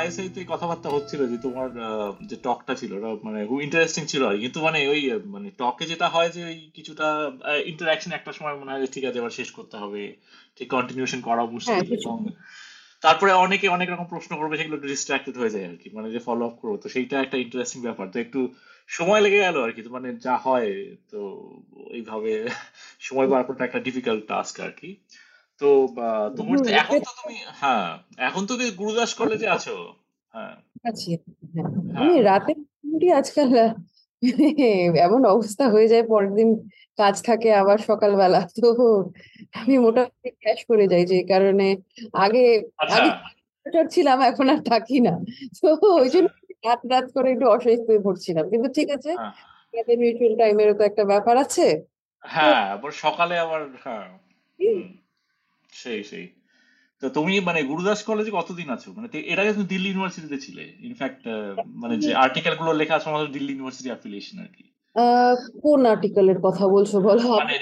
[0.00, 1.68] ISI তে কথাবার্তা হচ্ছিল যে তোমার
[2.30, 6.06] যে টকটা ছিল ওটা মানে খুব ইন্টারেস্টিং ছিল আর কিন্তু মানে ওই মানে টকে যেটা
[6.08, 6.42] হয় যে
[6.74, 7.06] কিছুটা
[7.64, 10.02] ইন্টারাকশন একটা সময় মনে হয় ঠিক আছে এবার শেষ করতে হবে
[10.56, 12.16] ঠিক কন্টিনিউশন করা মুশকিল হ্যাঁ, এবং
[13.02, 16.20] তারপরে অনেকে অনেক রকম প্রশ্ন করবে সেগুলো একটু ডিস্ট্রাক্টেড হয়ে যায় আর কি মানে যে
[16.26, 18.40] ফলো আপ করব। তো সেইটা একটা ইন্টারেস্টিং ব্যাপার। তো একটু
[18.88, 20.70] সময় লেগে গেল আর কি মানে যা হয়
[21.10, 21.20] তো
[21.90, 22.32] এইভাবে
[23.00, 24.90] সময় বার করাটা একটা ডিফিকাল্ট টাস্ক আর কি।
[25.60, 25.68] তো
[26.36, 27.88] তোমার তো এখন তো তুমি হ্যাঁ
[28.18, 29.76] এখন তো তুমি গুরুদাস কলেজে আছো
[30.34, 31.10] হ্যাঁ। আছি
[31.54, 31.68] হ্যাঁ।
[32.00, 33.48] আমি রাতে মোটামুটি আজকাল
[35.06, 36.48] এমন অবস্থা হয়ে যায় পরের দিন
[36.98, 38.66] কাজ থাকে আবার সকালবেলা তো
[39.54, 41.66] আমি মোটামুটি ক্যাশ করে যাই যে কারণে
[42.16, 42.44] আগে
[42.78, 43.00] আচ্ছা।
[43.66, 45.14] আগে ছিলাম এখন আর থাকি না।
[45.80, 46.28] তো ওই জন্য
[46.64, 51.04] রাত রাত করে একটু অসুস্থ হয়ে পড়ছিলাম। কিন্তু ঠিক আছে হ্যাঁ। মিউচুয়াল টাইমেরও তো একটা
[51.04, 51.66] ব্যাপার আছে।
[52.24, 52.64] হ্যাঁ
[53.04, 54.06] সকালে আবার হ্যাঁ
[55.80, 56.26] সেই সেই।
[57.02, 58.88] তো তুমি মানে গুরুদাস কলেজে কতদিন আছো?
[58.96, 61.20] মানে এর আগে তুমি দিল্লি ইউনিভার্সিটিতে ছিলে। ইনফ্যাক্ট
[61.74, 64.64] মানে যে আর্টিকেলগুলো লেখা আছে আমাদের দিল্লি ইউনিভার্সিটি অ্যাফিলিয়েশন আর কি।
[65.62, 67.28] কোন আর্টিকেলের কথা বলছো বলো?
[67.40, 67.56] মানে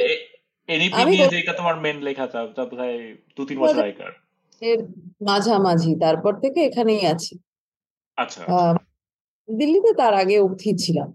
[0.68, 2.96] এনইপি আমি নিয়ে যেটা তোমার মেন লেখা তা তা প্রায়
[3.36, 4.12] দু তিন বছর আগেকার।
[4.62, 4.78] এর
[5.20, 7.34] মাঝামাঝি তারপর থেকে এখানেই আছি।
[8.18, 8.74] আচ্ছা আহ,
[9.48, 11.08] দিল্লিতে তার আগে অবধি ছিলাম।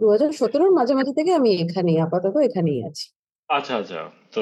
[0.00, 3.06] দু হাজার সতেরোর মাঝামাঝি থেকে আমি এখানেই আপাতত এখানেই আছি।
[3.50, 4.00] আচ্ছা আচ্ছা।
[4.32, 4.40] তো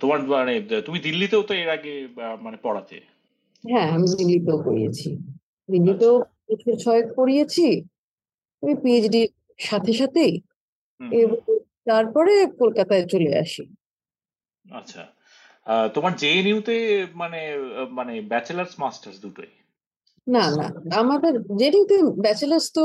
[0.00, 0.52] তোমার মানে
[0.86, 1.94] তুমি দিল্লিতেও তো এর আগে
[2.40, 2.96] মানে পড়াতে?
[3.64, 5.08] হ্যাঁ আমি দিল্লিতেও পড়িয়েছি।
[5.68, 6.14] দিল্লিতেও
[6.48, 7.66] বছর ছয়েক পড়িয়েছি।
[8.62, 9.22] আমি পিএইচডি
[9.60, 10.32] সাথে সাথেই
[11.00, 11.38] হুম, এবং
[11.84, 13.62] তারপরে কলকাতায় চলে আসি।
[14.64, 15.02] আচ্ছা।
[15.94, 16.76] তোমার জেএনইউ তে
[17.14, 17.40] মানে
[17.90, 19.50] মানে ব্যাচেলার্স মাস্টার্স দুটোই?
[20.26, 22.84] না না। আমাদের যেটিতে ব্যাচেলার্স তো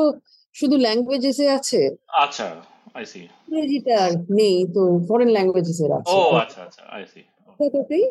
[0.55, 1.81] শুধু ল্যাঙ্গুয়েজেসে আছে।
[2.23, 2.47] আচ্ছা।
[2.95, 3.97] আই সি ইংরেজিটা
[4.31, 7.21] নেই তো ফরেন ল্যাঙ্গুয়েজেস এর ও আচ্ছা আচ্ছা আই সি
[7.59, 8.03] কলকাতাতেই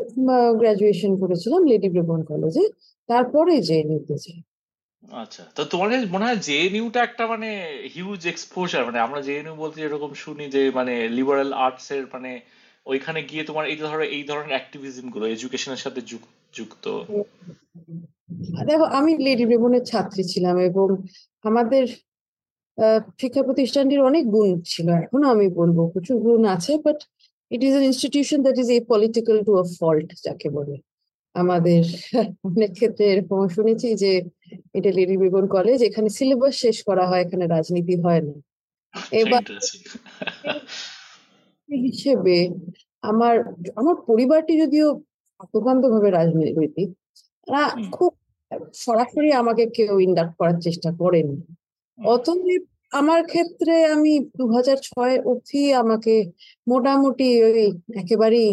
[0.60, 2.64] গ্রাজুয়েশন করেছিলাম লেডি ব্রেবন কলেজে
[3.08, 4.40] তারপরে যে নিতে চাই
[5.22, 7.48] আচ্ছা তো তোমার কাছে মনে হয় জেএনইউটা একটা মানে
[7.94, 12.30] হিউজ এক্সপোজার মানে আমরা জেএনইউ বলতে এরকম শুনি যে মানে লিবারাল আর্টস এর মানে
[12.86, 16.84] ওইখানে গিয়ে তোমার এই ধরনের এই ধরনের অ্যাক্টিভিজমগুলো এডুকেশনের সাথে যুক- যুক্ত।
[18.66, 20.86] দেখো আমি লেডি ব্রেবনের ছাত্রী ছিলাম এবং
[21.44, 21.84] আমাদের
[23.20, 26.98] শিক্ষা প্রতিষ্ঠানটির অনেক গুণ ছিল এখনও আমি বলব প্রচুর গুণ আছে but
[27.50, 30.76] it is an institution that is apolitical to a fault যাকে বলে।
[31.34, 31.82] আমাদের
[32.48, 34.12] অনেক ক্ষেত্রে এরকম শুনেছি যে
[34.78, 38.34] এটা লেডি ব্রেবন কলেজ এখানে সিলেবাস শেষ করা হয় এখানে রাজনীতি হয় না।
[39.20, 39.42] এবার
[41.68, 42.36] হিসেবে
[43.02, 43.34] আমার
[43.80, 44.86] আমার পরিবারটি যদিও
[45.40, 46.88] আত্মকান্ত ভাবে রাজনৈতিক
[47.48, 47.62] তারা
[47.96, 48.12] খুব
[48.84, 51.36] সরাসরি আমাকে কেউ ইন্ডাক্ট করার চেষ্টা করেনি।
[51.98, 56.14] অতএব আমার ক্ষেত্রে আমি দু হাজার ছয় অবধি আমাকে
[56.68, 58.50] মোটামুটি ওই একেবারেই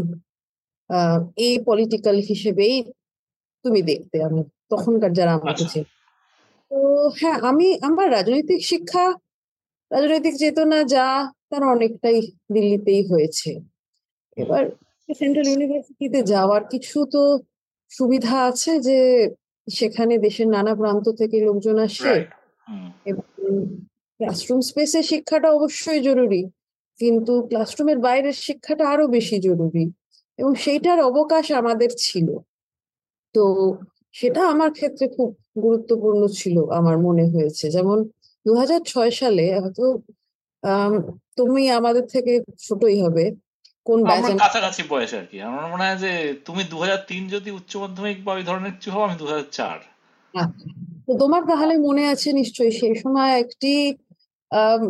[0.89, 2.75] আহ এই পলিটিক্যাল হিসেবেই
[3.65, 5.85] তুমি দেখতে আমি তখনকার যারা আমাকে আচ্ছা। ছিল
[6.71, 6.77] তো
[7.19, 9.05] হ্যাঁ আমি আমার রাজনৈতিক শিক্ষা
[9.91, 11.05] রাজনৈতিক চেতনা যা
[11.49, 12.21] তার অনেকটাই
[12.53, 13.49] দিল্লিতেই হয়েছে।
[14.37, 14.63] এবার
[15.09, 17.21] সেন্ট্রাল ইউনিভার্সিটিতে যাওয়ার কিছু তো
[17.91, 19.29] সুবিধা আছে যে
[19.67, 22.13] সেখানে দেশের নানা প্রান্ত থেকে লোকজন আসে
[23.05, 23.23] এবং
[24.19, 26.41] ক্লাসরুম স্পেসে শিক্ষাটা অবশ্যই জরুরি
[26.99, 29.85] কিন্তু ক্লাসরুমের বাইরের শিক্ষাটা আরও বেশি জরুরি
[30.39, 32.27] এবং সেইটার অবকাশ আমাদের ছিল।
[33.35, 33.43] তো
[34.11, 35.29] সেটা আমার ক্ষেত্রে খুব
[35.63, 37.97] গুরুত্বপূর্ণ ছিল আমার মনে হয়েছে। যেমন
[38.45, 38.51] দু
[38.85, 39.85] ছয় সালে হয়তো
[41.37, 43.25] তুমি আমাদের থেকে ছোটই হবে
[43.85, 46.11] কোন ব্যাচ কাছাকাছি বয়স আর কি। আমার মনে হয় যে
[46.45, 46.77] তুমি দু
[47.07, 49.77] তিন যদি উচ্চ মাধ্যমিক বা ওই ধরনের কিছু হও আমি দু চার।
[50.33, 50.67] আচ্ছা।
[51.07, 53.71] তোমার তাহলে মনে আছে নিশ্চয়ই সেই সময় একটি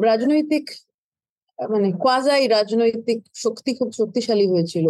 [0.03, 0.65] রাজনৈতিক
[1.59, 4.87] মানে কোয়াজাই রাজনৈতিক শক্তি খুব শক্তিশালী হয়েছিল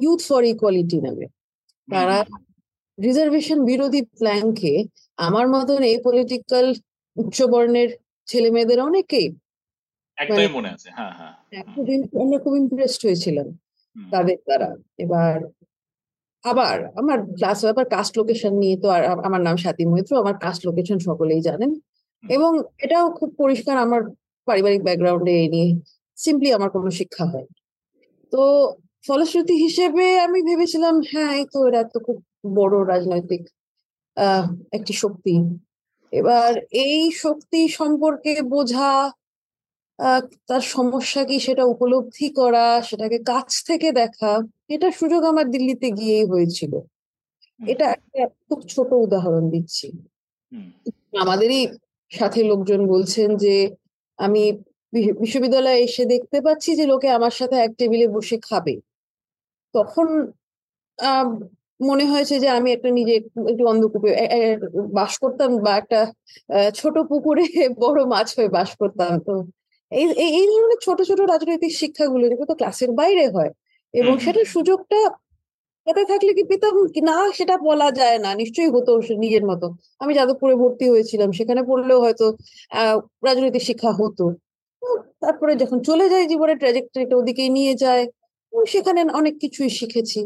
[0.00, 1.26] ইউথ ফর ইকুয়ালিটি নামে।
[1.88, 2.16] তারা
[2.98, 4.72] রিজার্ভেশন বিরোধী প্ল্যানকে
[5.18, 6.66] আমার মতন এই পলিটিক্যাল
[7.16, 7.90] উচ্চ বর্ণের
[8.28, 9.28] ছেলে মেয়েদের অনেকেই
[10.48, 11.34] মনে আছে হ্যাঁ হ্যাঁ
[11.74, 13.48] খুব ইম- আমরা খুব ইমপ্রেসড হয়েছিলাম
[13.96, 14.68] তাদের দ্বারা।
[14.98, 15.34] এবার
[16.44, 20.62] আবার আমার ক্লাস ব্যাপার কাস্ট লোকেশন নিয়ে তো আর আমার নাম স্বাতী মৈত্র আমার কাস্ট
[20.68, 21.70] লোকেশন সকলেই জানেন।
[22.24, 24.02] এবং এটাও খুব পরিষ্কার আমার
[24.48, 25.68] পারিবারিক ব্যাকগ্রাউন্ডে এই নিয়ে
[26.18, 27.46] সিম্পলি আমার কোনো শিক্ষা হয়
[28.32, 28.42] তো
[29.04, 32.18] ফলশ্রুতি হিসেবে আমি ভেবেছিলাম হ্যাঁ এই তো এরা তো খুব
[32.56, 33.42] বড় রাজনৈতিক
[34.16, 35.34] আহ একটি শক্তি।
[36.12, 36.50] এবার
[36.84, 38.90] এই শক্তি সম্পর্কে বোঝা
[40.48, 44.32] তার সমস্যা কি সেটা উপলব্ধি করা সেটাকে কাছ থেকে দেখা
[44.70, 46.72] এটা সুযোগ আমার দিল্লিতে গিয়েই হয়েছিল।
[47.60, 49.86] এটা একটা খুব ছোট উদাহরণ দিচ্ছি।
[51.22, 51.60] আমাদেরই
[52.10, 53.54] সাথে লোকজন বলছেন যে
[54.18, 54.42] আমি
[55.22, 58.74] বিশ্ববিদ্যালয়ে এসে দেখতে পাচ্ছি যে লোকে আমার সাথে এক টেবিলে বসে খাবে।
[59.74, 60.08] তখন
[60.98, 61.28] আহ
[61.80, 63.14] মনে হয়েছে যে আমি একটা নিজে
[63.50, 64.10] একটু অন্ধকূপে
[64.98, 66.00] বাস করতাম বা একটা
[66.74, 67.44] ছোট পুকুরে
[67.82, 69.34] বড় মাছ হয়ে বাস করতাম। তো
[69.92, 70.04] এই
[70.38, 73.50] এই ধরনের ছোট ছোট রাজনৈতিক শিক্ষাগুলো যেগুলো তো ক্লাসের বাইরে হয়।
[73.94, 74.98] এবং সেটার সুযোগটা
[75.86, 76.74] এতে থাকলে কি পেতাম?
[76.94, 78.90] কি না সেটা বলা যায় না। নিশ্চয়ই হতো
[79.24, 79.66] নিজের মতো।
[80.02, 82.26] আমি যাদবপুরে ভর্তি হয়েছিলাম সেখানে পড়লেও হয়তো
[82.72, 82.96] আহ
[83.26, 84.24] রাজনৈতিক শিক্ষা হতো।
[85.22, 88.04] তারপরে যখন চলে যায় জীবনের ট্র্যাজেক্টরিটা ওদিকে নিয়ে যায়
[88.68, 90.20] সেখানে অনেক কিছুই শিখেছি।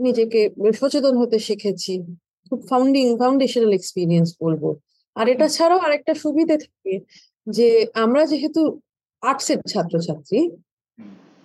[0.00, 0.40] নিজেকে
[0.80, 1.92] সচেতন হতে শিখেছি।
[2.50, 4.62] খুব ফাউন্ডিং ফাউন্ডেশনাল এক্সপিরিয়েন্স বলব।
[5.16, 6.94] আর এটা ছাড়াও আরেকটা সুবিধে থাকে
[7.46, 7.68] যে
[8.04, 8.62] আমরা যেহেতু
[9.22, 10.38] আর্টসের ছাত্রছাত্রী।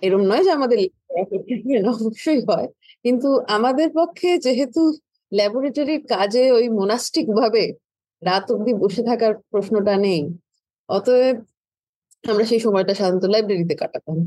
[0.02, 0.78] এরম নয় যে আমাদের
[1.94, 2.68] অবশ্যই হয়।
[3.04, 4.82] কিন্তু আমাদের পক্ষে যেহেতু
[5.32, 7.64] ল্যাবরেটরির কাজে ওই মোনাস্টিক ভাবে
[8.22, 10.22] রাত অব্দি বসে থাকার প্রশ্নটা নেই
[10.88, 11.36] অতএব
[12.24, 14.18] আমরা সেই সময়টা সাধারণত লাইব্রেরিতে কাটাতাম।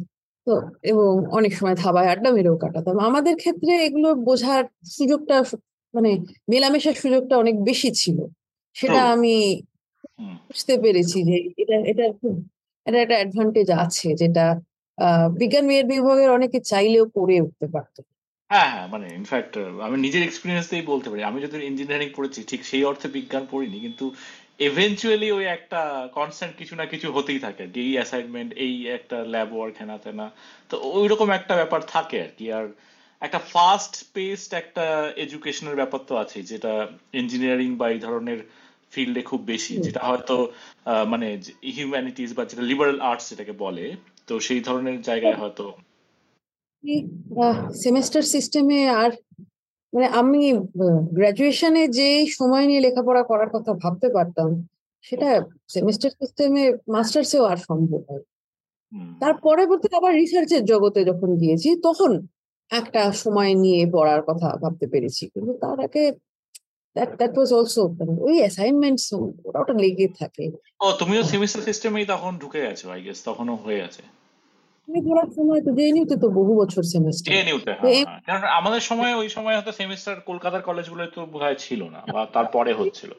[0.48, 0.54] তো
[0.84, 4.64] এবং অনেক সময় ধাবায় আড্ডা মেরেও কাটাতাম। আমাদের ক্ষেত্রে এগুলো বোঝার
[4.98, 5.36] সুযোগটা
[5.94, 6.12] মানে
[6.48, 8.18] মেলামেশার সুযোগটা অনেক বেশি ছিল।
[8.76, 9.36] সেটা আমি
[10.48, 12.34] বুঝতে পেরেছি যে এটা এটা খুব
[12.88, 14.46] এটা একটা অ্যাডভান্টেজ আছে যেটা
[15.42, 18.00] বিজ্ঞান মেয়ের বিভাগের অনেকে চাইলেও করে উঠতে পারতো।
[18.52, 19.54] হ্যাঁ হ্যাঁ মানে ইনফ্যাক্ট
[19.86, 23.78] আমি নিজের এক্সপিরিয়েন্স দিয়েই বলতে পারি। আমি যদি ইঞ্জিনিয়ারিং পড়েছি, ঠিক সেই অর্থে বিজ্ঞান পড়িনি,
[23.86, 24.06] কিন্তু
[24.70, 25.82] এভেনচুয়ালি ওই একটা
[26.18, 29.98] কনস্ট্যান্ট কিছু না কিছু হতেই থাকে। আর কি, এই অ্যাসাইনমেন্ট এই একটা ল্যাব ওয়ার্ক হেনা
[30.06, 30.28] তেনা,
[30.70, 32.66] তো ওই রকম একটা ব্যাপার থাকে আর কি। আর
[33.22, 34.86] একটা ফাস্ট পেসড একটা
[35.26, 36.74] এডুকেশনের ব্যাপার তো আছে যেটা
[37.22, 38.40] ইঞ্জিনিয়ারিং বা এই ধরনের
[38.92, 40.36] ফিল্ডে খুব বেশি যেটা হয়তো
[41.08, 41.28] মানে
[41.76, 43.86] হিউম্যানিটিস বা যেটা লিবারাল আর্টস যেটাকে বলে
[44.28, 45.66] তো সেই ধরনের জায়গায় হয়তো
[47.76, 49.12] সেমেস্টার সিস্টেমে আর
[49.94, 50.42] মানে আমি
[51.12, 54.50] গ্রাজুয়েশনে যে সময় নিয়ে লেখাপড়া করার কথা ভাবতে পারতাম
[55.04, 55.30] সেটা
[55.70, 58.24] সেমিস্টার সিস্টেমে মাস্টার্সেও আর সম্ভব হয়।
[59.22, 62.12] তার পরবর্তী আবার রিসার্চের জগতে যখন গিয়েছি তখন
[62.72, 66.04] একটা সময় নিয়ে পড়ার কথা ভাবতে পেরেছি। কিন্তু তার আগে
[66.98, 67.82] দ্যাট দ্যাট ওয়াজ অলসো
[68.28, 69.06] ওই অ্যাসাইনমেন্টস
[69.60, 70.46] ওটা লেগে থাকে।
[70.84, 74.04] ও তুমিও সেমিস্টার সিস্টেমেই তখন ঢুকে গেছো আই গেস তখনও হয়ে আছে
[74.88, 77.72] আমি পড়ার সময় তো জেএনইউতে তো বহু বছর সেমিস্টার জেএনইউতে
[78.28, 82.72] কারণ আমাদের সময় ওই সময় হয়তো সেমিস্টার কলকাতার কলেজগুলো তো বোধহয় ছিল না বা তারপরে
[82.80, 83.12] হচ্ছিল।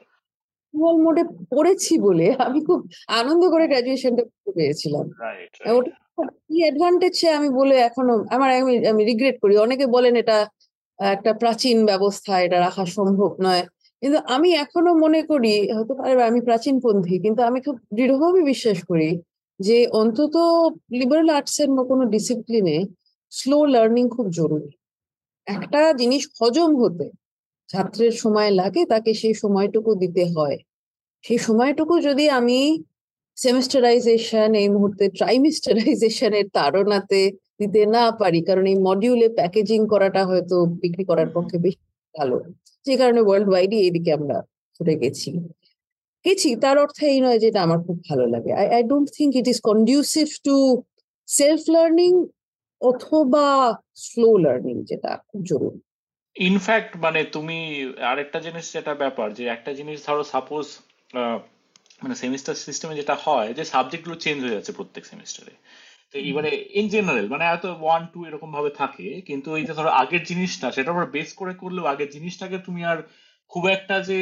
[0.75, 1.23] স্মল মোডে
[1.55, 2.81] পড়েছি বলে আমি খুব
[3.21, 4.23] আনন্দ করে গ্রাজুয়েশনটা
[4.57, 5.05] পেয়েছিলাম
[5.79, 5.93] ওটা
[6.47, 10.37] কি অ্যাডভান্টেজ আমি বলে এখনও আমার আমি আমি রিগ্রেট করি। অনেকে বলেন এটা
[10.99, 13.65] একটা প্রাচীন ব্যবস্থা এটা রাখা সম্ভব নয়।
[14.03, 19.11] কিন্তু আমি এখনও মনে করি, হতে পারে আমি প্রাচীনপন্থী, কিন্তু আমি খুব দৃঢ়ভাবে বিশ্বাস করি
[19.61, 20.35] যে অন্তত
[20.93, 22.77] লিবারেল আর্টস এর কোনো ডিসিপ্লিনে
[23.33, 24.71] স্লো লার্নিং খুব জরুরি।
[25.47, 27.07] একটা জিনিস হজম হতে,
[27.69, 30.59] ছাত্রের সময় লাগে তাকে সেই সময়টুকু দিতে হয়।
[31.25, 32.59] সেই সময়টুকু যদি আমি
[33.37, 37.21] সেমিস্টারাইজেশন এই মুহূর্তে ট্রাইমিস্টারাইজেশনের তাড়নাতে
[37.61, 41.83] দিতে না পারি। কারণ এই মডিউলে প্যাকেজিং করাটা হয়তো বিক্রি করার পক্ষে বেশি
[42.15, 42.37] ভালো।
[42.87, 44.37] যে কারণে ওয়ার্ল্ড ওয়াইডই এইদিকে আমরা
[44.77, 45.31] ছুটে গেছি।
[46.25, 49.47] গেছি, তার অর্থে এই নয় যেটা আমার খুব ভালো লাগে। I I don't think it
[49.49, 50.57] is conducive to
[51.29, 52.13] self learning
[52.81, 53.47] অথবা
[53.95, 55.81] স্লো লার্নিং যেটা খুব জরুরি।
[56.37, 57.59] ইনফ্যাক্ট মানে তুমি
[58.11, 60.67] আরেকটা জিনিস, যেটা ব্যাপার, যে একটা জিনিস ধরো সাপোজ
[62.03, 65.55] মানে সেমিস্টার সিস্টেমে যেটা হয়, যে সাবজেক্টগুলো চেঞ্জ হয়ে যাচ্ছে প্রত্যেক সেমিস্টারে
[66.15, 69.91] তো এবারে ইন জেনারেল মানে হয়তো ওয়ান টু এরকম ভাবে থাকে কিন্তু এই যে ধরো
[70.03, 72.99] আগের জিনিসটা সেটার উপর বেস করে করলেও আগের জিনিসটাকে তুমি আর
[73.51, 74.19] খুব একটা যে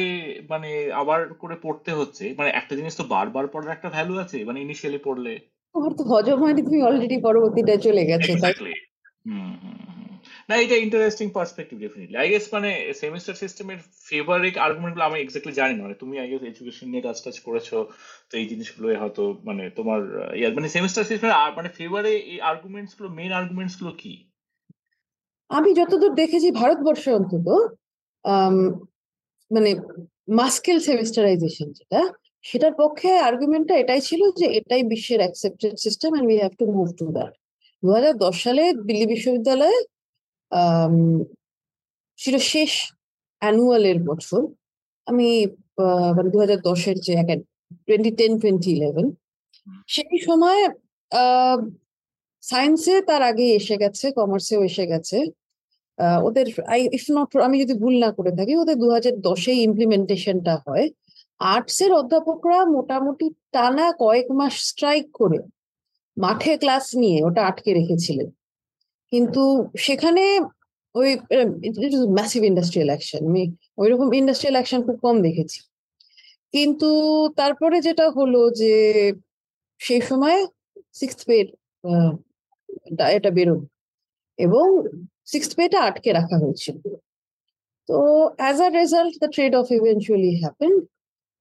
[0.49, 4.59] মানে আবার করে পড়তে হচ্ছে মানে একটা জিনিস তো বারবার পড়ার একটা ভ্যালু আছে মানে
[4.61, 5.33] ইনিশিয়ালি পড়লে।
[5.75, 8.53] তোমার তো হজম হয়নি তুমি অলরেডি পরবর্তীটা চলে গেছে তাই
[10.49, 12.69] না, এটা interesting perspective definitely I guess মানে
[13.01, 17.17] সেমিস্টার সিস্টেমের ফেভারিট আর্গুমেন্টগুলো আমি এক্স্যাক্টলি জানি না মানে তুমি আই গেস এডুকেশন নিয়ে কাজ
[17.23, 17.69] টাজ করেছ,
[18.29, 19.99] তো এই জিনিসগুলো হয়তো মানে তোমার
[20.39, 24.13] ইয়ার মানে সেমিস্টার সিস্টেমের মানে ফেভারে এই আর্গুমেন্টসগুলো মেইন আর্গুমেন্টসগুলো কি?
[25.49, 27.47] আমি যতদূর দেখেছি ভারতবর্ষে অন্তত
[29.51, 29.69] মানে
[30.39, 32.01] মাস্কেল সেমিস্টারাইজেশন যেটা,
[32.45, 36.87] সেটার পক্ষে আর্গুমেন্টটা এটাই ছিল যে এটাই বিশ্বের accepted system and we have to move
[36.99, 37.33] to that
[37.83, 39.77] দু হাজার দশ সালে দিল্লি বিশ্ববিদ্যালয়ে
[42.19, 42.71] ছিল শেষ
[43.41, 44.41] অ্যানুয়ালের বছর।
[45.07, 45.29] আমি
[46.15, 47.13] মানে দু হাজার দশের যে
[47.87, 49.07] টোয়েন্টি টেন টোয়েন্টি ইলেভেন
[49.93, 50.61] সেই সময়
[52.43, 55.17] সায়েন্সে তার আগে এসে গেছে কমার্সেও এসে গেছে।
[56.27, 60.53] ওদের আই ইফ নট আমি যদি ভুল না করে থাকি, ওদের দু হাজার দশে ইমপ্লিমেন্টেশনটা
[60.65, 60.85] হয়।
[61.39, 65.39] আর্টসের অধ্যাপকরা মোটামুটি টানা কয়েক মাস স্ট্রাইক করে,
[66.17, 68.27] মাঠে ক্লাস নিয়ে ওটা আটকে রেখেছিলেন।
[69.11, 69.41] কিন্তু
[69.77, 70.23] সেখানে
[70.95, 71.09] ওই
[72.17, 73.43] ম্যাসিভ ইন্ডাস্ট্রিয়াল অ্যাকশন আমি
[73.77, 75.59] ওই রকম ইন্ডাস্ট্রিয়াল অ্যাকশন খুব কম দেখেছি।
[76.53, 76.89] কিন্তু
[77.35, 78.73] তারপরে যেটা হলো যে,
[79.81, 80.37] সেই সময়
[80.93, 81.35] সিক্স পে
[83.17, 83.67] এটা বেরোবে
[84.39, 84.65] এবং
[85.25, 86.75] সিক্স পেটা আটকে রাখা হয়েছিল।
[87.89, 87.97] তো
[88.39, 90.73] as a result the trade off eventually happen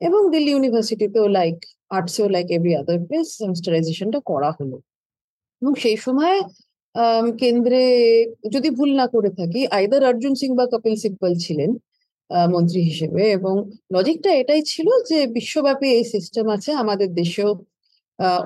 [0.00, 1.56] এবং দিল্লি ইউনিভার্সিটিতেও লাইক
[1.90, 4.76] আর্টসেও লাইক এভরি আদার প্লেস সেমিস্টারাইজেশনটা করা হলো।
[5.62, 6.36] এবং সেই সময়
[7.38, 7.82] কেন্দ্রে
[8.50, 11.70] যদি ভুল না করে থাকি আইদার অর্জুন সিং বা কপিল সিব্বল ছিলেন
[12.50, 13.54] মন্ত্রী হিসেবে এবং
[13.92, 17.50] লজিকটা এটাই ছিল যে বিশ্বব্যাপী এই সিস্টেম আছে আমাদের দেশেও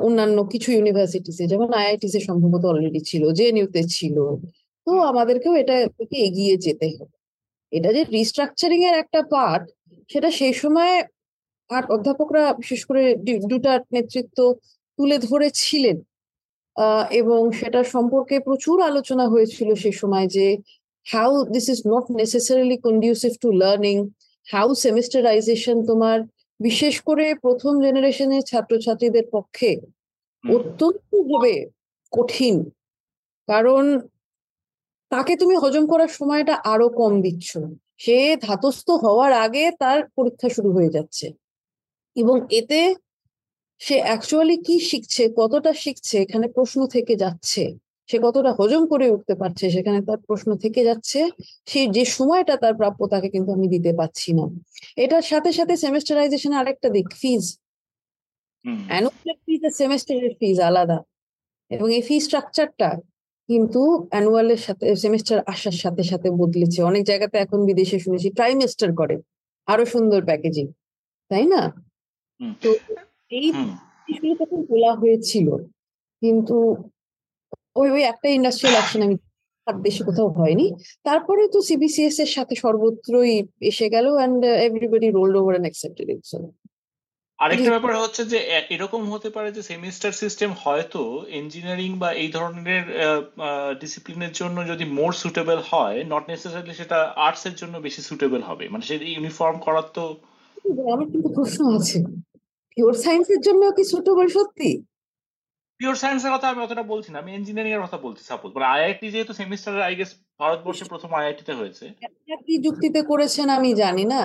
[0.01, 4.17] অন্যান্য কিছু ইউনিভার্সিটিসে যেমন আইআইটিস সম্ভবত অলরেডি ছিল জেএনইউতে ছিল।
[4.87, 5.75] তো আমাদেরকেও এটা
[6.29, 7.17] এগিয়ে যেতে হবে।
[7.73, 9.65] এটা যে রিস্ট্রাকচারিং এর একটা পার্ট
[10.11, 10.95] সেটা সেই সময়
[11.71, 13.03] আর অধ্যাপকরা বিশেষ করে
[13.51, 14.39] দুটার নেতৃত্ব
[14.99, 15.97] তুলে ধরেছিলেন।
[17.11, 20.47] এবং সেটা সম্পর্কে প্রচুর আলোচনা হয়েছিল সে সময় যে
[21.07, 23.97] how this is not necessarily conducive to learning
[24.47, 26.19] how semesterisation তোমার
[26.61, 29.71] বিশেষ করে প্রথম জেনারেশনের ছাত্রছাত্রীদের পক্ষে
[30.45, 31.55] অত্যন্ত ভাবে
[32.13, 32.57] কঠিন।
[33.49, 33.85] কারণ
[35.11, 37.51] তাকে তুমি হজম করার সময়টা আরও কম দিচ্ছ।
[37.99, 41.27] সে ধাতস্থ হওয়ার আগে তার পরীক্ষা শুরু হয়ে যাচ্ছে।
[42.17, 42.81] এবং এতে
[43.81, 47.63] সে অ্যাকচুয়ালি কি শিখছে কতটা শিখছে এখানে প্রশ্ন থেকে যাচ্ছে
[48.09, 51.21] সে কতটা হজম করে উঠতে পারছে সেখানে তার প্রশ্ন থেকে যাচ্ছে
[51.67, 54.45] সেই যে সময়টা তার প্রাপ্য তাকে কিন্তু আমি দিতে পারছি না।
[54.97, 57.45] এটার সাথে সাথে সেমেস্টারাইজেশন আরেকটা দিক ফিজ
[58.89, 60.99] অ্যানুয়াল ফিজ আর সেমেস্টারের ফিজ আলাদা।
[61.71, 62.89] এবং এই ফি স্ট্রাকচারটা
[63.49, 69.17] কিন্তু অ্যানুয়ালের সাথে সেমেস্টার আসার সাথে সাথে বদলেছে। অনেক জায়গাতে এখন বিদেশে শুনেছি ট্রাইমেস্টার করে।
[69.69, 70.67] আরও সুন্দর প্যাকেজিং
[71.31, 71.63] তাই না?
[72.63, 72.71] তো
[73.31, 73.49] এই
[74.09, 75.49] জিনিসগুলো তখন তোলা হয়েছিল।
[76.23, 76.57] কিন্তু
[77.81, 79.17] ওই ওই একটা ইন্ডাস্ট্রিয়াল অ্যাকশন আমি
[79.67, 80.67] আর দেশে কোথাও হয়নি।
[81.09, 83.35] তারপরে তো সিবিসিএস এর সাথে সর্বত্রই
[83.71, 86.23] এসে গেল and everybody rolled over and accepted it
[87.39, 88.39] আরেকটা ব্যাপার হচ্ছে যে
[88.75, 91.03] এরকম হতে পারে যে সেমিস্টার সিস্টেম হয়তো
[91.41, 92.85] ইঞ্জিনিয়ারিং বা এই ধরনের
[93.83, 98.65] ডিসিপ্লিনের জন্য যদি মোর সুটেবল হয় নট নেসেসারিলি সেটা আর্টস এর জন্য বেশি সুটেবল হবে।
[98.73, 100.05] মানে সেটা ইউনিফর্ম করার তো
[100.95, 101.99] আমার কিন্তু প্রশ্ন আছে।
[102.77, 104.71] পিওর সায়েন্সের জন্য কি সুটেবল সত্যি?
[105.81, 109.07] পিওর সায়েন্সের কথা আমি অতটা বলছি না আমি ইঞ্জিনিয়ারিং এর কথা বলছি সাপোজ মানে আইআইটি
[109.11, 110.11] যেহেতু সেমিস্টার আই গেস
[110.41, 111.85] ভারতবর্ষে প্রথম আইআইটি তে হয়েছে।
[112.47, 114.21] কি যুক্তিতে করেছেন আমি জানি না।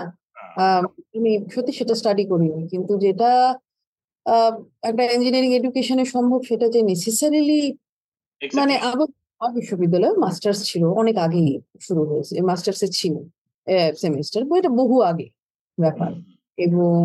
[0.58, 0.80] হ্যাঁ।
[1.18, 3.32] আমি সত্যি সেটা স্টাডি করিনি কিন্তু যেটা
[4.84, 7.62] একটা ইঞ্জিনিয়ারিং এডুকেশনে সম্ভব সেটা যে নেসেসারিলি
[8.42, 9.08] মানে আবার
[9.54, 11.50] বিশ্ববিদ্যালয়ে মাস্টার্স ছিল অনেক আগেই
[11.82, 13.16] শুরু হয়েছে মাস্টার্স এর ছিল
[13.98, 15.28] সেমিস্টার এটা বহু আগে
[15.78, 16.12] ব্যাপার।
[16.58, 16.98] এবং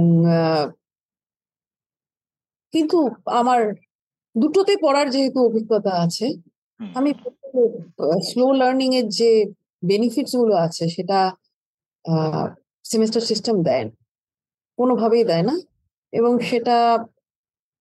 [2.75, 2.99] কিন্তু
[3.31, 3.61] আমার
[4.35, 6.27] দুটোতে পড়ার যেহেতু অভিজ্ঞতা আছে
[6.95, 7.11] আমি
[8.23, 9.31] স্লো লার্নিং এর যে
[9.85, 11.19] বেনিফিটসগুলো আছে সেটা
[12.85, 13.95] সেমিস্টার সিস্টেম দেয় না।
[14.79, 15.55] কোনোভাবেই দেয় না।
[16.13, 16.77] এবং সেটা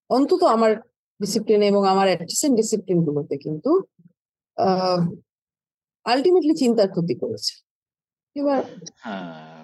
[0.10, 0.72] অন্তত আমার
[1.20, 3.72] ডিসিপ্লিন এবং আমার অ্যাডজাসেন্ট ডিসিপ্লিন গুলোতে কিন্তু
[6.06, 7.54] আলটিমেটলি চিন্তার ক্ষতি করেছে।
[8.36, 8.60] এবার
[8.96, 9.59] হ্যাঁ।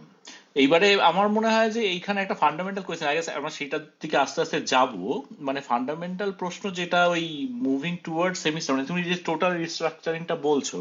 [0.55, 4.57] এইবারে আমার মনে হয় যে এইখানে একটা ফান্ডামেন্টাল কোয়েশ্চেন আগে আমরা সেটার দিকে আস্তে আস্তে
[4.65, 4.91] যাব।
[5.39, 7.23] মানে ফান্ডামেন্টাল প্রশ্ন যেটা ওই
[7.65, 10.79] মুভিং টুয়ার্ড সেমিস্টার মানে তুমি যে টোটাল রিস্ট্রাকচারিংটা বলছো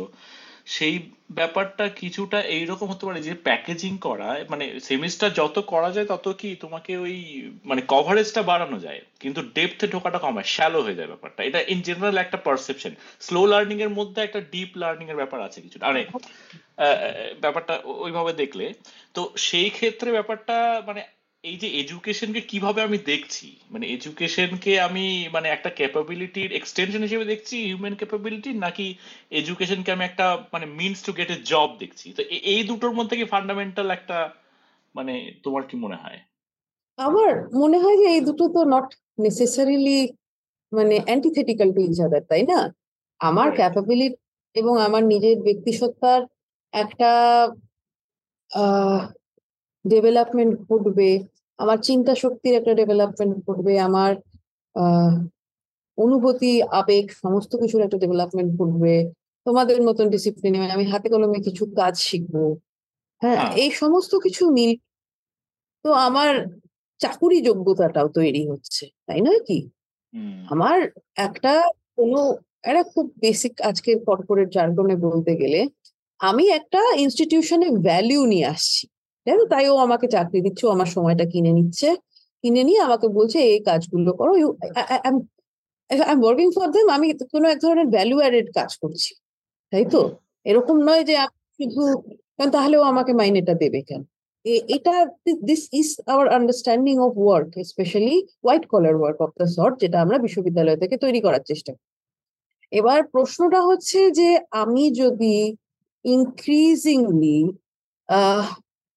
[0.66, 0.94] সেই
[1.32, 6.56] ব্যাপারটা কিছুটা এইরকম হতে পারে যে প্যাকেজিং করা মানে সেমিস্টার যত করা যায় তত কি
[6.60, 7.16] তোমাকে ওই
[7.64, 12.18] মানে কভারেজটা বাড়ানো যায়, কিন্তু ডেপথে ঢোকাটা কমায় শ্যালো হয়ে যায় ব্যাপারটা। এটা ইন জেনারেল
[12.18, 16.02] একটা পারসেপশন স্লো লার্নিং এর মধ্যে একটা ডিপ লার্নিং এর ব্যাপার আছে কিছুটা। মানে
[17.40, 18.72] ব্যাপারটা ওইভাবে দেখলে।
[19.14, 21.02] তো সেই ক্ষেত্রে ব্যাপারটা মানে
[21.44, 23.46] এই যে এডুকেশনকে কীভাবে আমি দেখছি?
[23.72, 28.86] মানে এডুকেশনকে আমি মানে একটা ক্যাপাবিলিটির এক্সটেনশন হিসেবে দেখছি হিউম্যান ক্যাপাবিলিটি নাকি
[29.40, 32.06] এডুকেশনকে আমি একটা মানে means to get a job দেখছি?
[32.16, 32.20] তো
[32.52, 34.18] এই দুটোর মধ্যে কি ফান্ডামেন্টাল একটা
[34.94, 36.18] মানে তোমার কি মনে হয়?
[36.98, 37.30] আমার
[37.62, 38.86] মনে হয় যে এই দুটো তো নট
[39.24, 39.98] নেসেসারিলি
[40.72, 42.58] মানে অ্যান্টিথেটিক্যাল টু ইচ আদার তাই না?
[43.20, 44.18] আমার ক্যাপাবিলিটি
[44.56, 46.20] এবং আমার নিজের ব্যক্তিসত্তার
[46.74, 47.10] একটা
[49.84, 51.08] ডেভেলপমেন্ট ঘটবে
[51.58, 54.12] আমার চিন্তা শক্তির একটা ডেভেলপমেন্ট ঘটবে আমার
[55.98, 58.94] অনুভূতি আবেগ সমস্ত কিছুর একটা ডেভেলপমেন্ট ঘটবে।
[59.46, 62.34] তোমাদের মতন ডিসিপ্লিনে আমি হাতে কলমে কিছু কাজ শিখব।
[63.22, 64.72] হ্যাঁ, হ্যাঁ। এই সমস্ত কিছু মিল
[65.84, 66.30] তো আমার
[67.00, 69.58] চাকুরি যোগ্যতাটাও তৈরি হচ্ছে তাই নয় কি?
[70.50, 70.78] আমার
[71.16, 71.52] একটা
[71.96, 72.18] কোনো
[72.62, 75.60] একটা খুব বেসিক আজকের কর্পোরেট জার্গনে বলতে গেলে
[76.20, 78.84] আমি একটা ইনস্টিটিউশনে ভ্যালিউ নিয়ে আসছি।
[79.26, 81.88] তাই তাই ও আমাকে চাকরি দিচ্ছে আমার সময়টা কিনে নিচ্ছে।
[82.44, 84.32] কিনে নিয়ে আমাকে বলছে, এই কাজগুলো করো
[86.10, 89.12] আই ওয়ার্কিং ফর দেম আমি কোনো এক ধরনের ভ্যালু অ্যাডেড কাজ করছি।
[89.72, 90.00] তাই তো?
[90.46, 91.14] এরকম নয় যে
[91.58, 91.82] শুধু,
[92.38, 94.02] কারণ ও আমাকে মাইনেটা দেবে কেন?
[94.76, 94.94] এটা
[95.50, 100.16] this is our understanding of work specially white collar work of the sort যেটা আমরা
[100.26, 101.84] বিশ্ববিদ্যালয় থেকে তৈরি করার চেষ্টা করি।
[102.72, 104.28] এবার প্রশ্নটা হচ্ছে যে,
[104.62, 105.34] আমি যদি
[106.04, 107.38] ইনক্রিজিংলি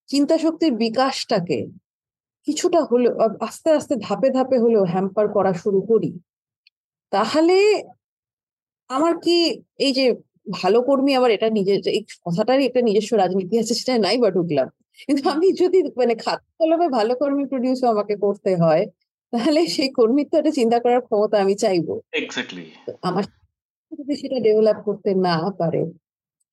[0.10, 1.60] চিন্তা শক্তির বিকাশটাকে
[2.48, 3.14] কিছুটা হলেও
[3.48, 6.10] আস্তে আস্তে ধাপে ধাপে হলেও হ্যাম্পার করা শুরু করি।
[7.12, 7.58] তাহলে
[8.90, 9.36] আমার কি
[9.78, 10.06] এই যে
[10.52, 14.68] ভালো কর্মী আবার এটা নিজের এই কথাটারই একটা নিজস্ব রাজনীতি আছে সেটা নাই বা ঢুকলাম।
[15.00, 18.84] কিন্তু আমি যদি মানে খাত কলমে ভালো কর্মী প্রডিউস আমাকে করতে হয়
[19.34, 21.88] তাহলে সেই কর্মীর তো একটা চিন্তা করার ক্ষমতা আমি চাইব।
[23.02, 23.24] আমার
[23.92, 25.82] যদি সেটা ডেভেলপ করতে না পারে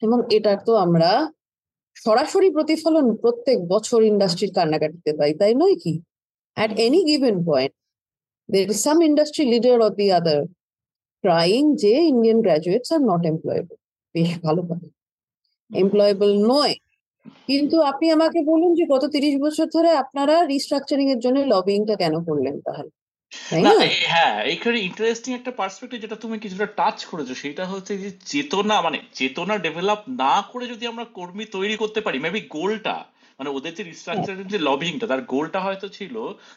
[0.03, 1.11] এবং এটার তো আমরা
[1.97, 6.01] সরাসরি প্রতিফলন প্রত্যেক বছর ইন্ডাস্ট্রির কান্নাকাটিতে পাই তাই নয় কি?
[6.57, 7.75] At any given point
[8.49, 10.41] there some industry leader or the other
[11.25, 13.77] trying যে Indian graduates are not employable
[14.15, 14.89] বেশ ভালো কথা।
[15.71, 16.75] এমপ্লয়েবল নয়।
[17.49, 22.15] কিন্তু আপনি আমাকে বলুন যে গত তিরিশ বছর ধরে আপনারা রিস্ট্রাকচারিং এর জন্য লবিংটা কেন
[22.25, 22.91] করলেন তাহলে?
[23.63, 23.71] না
[24.05, 28.99] হ্যাঁ এইখানে ইন্টারেস্টিং একটা পার্সপেক্টিভ যেটা তুমি কিছুটা টাচ করেছ সেটা হচ্ছে যে চেতনা মানে
[29.13, 32.97] চেতনা ডেভেলপ না করে যদি আমরা কর্মী তৈরি করতে পারি মেবি গোলটা
[33.39, 36.15] মানে ওদের যে রিস্ট্রাকচারের যে লবিংটা তার গোলটা হয়তো ছিল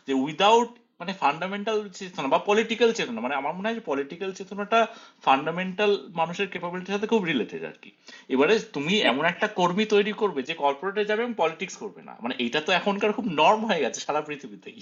[0.08, 0.70] যে উইদাউট
[1.00, 4.80] মানে ফান্ডামেন্টাল চেতনা বা পলিটিক্যাল চেতনা মানে আমার মনে হয় যে পলিটিক্যাল চেতনাটা
[5.24, 7.90] ফান্ডামেন্টাল মানুষের ক্যাপাবিলিটির সাথে খুব রিলেটেড আর কি
[8.30, 12.36] এবারে তুমি এমন একটা কর্মী তৈরি করবে যে কর্পোরেটে যাবে এবং পলিটিক্স করবে না। মানে
[12.40, 14.80] এটা তো এখনকার খুব নর্ম হয়ে গেছে সারা পৃথিবীতেই।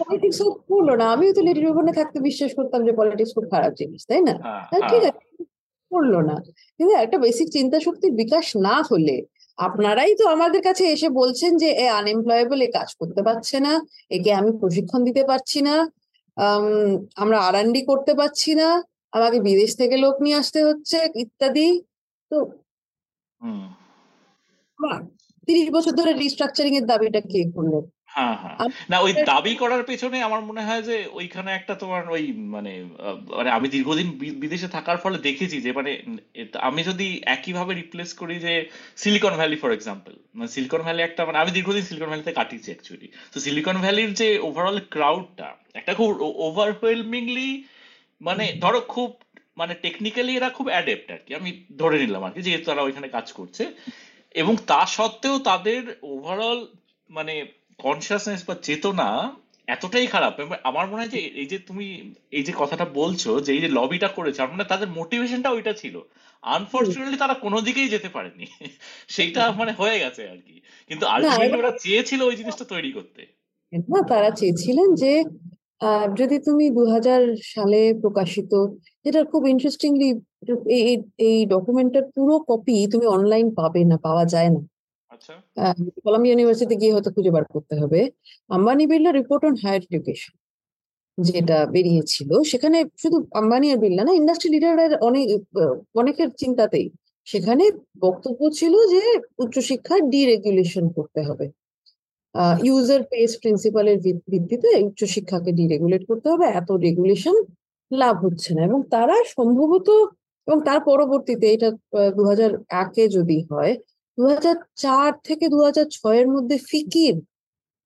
[0.00, 0.38] পলিটিক্স
[0.70, 4.22] করল না। আমিও তো লিটিল ওখানে থাকতে বিশ্বাস করতাম যে পলিটিক্স খুব খারাপ জিনিস তাই
[4.28, 4.34] না?
[4.40, 5.22] হ্যাঁ হ্যাঁ, ঠিক আছে
[5.90, 6.36] করল না।
[6.80, 9.16] কিন্তু একটা বেসিক চিন্তা শক্তির বিকাশ না হলে
[9.58, 13.72] আপনারাই তো আমাদের কাছে এসে বলছেন যে এ আনএমপ্লয়েবল এ কাজ করতে পারছে না
[14.10, 15.74] একে আমি প্রশিক্ষণ দিতে পারছি না
[16.36, 16.64] আম,
[17.22, 18.68] আমরা আরান্ডি করতে পারছি না
[19.12, 21.68] আমাকে বিদেশ থেকে লোক নিয়ে আসতে হচ্ছে ইত্যাদি।
[22.30, 22.36] তো
[25.48, 27.74] তিরিশ বছর ধরে রিস্ট্রাকচারিং এর দাবিটা কে করল?
[28.10, 28.56] হ্যাঁ হ্যাঁ।
[28.90, 32.72] না ওই দাবি করার পেছনে আমার মনে হয় যে ওইখানে একটা তোমার ওই মানে
[33.30, 34.08] মানে আমি দীর্ঘদিন
[34.40, 35.92] বিদেশে থাকার ফলে দেখেছি যে মানে
[36.54, 38.54] আমি যদি একইভাবে রিপ্লেস করি যে
[38.96, 43.08] সিলিকন ভ্যালি ফর এক্সাম্পল মানে সিলিকন ভ্যালি একটা মানে আমি দীর্ঘদিন সিলিকন ভ্যালিতে কাটিয়েছি অ্যাকচুয়ালি
[43.34, 47.64] তো সিলিকন ভ্যালির যে ওভারঅল ক্রাউডটা একটা খুব ওভারওয়েলমিংলি
[48.20, 49.10] মানে ধরো খুব
[49.56, 53.08] মানে টেকনিক্যালি এরা খুব অ্যাডেপ্ট আর কি আমি ধরে নিলাম আর কি যেহেতু তারা ওইখানে
[53.08, 53.64] কাজ করছে।
[54.34, 56.66] এবং তা সত্ত্বেও তাদের ওভারঅল
[57.10, 57.34] মানে
[57.80, 59.08] কনসিয়াসনেস বা চেতনা
[59.68, 61.86] এতটাই খারাপ আমার মনে হয় যে এই যে তুমি
[62.32, 65.94] এই যে কথাটা বলছো যে এই যে লবিটা করেছে আমার মনে তাদের মোটিভেশনটা ওইটা ছিল।
[66.42, 68.46] আনফর্চুনেটলি তারা কোনো দিকেই যেতে পারেনি।
[69.08, 70.56] সেইটা মানে হয়ে গেছে আর কি।
[70.90, 73.22] কিন্তু আলটিমেটলি ওরা চেয়েছিল ওই জিনিসটা তৈরি করতে।
[73.88, 75.12] না তারা চেয়েছিলেন যে
[76.16, 76.82] যদি তুমি দু
[77.54, 78.52] সালে প্রকাশিত
[79.04, 80.08] যেটা খুব ইন্টারেস্টিংলি
[80.78, 80.94] এই
[81.28, 84.60] এই ডকুমেন্টের পুরো কপি তুমি অনলাইন পাবে না পাওয়া যায় না।
[86.04, 88.00] কলাম্বিয়া ইউনিভার্সিটি গিয়ে হয়তো খুঁজে বার করতে হবে।
[88.56, 90.34] Ambani Birla report on higher education,
[91.18, 95.26] যেটা বেরিয়েছিল। সেখানে শুধু আম্বানি আর বিড়লা না, ইন্ডাস্ট্রি লিডাররা অনেক,
[96.00, 96.86] অনেকের চিন্তাতেই।
[97.26, 97.64] সেখানে
[98.04, 99.02] বক্তব্য ছিল যে
[99.42, 101.46] উচ্চশিক্ষার ডিরেগুলেশন করতে হবে।
[102.68, 103.96] ইউজার পেস প্রিন্সিপালের
[104.32, 107.36] ভিত্তিতে উচ্চশিক্ষাকে ডিরেগুলেট করতে হবে। এত রেগুলেশন
[107.90, 109.88] লাভ হচ্ছে না। এবং তারা সম্ভবত,
[110.48, 111.68] এবং তার পরবর্তীতে এটা
[112.16, 112.50] দু হাজার
[112.84, 113.72] একে যদি হয়
[114.20, 114.26] দু
[114.76, 115.58] চার থেকে দু
[115.90, 117.14] ছয়ের মধ্যে ফিকির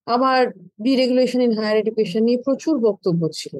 [0.07, 0.39] আবার
[0.83, 3.53] ডিরেগুলেশন ইন হায়ার এডুকেশন নিয়ে প্রচুর বক্তব্য ছিল।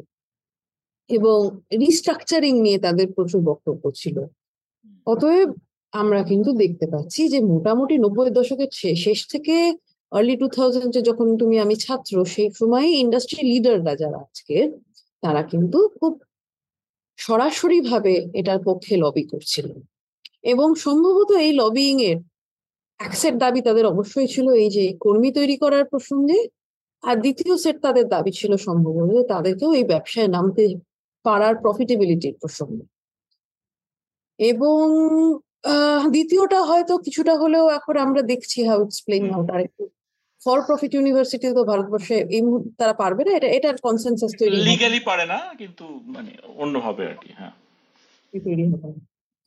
[1.09, 1.37] এবং
[1.79, 4.17] রিস্ট্রাকচারিং নিয়ে তাদের প্রচুর বক্তব্য ছিল।
[5.07, 5.49] অতএব
[5.93, 9.55] আমরা কিন্তু দেখতে পাচ্ছি যে মোটামুটি নব্বই দশকের শেষ থেকে
[10.11, 14.57] আর্লি টু থাউজেন্ডে যখন তুমি আমি ছাত্র, সেই সময় ইন্ডাস্ট্রি লিডাররা যারা আজকে,
[15.21, 16.13] তারা কিন্তু খুব
[17.17, 19.77] সরাসরি ভাবে এটার পক্ষে লবি করছিলেন।
[20.43, 22.17] এবং সম্ভবত এই লবিং এর
[22.99, 26.37] অ্যাক্সের দাবি তাদের অবশ্যই ছিল এই যে কর্মী তৈরি করার প্রসঙ্গে
[27.03, 30.63] আর দ্বিতীয় সেট তাদের দাবি ছিল সম্ভবত তাদেরকেও এই ব্যবসায় নামতে
[31.25, 32.83] পারার প্রফিটেবিলিটির প্রসঙ্গে।
[34.39, 34.85] এবং
[36.11, 39.83] দ্বিতীয়টা হয়তো কিছুটা হলেও এখন আমরা দেখছি হাউ ইটস প্লেইং আউট আর একটু
[40.41, 44.99] ফর প্রফিট ইউনিভার্সিটি তো ভারতবর্ষে এই মুহূর্তে তারা পারবে না এটা এটার কনসেনসাস তৈরি লিগালি
[45.09, 46.31] পারে না কিন্তু মানে
[46.63, 47.53] অন্যভাবে আর কি হ্যাঁ।
[48.33, 48.89] তৈরি হবে।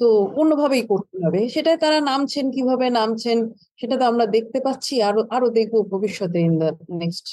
[0.00, 0.06] তো
[0.40, 3.38] অন্যভাবেই করতে হবে। সেটাই তারা নামছেন কীভাবে নামছেন,
[3.80, 6.68] সেটা তো আমরা দেখতে পাচ্ছি। আরও আরও দেখব ভবিষ্যতে in the
[7.02, 7.26] next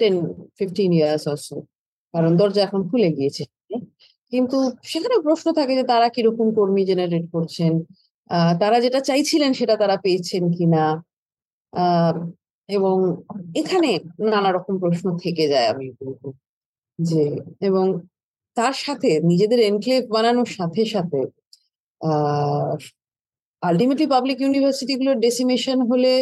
[0.00, 0.14] ten
[0.58, 1.56] fifteen years also
[2.14, 3.42] কারণ দরজা এখন খুলে গিয়েছে।
[4.32, 4.58] কিন্তু
[4.90, 7.72] সেখানে প্রশ্ন থাকে যে তারা কীরকম কর্মী জেনারেট করছেন?
[8.62, 10.84] তারা যেটা চাইছিলেন সেটা তারা পেয়েছেন কিনা?
[12.68, 12.96] এবং
[13.60, 13.90] এখানে
[14.32, 15.86] নানা রকম প্রশ্ন থেকে যায় আমি
[16.98, 17.24] যে,
[17.68, 17.84] এবং
[18.56, 21.20] তার সাথে নিজেদের এনক্লেভ বানানোর সাথে সাথে
[23.62, 26.12] আলটিমেটলি পাবলিক ইউনিভার্সিটি গুলোর ডেসিমেশন হলে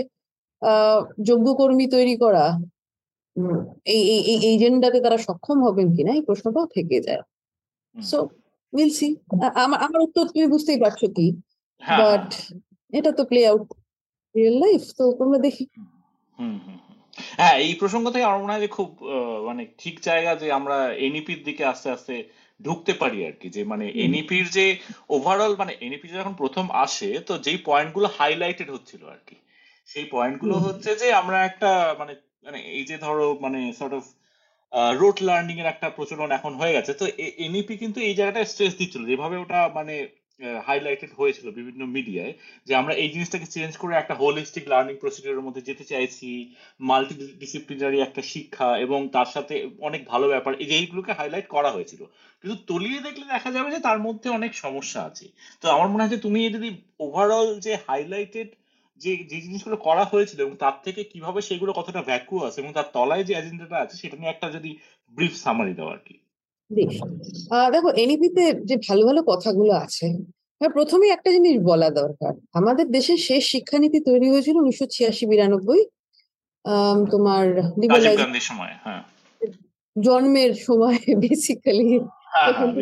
[0.63, 2.45] আহ, যোগ্য কর্মী তৈরি করা
[3.87, 7.23] এই এই এজেন্ডাতে তারা সক্ষম হবেন কিনা এই প্রশ্নটাও থেকে যায়।
[7.97, 8.19] সো
[8.73, 9.09] উইল সি
[9.65, 11.27] আমার আমার উত্তর তুমি বুঝতেই পারছ কি?
[11.83, 12.27] হ্যাঁ। বাট
[12.93, 13.65] এটা তো প্লে আউট
[14.35, 15.65] রিয়েল লাইফ তো তোমরা দেখি।
[17.39, 18.89] হ্যাঁ এই প্রসঙ্গ থেকে আমার মনে হয় যে খুব
[19.47, 22.15] মানে ঠিক জায়গা যে আমরা এনইপির দিকে আস্তে আস্তে
[22.61, 24.67] ঢুকতে পারি আর কি যে মানে এনইপির যে
[25.09, 29.37] ওভারঅল মানে এনইপি যখন প্রথম আসে তো যেই পয়েন্টগুলো হাইলাইটেড হচ্ছিল আর কি
[29.89, 32.13] সেই পয়েন্টগুলো হচ্ছে যে আমরা একটা মানে
[32.45, 34.05] মানে এই যে ধরো মানে সর্ট অফ
[34.93, 37.05] রোড লার্নিং এর একটা প্রচলন এখন হয়ে গেছে তো
[37.39, 39.95] এনইপি কিন্তু এই জায়গাটা স্ট্রেস দিচ্ছিল যেভাবে ওটা মানে
[40.67, 42.35] হাইলাইটেড হয়েছিল বিভিন্ন মিডিয়ায়
[42.67, 48.01] যে আমরা এই জিনিসটাকে চেঞ্জ করে একটা হোলিস্টিক লার্নিং প্রসিডিউরের মধ্যে যেতে চাইছি মাল্টি ডিসিপ্লিনারি
[48.01, 52.05] একটা শিক্ষা এবং তার সাথে অনেক ভালো ব্যাপার, এই এইগুলোকে হাইলাইট করা হয়েছিল।
[52.43, 55.29] কিন্তু তলিয়ে দেখলে দেখা যাবে যে তার মধ্যে অনেক সমস্যা আছে।
[55.61, 58.49] তো আমার মনে হয় যে তুমি যদি ওভারঅল যে হাইলাইটেড
[59.01, 62.01] যে যে জিনিসগুলো করা হয়েছিল এবং তার থেকে কীভাবে সেগুলো কতটা
[62.47, 64.79] আছে এবং তার তলায় যে এজেন্ডাটা আছে, সেটা নিয়ে একটা যদি
[65.13, 66.26] ব্রিফ সামারি দাও আর কি।
[66.71, 66.95] বেশ।
[67.73, 70.07] দেখো এনইপিতে যে ভালো ভালো কথাগুলো আছে
[70.61, 75.83] প্রথমে একটা জিনিস বলা দরকার। আমাদের দেশের শেষ শিক্ষানীতি তৈরি হয়েছিল উনিশশো ছিয়াশি বিরানব্বই।
[77.11, 77.45] তোমার
[78.85, 79.03] হ্যাঁ।
[79.97, 81.89] জন্মের সময় বেসিক্যালি
[82.33, 82.73] হ্যাঁ, হ্যাঁ,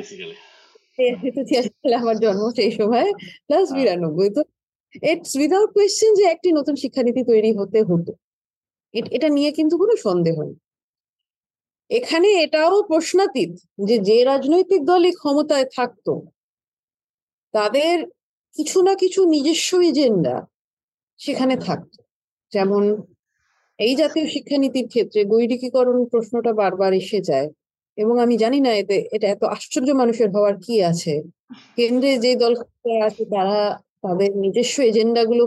[1.94, 3.08] আমার জন্ম সেই সময়
[3.46, 4.42] প্লাস বিরানব্বই। তো
[5.02, 8.12] ইটস উইদাউট কোয়েশ্চেন যে একটি নতুন শিক্ষানীতি তৈরি হতে হতো।
[9.12, 10.54] এটা নিয়ে কিন্তু কোনো সন্দেহ নেই।
[11.90, 13.52] এখানে এটাও প্রশ্নাতীত
[13.88, 16.12] যে যে রাজনৈতিক দলই ক্ষমতায় থাকতো,
[17.54, 17.96] তাদের
[18.56, 20.36] কিছু না কিছু নিজস্ব এজেন্ডা
[21.20, 21.98] সেখানে থাকতো।
[22.52, 22.82] যেমন
[23.78, 27.48] এই জাতীয় শিক্ষানীতির ক্ষেত্রে গৈরিকীকরণ প্রশ্নটা বারবার এসে যায়
[27.98, 31.14] এবং আমি জানি না এতে, এটা এত আশ্চর্য মানুষের হওয়ার কি আছে?
[31.76, 32.52] কেন্দ্রে যে দল
[33.08, 33.58] আছে তারা
[34.04, 35.44] তাদের নিজস্ব এজেন্ডা গুলো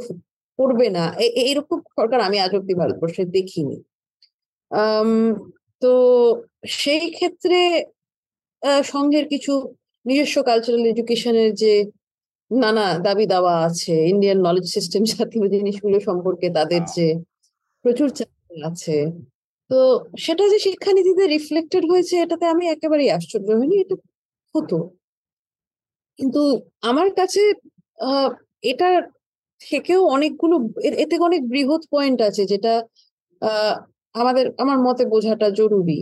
[0.60, 1.04] করবে না।
[1.44, 3.78] এইরকম সরকার আমি আজ অব্দি ভারতবর্ষে দেখিনি।
[5.82, 5.92] তো
[6.82, 7.58] সেই ক্ষেত্রে
[8.94, 9.54] সংঘের কিছু
[10.06, 11.74] নিজস্ব কালচারাল এডুকেশনের যে
[12.52, 17.08] নানা দাবি দাওয়া আছে ইন্ডিয়ান নলেজ সিস্টেম জাতীয় জিনিসগুলো সম্পর্কে তাদের যে
[17.86, 18.32] প্রচুর চাপ
[18.70, 18.98] আছে,
[19.70, 19.78] তো
[20.26, 23.96] সেটা যে শিক্ষানীতিতে রিফ্লেক্টেড হয়েছে, এটাতে আমি একেবারেই আশ্চর্য হইনি, এটা
[24.56, 24.78] হতো।
[26.20, 26.42] কিন্তু
[26.90, 27.42] আমার কাছে
[28.72, 28.90] এটা
[29.62, 30.56] থেকেও অনেকগুলো
[31.04, 32.74] এতে অনেক বৃহৎ পয়েন্ট আছে যেটা
[34.22, 36.00] আমাদের আমার মতে বোঝাটা জরুরি।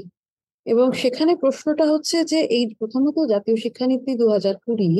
[0.65, 4.91] এবং সেখানে প্রশ্নটা হচ্ছে যে এই প্রথমত জাতীয় শিক্ষানীতি দু হাজার কুড়ি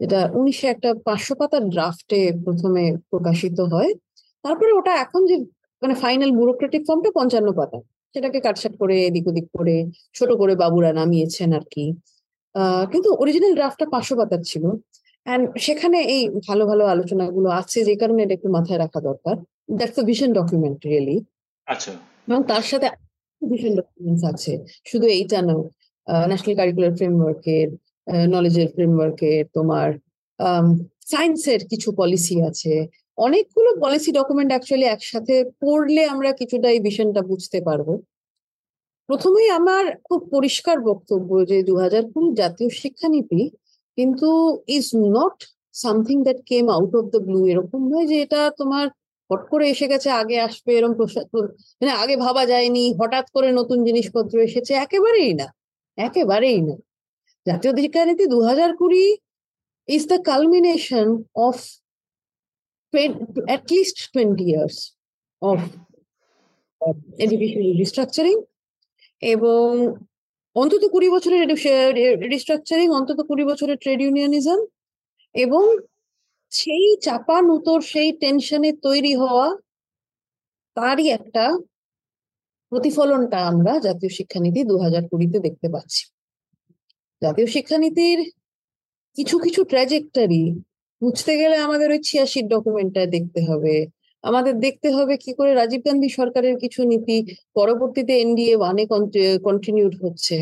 [0.00, 3.90] যেটা উনিশে একটা পাঁচশো পাতার ড্রাফটে প্রথমে প্রকাশিত হয়
[4.44, 5.36] তারপরে ওটা এখন যে
[5.82, 7.78] মানে ফাইনাল ব্যুরোক্রেটিক ফর্মটা পঞ্চান্ন পাতা।
[8.14, 9.76] সেটাকে কাটসাট করে এদিক ওদিক করে
[10.14, 11.84] ছোট করে বাবুরা নামিয়েছেন আর কি
[12.92, 14.64] কিন্তু অরিজিনাল ড্রাফটটা পাঁচশো পাতার ছিল।
[15.26, 19.34] অ্যান্ড সেখানে এই ভালো ভালো আলোচনাগুলো আছে যে কারণে এটা একটু মাথায় রাখা দরকার।
[19.78, 21.16] That's the vision document really
[21.66, 21.92] আচ্ছা।
[22.28, 22.88] এবং তার সাথে
[23.42, 24.52] ভিশন ডকুমেন্টস আছে।
[24.90, 25.54] শুধু এইটা না
[26.30, 27.68] ন্যাশনাল কারিকুলার ফ্রেমওয়ার্কের
[28.34, 29.88] নলেজের ফ্রেমওয়ার্কের তোমার
[31.10, 32.74] সায়েন্সের কিছু পলিসি আছে।
[33.18, 37.88] অনেকগুলো পলিসি ডকুমেন্ট অ্যাকচুয়ালি একসাথে পড়লে আমরা কিছুটা এই ভিশনটা বুঝতে পারব।
[39.08, 43.42] প্রথমেই আমার খুব পরিষ্কার বক্তব্য যে দু হাজার কুড়ি জাতীয় শিক্ষানীতি
[43.98, 44.28] কিন্তু
[44.76, 44.86] is
[45.16, 45.36] not
[45.74, 48.86] something that came out of the blue এরকম নয় যে এটা তোমার
[49.30, 50.94] হট করে এসে গেছে, আগে আসবে এরকম
[51.80, 55.46] মানে আগে ভাবা যায়নি, হঠাৎ করে নতুন জিনিসপত্র এসেছে, একেবারেই না
[55.98, 56.74] একেবারেই না।
[57.46, 59.04] জাতীয় শিক্ষানীতি দু হাজার কুড়ি
[59.88, 61.06] is the culmination
[61.46, 61.56] of
[63.70, 64.76] least 20 years
[65.42, 65.58] of
[67.18, 68.40] educational restructuring
[69.22, 69.66] এবং
[70.56, 71.42] অন্তত কুড়ি বছরের
[72.30, 74.60] রিস্ট্রাকচারিং অন্তত কুড়ি বছরের ট্রেড ইউনিয়নিজম
[75.34, 75.64] এবং
[76.52, 79.46] সেই চাপা নুতোর সেই টেনশনে তৈরি হওয়া
[80.76, 81.44] তারই একটা
[82.72, 86.02] প্রতিফলনটা আমরা জাতীয় শিক্ষানীতি দু হাজার কুড়িতে দেখতে পাচ্ছি।
[87.22, 88.18] জাতীয় শিক্ষানীতির
[89.16, 90.42] কিছু কিছু ট্র্যাজেক্টারি
[91.02, 93.74] বুঝতে গেলে আমাদের ওই ছিয়াশির ডকুমেন্টটা দেখতে হবে।
[94.24, 97.16] আমাদের দেখতে হবে কি করে রাজীব গান্ধী সরকারের কিছু নীতি
[97.54, 98.84] পরবর্তীতে এনডিএ ওয়ানে
[99.46, 100.36] কন্টিনিউড হচ্ছে।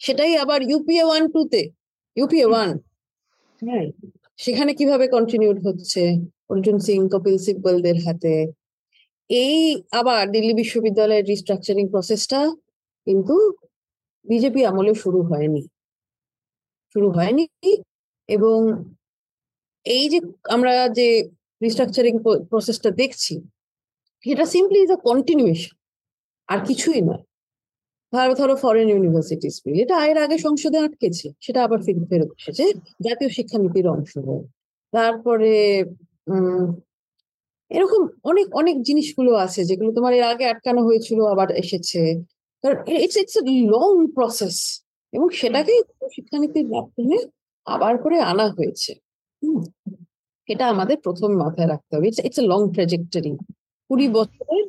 [0.00, 1.62] সেটাই আবার ইউপিএ ওয়ান টু তে।
[2.16, 2.70] ইউপিএ ওয়ান
[3.62, 3.86] হ্যাঁ।
[4.42, 6.02] সেখানে কীভাবে কন্টিনিউড হচ্ছে?
[6.48, 8.34] অর্জুন সিং, কপিল সিব্বলদের হাতে।
[9.30, 9.58] এই
[9.92, 12.40] আবার দিল্লি বিশ্ববিদ্যালয়ের রিস্ট্রাকচারিং প্রসেসটা
[13.06, 13.34] কিন্তু
[14.26, 15.62] বিজেপি আমলে শুরু হয়নি।
[16.94, 17.44] শুরু হয়নি
[18.28, 18.58] এবং
[19.86, 20.18] এই যে
[20.50, 21.08] আমরা যে
[21.60, 22.14] রিস্ট্রাকচারিং
[22.50, 23.34] প্রসেসটা দেখছি
[24.24, 25.74] সেটা সিম্পলি ইজ আ কন্টিনিউয়েশন
[26.48, 27.24] আর কিছুই নয়।
[28.12, 32.64] ধরো ধরো ফরেন ইউনিভার্সিটিস বিল এটা এর আগে সংসদে আটকেছে, সেটা আবার ফিরে ফেরত এসেছে,
[33.06, 34.44] জাতীয় শিক্ষানীতির অংশ হয়ে।
[34.92, 35.52] তারপরে
[37.70, 42.00] এরকম অনেক অনেক জিনিসগুলো আছে যেগুলো তোমার এর আগে আটকানো হয়েছিল, আবার এসেছে।
[42.64, 43.42] কারণ it's it's a
[43.74, 44.56] long process
[45.12, 45.80] এবং সেটাকেই
[46.14, 47.18] শিক্ষানীতির মাধ্যমে
[47.66, 48.92] আবার করে আনা হয়েছে।
[50.48, 53.32] এটা আমাদের প্রথম মাথায় রাখতে হবে। ইটস এ লং ট্রাজেক্টরি
[53.90, 54.64] কুড়ি বছরের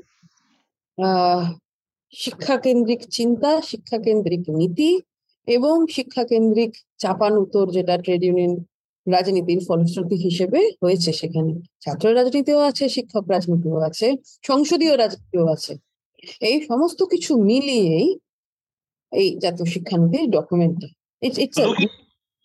[2.13, 4.99] আহ শিক্ষা কেন্দ্রিক চিন্তা শিক্ষা কেন্দ্রিক নীতি
[5.47, 6.71] এবং শিক্ষা কেন্দ্রিক
[7.38, 8.54] উত্তর যেটা ট্রেড ইউনিয়ন
[9.08, 14.08] রাজনীতির ফলশ্রুতি হিসেবে হয়েছে সেখানে। ছাত্র রাজনীতিও আছে, শিক্ষক রাজনীতিও আছে,
[14.43, 15.73] সংসদীয় রাজনীতিও আছে।
[16.41, 18.19] এই সমস্ত কিছু মিলিয়েই
[19.12, 20.88] এই জাতীয় শিক্ষানীতির ডকুমেন্টটা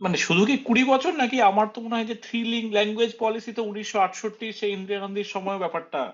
[0.00, 3.52] মানে শুধু কি কুড়ি বছর নাকি আমার তো মনে হয় যে থ্রি লিঙ্ক ল্যাঙ্গুয়েজ পলিসি
[3.52, 6.12] তো উনিশশো আটষট্টি সেই ইন্দিরা গান্ধীর সময় ব্যাপারটা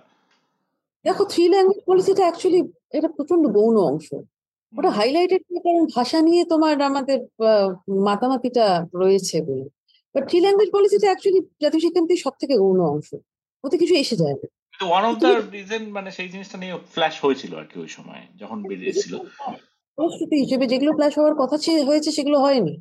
[1.04, 2.60] দেখো থ্রি ল্যাঙ্গুয়েজ পলিসিটা অ্যাকচুয়ালি
[2.92, 4.08] এটা প্রচণ্ড গৌণ অংশ।
[4.78, 7.18] ওটা হাইলাইটেড কারণ ভাষা নিয়ে তোমার আমাদের
[8.04, 9.64] মাতামাতিটা রয়েছে বলে।
[10.14, 13.08] বাট থ্রি ল্যাঙ্গুয়েজ পলিসিটা অ্যাকচুয়ালি জাতীয় শিক্ষানীতির সব থেকে গৌণ অংশ।
[13.64, 17.14] ওতে কিছু এসে যায় না। কিন্তু ওয়ান অফ দ্য রিজন মানে সেই জিনিসটা নিয়ে ফ্ল্যাশ
[17.24, 19.12] হয়েছিল আর কি ওই সময় যখন বেরিয়েছিল।
[19.98, 22.74] প্রস্তুতি হিসেবে যেগুলো হওয়ার কথা হয়েছে সেগুলো হয়নি।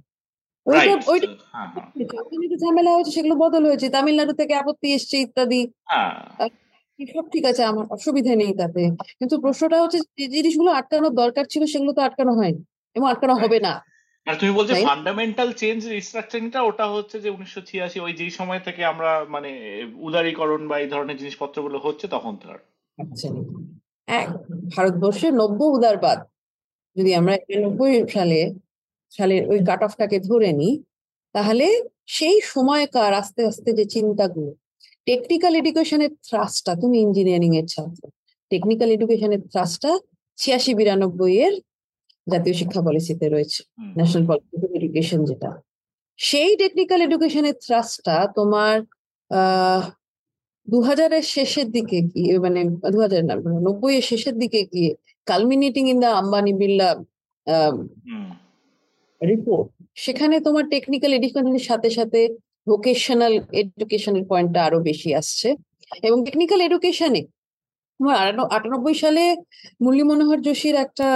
[0.66, 1.88] ওইটা ওইটা হ্যাঁ হ্যাঁ।
[2.58, 6.50] ঝামেলা হয়েছে সেগুলো বদল হয়েছে। তামিলনাড়ু থেকে আপত্তি এসছে ইত্যাদি। হ্যাঁ।
[7.00, 8.82] সব ঠিক আছে আমার অসুবিধা নেই তাতে।
[9.20, 12.62] কিন্তু প্রশ্নটা হচ্ছে যে জিনিসগুলো আটকানোর দরকার ছিল সেগুলো তো আটকানো হয়নি
[12.96, 13.74] এবং আটকানো হবে না।
[14.28, 14.74] আর তুমি বলছো?
[14.74, 19.50] ফান্ডামেন্টাল চেঞ্জ রিস্ট্রাকচারিংটা ওটা হচ্ছে যে উনিশশো ছিয়াশি ওই যেই সময় থেকে আমরা মানে
[20.00, 22.60] উদারীকরণ বা এই ধরনের জিনিসপত্রগুলো হচ্ছে তখন তার
[22.98, 23.28] আচ্ছা।
[24.08, 24.30] এক
[24.76, 26.20] ভারতবর্ষে নব্য উদারবাদ।
[26.96, 28.40] যদি আমরা একানব্বই সালে
[29.12, 30.84] সালের ওই কাট অফটাকে ধরে নিই
[31.34, 31.66] তাহলে
[32.08, 34.52] সেই সময়কার আস্তে আস্তে যে চিন্তাগুলো
[35.08, 38.02] টেকনিক্যাল এডুকেশনের থ্রাসটা তুমি ইঞ্জিনিয়ারিং এর ছাত্র।
[38.52, 39.92] টেকনিক্যাল এডুকেশনের থ্রাসটা
[40.38, 41.54] ছিয়াশি বিরানব্বই এর
[42.28, 43.62] জাতীয় শিক্ষা পলিসিতে রয়েছে
[43.98, 45.50] ন্যাশনাল পলিসি অফ এডুকেশন যেটা।
[46.20, 48.76] সেই টেকনিক্যাল এডুকেশনের থ্রাসটা তোমার
[49.32, 49.84] আহ
[50.68, 52.60] দু হাজারের শেষের দিকে গিয়ে মানে
[52.94, 53.22] দু হাজার
[53.68, 54.92] নব্বই এর শেষের দিকে গিয়ে
[55.28, 56.90] culminating in the Ambani Billah
[59.22, 62.20] report সেখানে তোমার টেকনিক্যাল এডুকেশনের সাথে সাথে
[62.68, 65.56] ভোকেশনাল এডুকেশনের পয়েন্টটা আরও বেশি আসছে।
[66.04, 67.22] এবং টেকনিক্যাল এডুকেশনে
[68.50, 69.24] আটানব্বই সালে
[69.82, 71.08] মুরলী মনোহর যোশীর একটা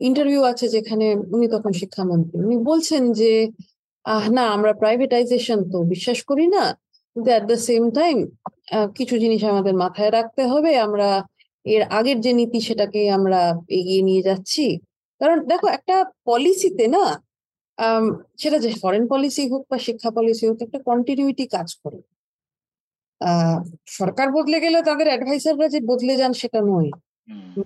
[0.00, 3.32] ইন্টারভিউ আছে যেখানে উনি তখন শিক্ষামন্ত্রী। উনি বলছেন যে,
[4.04, 6.64] আহ, না, আমরা প্রাইভেটাইজেশন তো বিশ্বাস করি না,
[7.16, 8.16] কিন্তু অ্যাট দ্য সেম টাইম
[8.94, 11.08] কিছু জিনিস আমাদের মাথায় রাখতে হবে। আমরা
[11.64, 14.64] এর আগের যে নীতি সেটাকে আমরা এগিয়ে নিয়ে যাচ্ছি।
[15.20, 17.04] কারণ দেখো, একটা পলিসিতে না
[18.36, 21.98] সেটা যে ফরেন পলিসি হোক বা শিক্ষা পলিসি হোক একটা কন্টিনিউটি কাজ করে।
[23.98, 26.90] সরকার বদলে গেলে তাদের অ্যাডভাইসাররা যে বদলে যান সেটা নয়।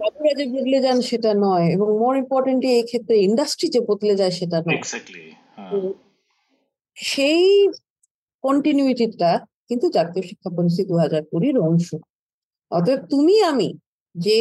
[0.01, 4.31] বাবুরা যে বদলে যান সেটা নয় এবং মোর ইম্পর্টেন্টলি এই ক্ষেত্রে ইন্ডাস্ট্রি যে বদলে যায়
[4.31, 4.85] সেটা নয়।
[5.57, 5.91] হ্যাঁ।
[6.97, 7.43] সেই
[8.45, 9.31] কন্টিনিউইটিটা
[9.69, 11.89] কিন্তু জাতীয় শিক্ষা পলিসি দু হাজার কুড়ির অংশ।
[12.71, 13.69] অতএব তুমি আমি
[14.15, 14.39] যে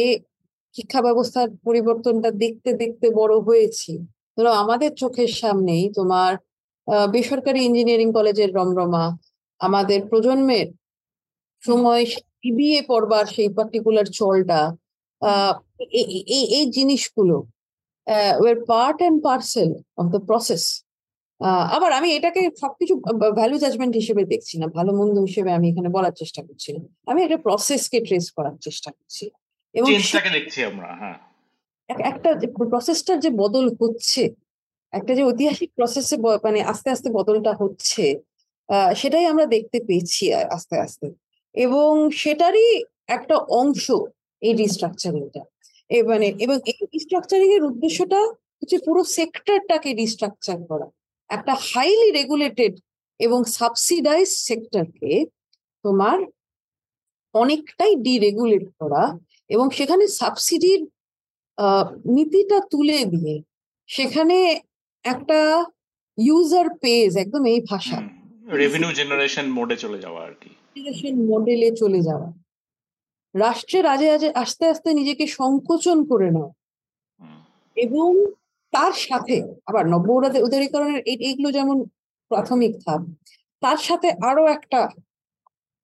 [0.74, 3.92] শিক্ষা ব্যবস্থার পরিবর্তনটা দেখতে দেখতে বড় হয়েছি
[4.38, 6.32] ধরো আমাদের চোখের সামনেই তোমার
[7.12, 9.04] বেসরকারি ইঞ্জিনিয়ারিং কলেজের রমরমা
[9.60, 10.68] আমাদের প্রজন্মের
[11.62, 12.02] সময়
[12.42, 14.60] বিবিএ পড়বার সেই পার্টিকুলার চলটা
[16.00, 17.36] এই এই জিনিসগুলো
[18.40, 20.64] were part and parcel of the process
[21.76, 22.94] আবার আমি এটাকে সবকিছু
[23.38, 26.70] ভ্যালু জাজমেন্ট হিসেবে দেখছি না, ভালো মন্দ হিসেবে আমি এখানে বলার চেষ্টা করছি
[27.06, 29.24] আমি একটা প্রসেসকে ট্রেস করার চেষ্টা করছি।
[29.74, 29.88] এবং
[30.36, 31.18] দেখছি আমরা হ্যাঁ।
[32.10, 32.30] একটা
[32.72, 34.22] প্রসেসটার যে বদল হচ্ছে,
[34.92, 38.04] একটা যে ঐতিহাসিক প্রসেসে মানে আস্তে আস্তে বদলটা হচ্ছে
[38.96, 40.24] সেটাই আমরা দেখতে পেয়েছি
[40.56, 41.06] আস্তে আস্তে।
[41.54, 41.90] এবং
[42.22, 42.68] সেটারই
[43.16, 43.84] একটা অংশ
[44.42, 45.42] এই রিস্ট্রাকচারিংটা
[46.08, 48.20] মানে এবং এই রিস্ট্রাকচারিং এর উদ্দেশ্যটা
[48.58, 50.86] হচ্ছে পুরো সেক্টরটাকে রিস্ট্রাকচার করা।
[51.30, 52.74] একটা হাইলি রেগুলেটেড
[53.20, 55.12] এবং সাবসিডাইজ সেক্টরকে
[55.84, 56.18] তোমার
[57.34, 59.02] অনেকটাই ডিরেগুলেট করা
[59.50, 60.80] এবং সেখানে সাবসিডির
[62.06, 63.34] নীতিটা তুলে দিয়ে
[63.88, 64.36] সেখানে
[65.04, 65.64] একটা
[66.18, 67.98] ইউজার পেজ একদম এই ভাষা
[68.52, 70.50] রেভিনিউ জেনারেশন মোডে চলে যাওয়া আর কি।
[71.28, 72.28] মডেলে চলে যাওয়া।
[73.34, 76.52] রাষ্ট্রের আজে আজে আস্তে আস্তে নিজেকে সংকোচন করে নেওয়া
[77.76, 78.08] এবং
[78.72, 79.34] তার সাথে
[79.66, 81.76] আবার নব্য উদার- উদারীকরণের এই- এইগুলো যেমন
[82.30, 83.00] প্রাথমিক ধাপ
[83.62, 84.88] তার সাথে আরও একটা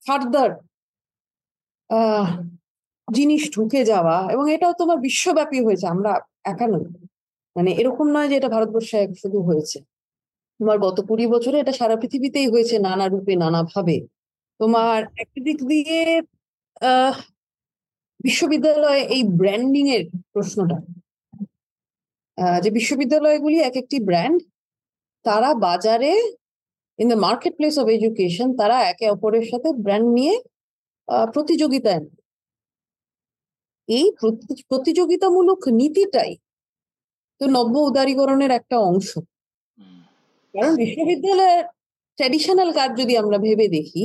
[0.07, 0.51] ফার্দার
[3.09, 6.13] জিনিস ঢুকে যাওয়া এবং এটাও তোমার বিশ্বব্যাপী হয়েছে, আমরা
[6.53, 6.85] একা নই।
[7.57, 9.79] মানে এরকম নয় যে এটা ভারতবর্ষে এক শুধু হয়েছে।
[10.61, 13.97] তোমার গত কুড়ি বছরে এটা সারা পৃথিবীতেই হয়েছে নানা রূপে নানা ভাবে
[14.61, 15.99] তোমার একদিক দিয়ে
[18.27, 20.79] বিশ্ববিদ্যালয়ে এই ব্র্যান্ডিং এর প্রশ্নটা
[22.65, 24.39] যে বিশ্ববিদ্যালয়গুলি এক একটি ব্র্যান্ড
[25.25, 26.13] তারা বাজারে
[26.99, 30.35] in the market place of education তারা একে অপরের সাথে ব্র্যান্ড নিয়ে
[31.35, 32.03] প্রতিযোগিতায়।
[33.89, 36.33] এই প্রতি- প্রতিযোগিতামূলক নীতিটাই
[37.41, 39.11] তো নব্য উদারীকরণের একটা অংশ।
[40.55, 41.63] কারণ বিশ্ববিদ্যালয়ের
[42.19, 44.05] ট্র্যাডিশনাল কাজ যদি আমরা ভেবে দেখি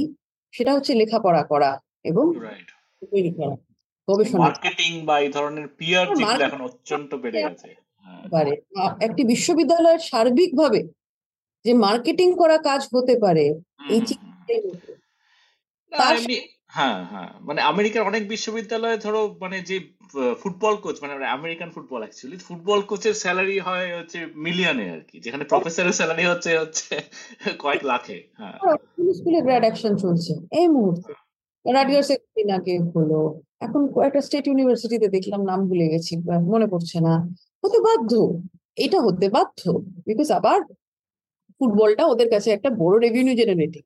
[0.54, 1.72] সেটা হচ্ছে লেখাপড়া করা
[2.04, 2.26] এবং
[3.12, 3.56] তৈরি করা
[4.08, 7.70] গবেষণা মার্কেটিং বা এই ধরনের পিয়ার হ্যাঁ, যেগুলো এখন অত্যন্ত বেড়ে গেছে।
[8.06, 8.54] হ্যাঁ। পারে।
[9.00, 10.82] একটি বিশ্ববিদ্যালয়ের সার্বিকভাবে
[11.66, 13.46] যে মার্কেটিং করা কাজ হতে পারে
[13.90, 14.00] এই
[15.92, 16.16] তার
[16.72, 19.78] হ্যাঁ হ্যাঁ। মানে আমেরিকার অনেক বিশ্ববিদ্যালয়ে ধরো মানে যে
[20.42, 25.44] ফুটবল কোচ মানে আমেরিকান ফুটবল অ্যাকচুয়ালি ফুটবল কোচের স্যালারি হয় হচ্ছে মিলিয়নে আর কি যেখানে
[25.44, 26.94] প্রফেসরের স্যালারি হচ্ছে হচ্ছে
[27.60, 28.58] কয়েক লাখে হ্যাঁ।
[29.14, 31.12] স্কুলে গ্র্যাড অ্যাকশন চলছে এই মুহূর্তে।
[31.66, 33.20] রাডিয়ার সেক্রেটারি হলো
[33.62, 36.14] এখন একটা স্টেট ইউনিভার্সিটিতে দেখলাম নাম ভুলে গেছি
[36.52, 37.14] মনে পড়ছে না।
[37.64, 38.12] হতে বাধ্য
[38.78, 39.62] এটা হতে বাধ্য
[40.08, 40.60] বিকজ আবার
[41.62, 43.84] ফুটবলটা ওদের কাছে একটা বড় রেভিনিউ জেনারেটিং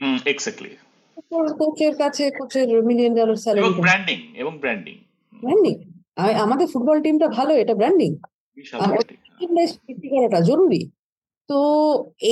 [0.00, 0.72] হুম এক্স্যাক্টলি
[1.60, 4.96] কোচের কাছে কোচের মিলিয়ন ডলার এবং স্যালারি ব্র্যান্ডিং এবং ব্র্যান্ডিং
[5.32, 5.74] ব্র্যান্ডিং
[6.44, 8.10] আমাদের ফুটবল টিমটা ভালো এটা ব্র্যান্ডিং
[10.12, 10.82] করাটা জরুরি।
[11.50, 11.58] তো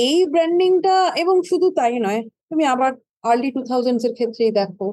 [0.03, 2.91] এই ব্র্যান্ডিংটা এবং শুধু তাই নয় তুমি আবার
[3.23, 4.87] আর্লি টু থাউজেন্ডস এর ক্ষেত্রেই দেখো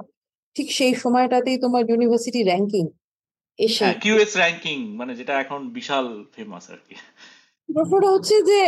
[0.56, 2.84] ঠিক সেই সময়টাতেই তোমার ইউনিভার্সিটি র্যাঙ্কিং
[3.58, 6.94] এসে কিউএস র্যাঙ্কিং মানে যেটা এখন বিশাল ফেমাস আর কি।
[7.68, 8.60] প্রশ্নটা হচ্ছে যে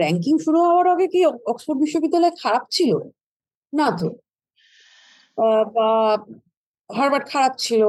[0.00, 1.20] র্যাঙ্কিং শুরু হওয়ার আগে কি
[1.52, 2.90] অক্সফোর্ড বিশ্ববিদ্যালয় খারাপ ছিল?
[3.72, 4.08] না তো।
[5.74, 5.88] বা
[6.90, 7.82] হার্ভার্ড খারাপ ছিল।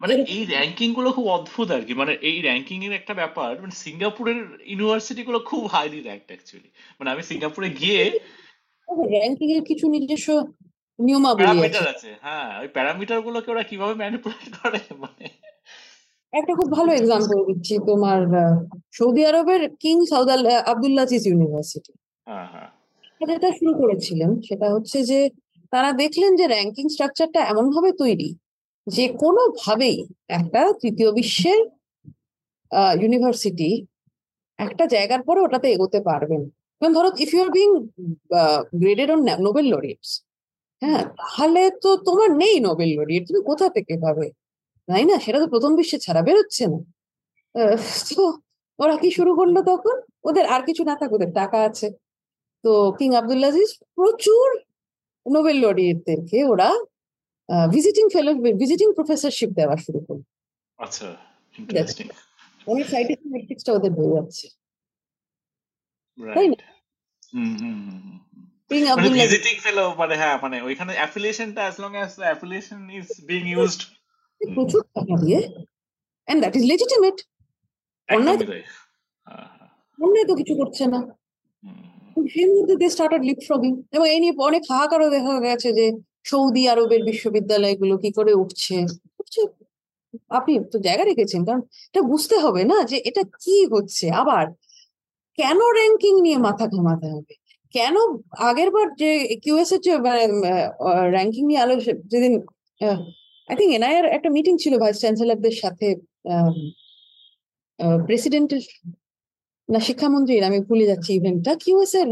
[0.00, 4.38] মানে এই র্যাঙ্কিংগুলো খুব অদ্ভুত আর কি মানে এই র্যাঙ্কিং এর একটা ব্যাপার মানে সিঙ্গাপুরের
[4.64, 8.00] ইউনিভার্সিটি গুলো খুব হাইলি র্যাঙ্কড অ্যাকচুয়ালি মানে আমি সিঙ্গাপুরে গিয়ে
[9.10, 10.28] র্যাঙ্কিং এর কিছু নিজস্ব
[10.98, 15.26] নিয়মাবলী আছে। হ্যাঁ ওই প্যারামিটার গুলোকে ওরা কীভাবে ম্যানিপুলেট করে মানে
[16.32, 18.20] একটা খুব ভালো এক্সাম্পল দিচ্ছি তোমার
[18.92, 20.28] সৌদি আরবের কিং সাউদ
[20.66, 21.92] আবদুল্লাজিজ ইউনিভার্সিটি
[22.26, 22.70] হ্যাঁ হ্যাঁ।
[23.20, 25.18] যেটা শুরু করেছিলেন। সেটা হচ্ছে যে
[25.72, 28.28] তারা দেখলেন যে র্যাঙ্কিং স্ট্রাকচারটা এমন ভাবে তৈরি
[28.86, 29.98] যে কোনোভাবেই
[30.38, 31.60] একটা তৃতীয় বিশ্বের
[33.00, 33.70] ইউনিভার্সিটি
[34.58, 36.42] একটা জায়গার পরে ওটাতে এগোতে পারবেন
[36.82, 37.68] যেমন ধরো if you are being
[38.80, 40.10] graded on Nobel laureates
[40.82, 44.26] হ্যাঁ তাহলে তো তোমার নেই নোবেল লরিয়েট তুমি কোথা থেকে পাবে?
[44.88, 45.16] তাই না?
[45.24, 46.78] সেটা তো প্রথম বিশ্বে ছাড়া বেরোচ্ছে না।
[48.10, 48.22] তো
[48.78, 49.96] ওরা কি শুরু করল তখন?
[50.28, 51.86] ওদের আর কিছু না থাক, ওদের টাকা আছে।
[52.64, 54.48] তো কিং আবদুল্লাজিজ প্রচুর
[55.26, 56.68] নোবেল লরিয়েটদেরকে ওরা
[57.74, 58.30] ভিজিটিং ফেলো
[58.62, 60.22] ভিজিটিং প্রফেসরশিপ দেওয়া শুরু করল।
[60.78, 61.06] আচ্ছা
[61.54, 62.06] ইন্টারেস্টিং
[62.66, 63.92] অনেক সাইন্টিফিক ওদের
[66.18, 66.58] তাই না?
[68.94, 73.80] আবদুল্লাজিজ ভিজিটিং ফেলো মানে হ্যাঁ মানে ওইখানে অ্যাফিলিয়েশনটা as long as affiliation is being used
[74.40, 75.40] প্রচুর টাকা দিয়ে
[76.28, 77.16] এন্ড দ্যাট ইজ লেজিটিমেট
[78.08, 78.62] অন্যায় একদমই তাই।
[79.26, 81.00] হ্যাঁ হ্যাঁ। অন্যায় তো কিছু করছে না।
[82.32, 85.86] সেই মুহূর্তে দে স্টার্টেড লিপফ্রগিং এবং এই নিয়ে অনেক হাহাকারও দেখা গেছে যে
[86.30, 88.76] সৌদি আরবের বিশ্ববিদ্যালয়গুলো কি করে উঠছে।
[90.38, 94.44] আপনি তো জায়গা রেখেছেন, কারণ এটা বুঝতে হবে না যে এটা কি হচ্ছে। আবার
[95.38, 97.34] কেন র্যাঙ্কিং নিয়ে মাথা ঘামাতে হবে?
[97.74, 97.96] কেন
[98.48, 99.10] আগের বার যে
[99.42, 99.92] কিউএস এর যে
[101.14, 102.32] র্যাঙ্কিং নিয়ে আলোচনা যেদিন
[103.48, 105.86] আই থিঙ্ক এনআইআর একটা মিটিং ছিল ভাইস চ্যান্সেলরদের সাথে
[108.06, 108.64] প্রেসিডেন্টের
[109.72, 112.08] না শিক্ষামন্ত্রীর আমি ভুলে যাচ্ছি ইভেন্টটা কিউএস এর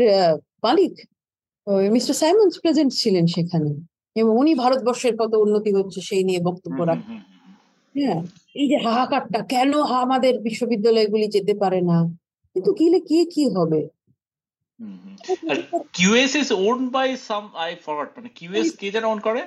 [0.65, 0.93] মালিক
[1.97, 3.71] মিস্টার সাইমন্স প্রেজেন্ট ছিলেন সেখানে।
[4.21, 7.19] এবং উনি ভারতবর্ষের কত উন্নতি হচ্ছে সেই নিয়ে বক্তব্য রাখেন।
[7.95, 8.21] হ্যাঁ
[8.61, 11.99] এই যে হাহাকারটা কেন আমাদের বিশ্ববিদ্যালয়গুলি যেতে পারে না?
[12.53, 13.81] কিন্তু গেলে কি কি হবে?
[15.99, 19.43] QS is owned by some I forgot মানে QS কে যেন own করে?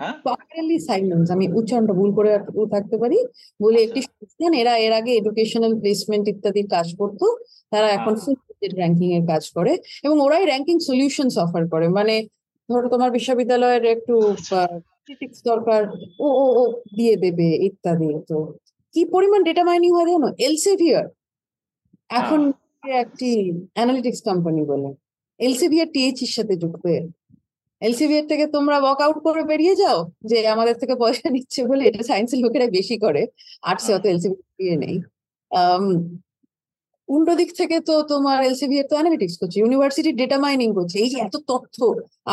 [0.00, 0.14] হ্যাঁ?
[0.26, 2.30] পাকালি সাইমন্স আমি উচ্চারণটা ভুল করে
[2.74, 3.18] থাকতে পারি।
[3.60, 7.26] বলে একটি সংস্থান এরা এর আগে এডুকেশনাল প্লেসমেন্ট ইত্যাদির কাজ করতো
[7.72, 8.36] তারা এখন হ্যাঁ।
[8.80, 9.72] র্যাঙ্কিং এর কাজ করে
[10.04, 12.14] এবং ওরাই র্যাঙ্কিং সলিউশনস অফার করে। মানে
[12.68, 14.14] ধরো তোমার বিশ্ববিদ্যালয়ের একটু
[14.46, 15.82] statistics দরকার
[16.18, 16.62] ও ও ও
[16.96, 18.36] দিয়ে দেবে ইত্যাদি। তো
[18.94, 20.28] কি পরিমাণ ডেটা মাইনিং হয় জানো?
[20.38, 21.06] এলসেভিয়ার
[22.10, 22.40] এখন
[23.02, 23.30] একটি
[23.74, 24.88] অ্যানালিটিক্স কোম্পানি বলে।
[25.40, 26.84] এলসেভিয়ার টিএইচ এর সাথে যুক্ত
[27.82, 29.98] এলসিভিয়ার থেকে তোমরা ওয়াক আউট করে বেরিয়ে যাও?
[30.30, 33.22] যে আমাদের থেকে পয়সা নিচ্ছে বলে এটা সায়েন্সের লোকেরা বেশি করে।
[33.70, 34.96] আর্টসে অত এলসিভিয়ার দিয়ে নেই।
[37.08, 41.18] উল্টো দিক থেকে তো তোমার এলসিভিয়ার তো অ্যানালিটিক্স করছে ইউনিভার্সিটি ডেটা মাইনিং করছে এই যে
[41.26, 41.76] এত তথ্য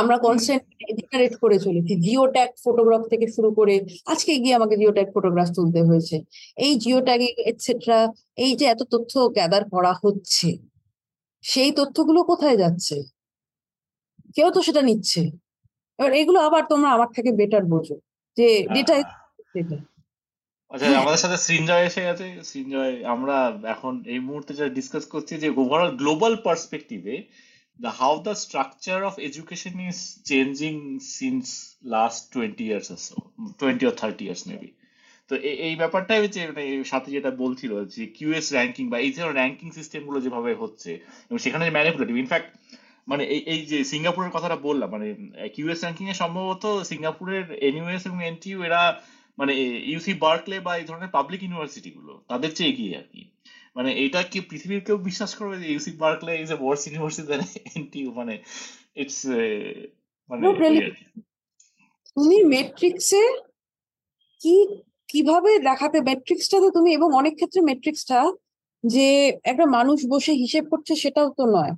[0.01, 0.63] আমরা কনস্ট্যান্ট
[0.99, 3.75] জেনারেট করে চলেছি। জিও ট্যাগ ফটোগ্রাফ থেকে শুরু করে
[4.11, 6.15] আজকে গিয়ে আমাকে জিও ট্যাগ ফটোগ্রাফ তুলতে হয়েছে।
[6.57, 7.99] এই জিও ট্যাগিং এটসেট্রা
[8.45, 10.47] এই যে এত তথ্য গ্যাদার করা হচ্ছে
[11.43, 12.95] সেই তথ্যগুলো কোথায় যাচ্ছে?
[14.35, 15.21] কেউ তো সেটা নিচ্ছে।
[15.99, 17.95] এবার এগুলো আবার তোমরা আমার থেকে বেটার বোঝো
[18.37, 18.95] যে ডেটা
[20.71, 23.37] আচ্ছা আমাদের সাথে সৃঞ্জয় এসে গেছে। সৃঞ্জয় আমরা
[23.73, 27.15] এখন এই মুহূর্তে যা ডিসকাস করছি যে ওভারঅল গ্লোবাল পার্সপেক্টিভে
[27.79, 33.15] the how the structure of education is changing since last 20 years or so
[33.59, 34.69] 20 or 30 years maybe.
[35.31, 35.33] তো
[35.67, 40.19] এই ব্যাপারটাই হচ্ছে মানে সাথে যেটা বলছিল যে কিউএস র্যাঙ্কিং বা এই ধরনের র্যাঙ্কিং সিস্টেমগুলো
[40.25, 40.91] যেভাবে হচ্ছে
[41.27, 42.49] এবং সেখানে ম্যানিপুলেটিভ ইনফ্যাক্ট
[43.07, 45.07] মানে এই এই যে সিঙ্গাপুরের কথাটা বললাম মানে
[45.55, 48.81] কিউএস র্যাঙ্কিং এ সম্ভবত সিঙ্গাপুরের এনইউএস এবং এনটিইউ এরা
[49.37, 49.53] মানে
[49.91, 53.21] ইউসি বার্কলে বা এই ধরনের পাবলিক ইউনিভার্সিটি গুলো তাদের চেয়ে এগিয়ে আর কি।
[53.75, 57.41] মানে এটা কি পৃথিবীর কেউ বিশ্বাস করবে যে UC Berkeley is a worse university than
[57.77, 58.33] NTU মানে
[59.01, 59.19] ইটস
[60.29, 60.41] মানে
[62.17, 63.23] তুমি মেট্রিক্সে
[64.41, 64.55] কি
[65.09, 68.19] কীভাবে দেখাতে ম্যাট্রিক্সটা তো তুমি এবং অনেক ক্ষেত্রে ম্যাট্রিক্সটা
[68.83, 69.07] যে
[69.43, 71.73] একটা মানুষ বসে হিসেব করছে সেটাও তো নয়।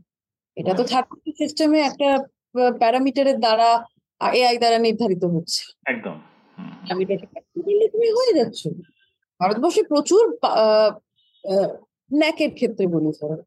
[0.57, 1.07] এটা তো থার্ড
[1.41, 2.09] সিস্টেমে একটা
[2.81, 3.69] প্যারামিটারের দ্বারা
[4.21, 5.61] এআই দ্বারা নির্ধারিত হচ্ছে।
[5.93, 6.17] একদম।
[7.93, 8.61] তুমি হয়ে যাচ্ছ?
[9.39, 10.23] ভারতবর্ষে প্রচুর
[12.11, 13.37] ন্যাকের ক্ষেত্রে বলি ধরো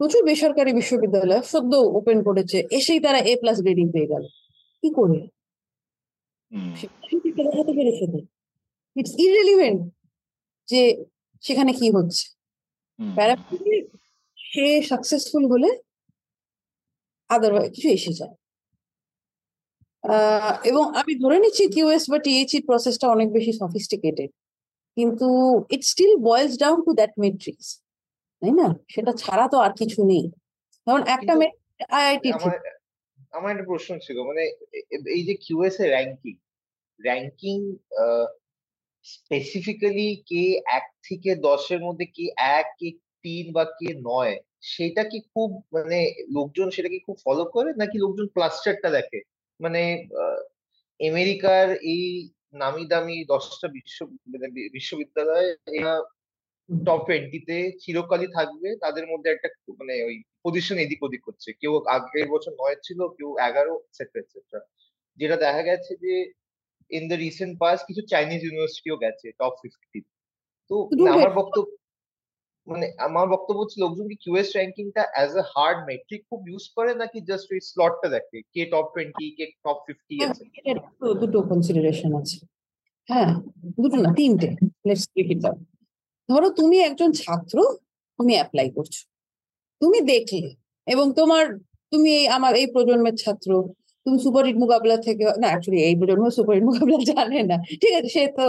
[0.00, 4.24] প্রচুর বেসরকারি বিশ্ববিদ্যালয় সদ্য ওপেন করেছে এসেই তারা এ প্লাস গ্রেডিং পেয়ে গেল।
[4.82, 5.18] কি করে?
[7.38, 8.04] দেখাতে পেরেছে
[8.96, 9.80] ইটস ইরেলিভেন্ট
[10.68, 10.80] যে
[11.44, 12.24] সেখানে কি হচ্ছে।
[14.38, 15.70] সে সাকসেসফুল হলে
[17.30, 18.34] আদারওয়াইজ কিছু এসে যায়
[20.70, 24.30] এবং আমি ধরে নিচ্ছি কিউএস বা টিএইচি প্রসেসটা অনেক বেশি সফিস্টিকেটেড
[24.96, 25.28] কিন্তু
[25.70, 27.68] it still boils down to that metrics
[28.42, 28.68] তাই না?
[28.94, 30.24] সেটা ছাড়া তো আর কিছু নেই।
[30.86, 31.32] কারণ একটা
[31.98, 32.28] আইআইটি
[33.32, 34.42] আমার একটা প্রশ্ন ছিল মানে
[35.16, 36.34] এই যে কিউএস এর র্যাঙ্কিং
[37.00, 37.58] র্যাঙ্কিং
[39.06, 40.42] স্পেসিফিক্যালি কে
[40.78, 42.24] এক থেকে দশের মধ্যে কে
[42.58, 42.88] এক কে
[43.24, 44.34] তিন বা কে নয়
[44.66, 45.98] সেটা কি খুব মানে
[46.36, 47.70] লোকজন সেটা কি খুব ফলো করে?
[47.82, 49.18] নাকি লোকজন ক্লাস্টারটা দেখে?
[49.60, 49.80] মানে
[51.00, 52.04] আমেরিকার এই
[52.62, 53.98] নামি দামি দশটা বিশ্ব
[54.32, 54.46] মানে
[54.76, 55.48] বিশ্ববিদ্যালয়
[55.78, 55.94] এরা
[56.68, 59.48] টপ টোয়েন্টিতে চিরকালই থাকবে। তাদের মধ্যে একটা
[59.80, 64.60] মানে ওই পজিশন এদিক ওদিক করছে কেউ আগের বছর নয় ছিল কেউ এগারো এটসেট্রা এটসেট্রা
[65.18, 66.14] যেটা দেখা গেছে যে
[66.90, 70.00] ইন দ্য রিসেন্ট পাস কিছু চাইনিজ ইউনিভার্সিটিও গেছে টপ ফিফটি
[70.70, 70.74] তো
[71.14, 71.68] আমার বক্তব্য
[72.66, 76.90] মানে আমার বক্তব্য হচ্ছে লোকজন কি কিউএস র্যাঙ্কিংটা অ্যাজ এ হার্ড মেট্রিক খুব ইউজ করে
[77.02, 78.38] নাকি জাস্ট ওই স্লটটা দেখে?
[78.54, 80.42] কে টপ টোয়েন্টি কে টপ ফিফটি আছে?
[81.20, 82.38] দুটো কনসিডারেশন আছে।
[83.08, 83.30] হ্যাঁ
[83.82, 84.48] দুটো না তিনটে।
[84.86, 85.58] লেটস ব্রেক ইট ডাউন
[86.28, 87.56] ধরো তুমি একজন ছাত্র
[88.18, 88.94] তুমি অ্যাপ্লাই করছ।
[89.80, 90.48] তুমি দেখলে
[90.86, 91.44] এবং তোমার
[91.92, 93.50] তুমি এই আমার এই প্রজন্মের ছাত্র
[94.06, 97.92] তুমি সুপার হিট মোকাবিলা থেকে না অ্যাকচুয়ালি এই প্রজন্ম সুপার হিট মোকাবিলা জানে না। ঠিক
[97.98, 98.46] আছে সে তো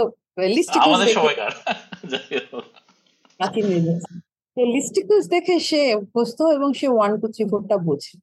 [3.40, 4.18] আমাদের সময়কার
[4.58, 8.16] প্রাচীন লিস্টিকলস দেখে সে অভ্যস্ত এবং সে ওয়ান টু থ্রি ফোরটা বোঝে।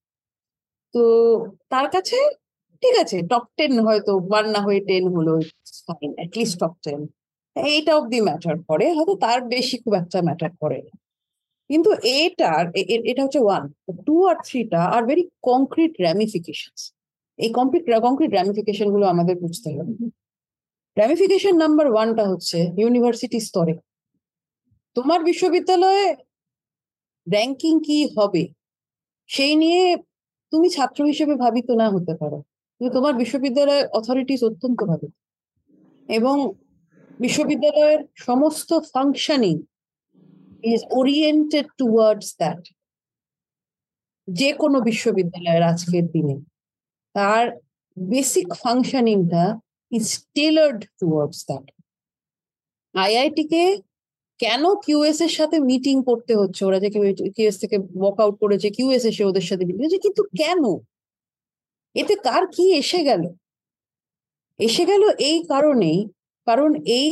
[0.94, 1.02] তো
[1.72, 2.18] তার কাছে
[2.82, 5.32] ঠিক আছে টপ টেন হয়তো ওয়ান না হয়ে টেন হলো
[5.86, 7.00] ফাইন অ্যাটলিস্ট টপ টেন
[7.56, 10.78] এইটা অব্দি ম্যাটার করে, হয়তো তার বেশি খুব একটা ম্যাটার করে
[11.70, 11.90] কিন্তু
[12.20, 12.64] এটার
[13.10, 13.62] এটা হচ্ছে ওয়ান
[14.06, 16.74] টু আর থ্রিটা আর ভেরি কংক্রিট র্যামিফিকেশন
[17.38, 19.92] এই কংক্রিট কংক্রিট র্যামিফিকেশনগুলো আমাদের বুঝতে হবে।
[20.96, 23.74] র্যামিফিকেশন নাম্বার ওয়ানটা হচ্ছে ইউনিভার্সিটি স্তরে।
[24.96, 26.04] তোমার বিশ্ববিদ্যালয়ে
[27.26, 28.42] র্যাঙ্কিং কি হবে?
[29.30, 29.96] সেই নিয়ে
[30.52, 32.38] তুমি ছাত্র হিসেবে ভাবিত না হতে পারো।
[32.80, 35.12] কিন্তু তোমার বিশ্ববিদ্যালয়ের অথরিটিস অত্যন্ত ভাবিত
[36.08, 36.36] এবং
[37.20, 39.54] বিশ্ববিদ্যালয়ের সমস্ত functioning
[40.62, 42.62] is oriented towards that
[44.28, 46.36] যে কোনো বিশ্ববিদ্যালয়ের আজকের দিনে।
[47.14, 47.44] তার
[47.96, 49.44] বেসিক ফাংশনিংটা
[49.92, 51.64] ইজ টেলার্ড টুয়ার্ডস দ্যাট
[52.94, 53.62] আইআইটিকে
[54.40, 56.60] কেন কিউএস এর সাথে মিটিং করতে হচ্ছে?
[56.68, 56.88] ওরা যে
[57.36, 60.62] কিউএস থেকে ওয়াক আউট করেছে কিউএস এসে ওদের সাথে মিটিং হচ্ছে। কিন্তু কেন?
[61.96, 63.22] এতে কার কি এসে গেল?
[64.60, 65.98] এসে গেল এই কারণেই,
[66.46, 66.70] কারণ
[67.00, 67.10] এই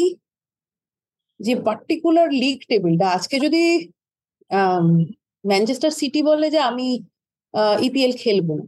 [1.41, 3.63] যে পার্টিকুলার লিগ টেবিলটা আজকে যদি
[5.45, 6.87] ম্যানচেস্টার সিটি বলে যে আমি
[7.87, 8.65] ইপিএল খেলব না,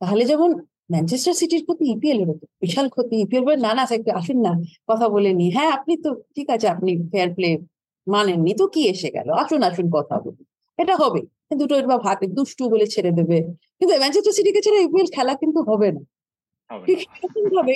[0.00, 0.50] তাহলে যেমন
[0.90, 2.30] ম্যানচেস্টার সিটির প্রতি ইপিএল এর
[2.62, 3.82] বিশাল ক্ষতি। ইপিএল বলে না না
[4.14, 4.52] আসুন না
[4.88, 7.50] কথা বলে নি হ্যাঁ আপনি তো ঠিক আছে আপনি ফেয়ার প্লে
[8.06, 9.28] মানেননি তো কি এসে গেল?
[9.42, 10.42] আসুন আসুন কথা বলি।
[10.78, 11.20] এটা হবে
[11.60, 13.36] দুটো বা ভাতে দুষ্টু বলে ছেড়ে দেবে।
[13.78, 16.02] কিন্তু ম্যানচেস্টার সিটিকে ছেড়ে ইপিএল খেলা কিন্তু হবে না।
[17.54, 17.74] ভাবে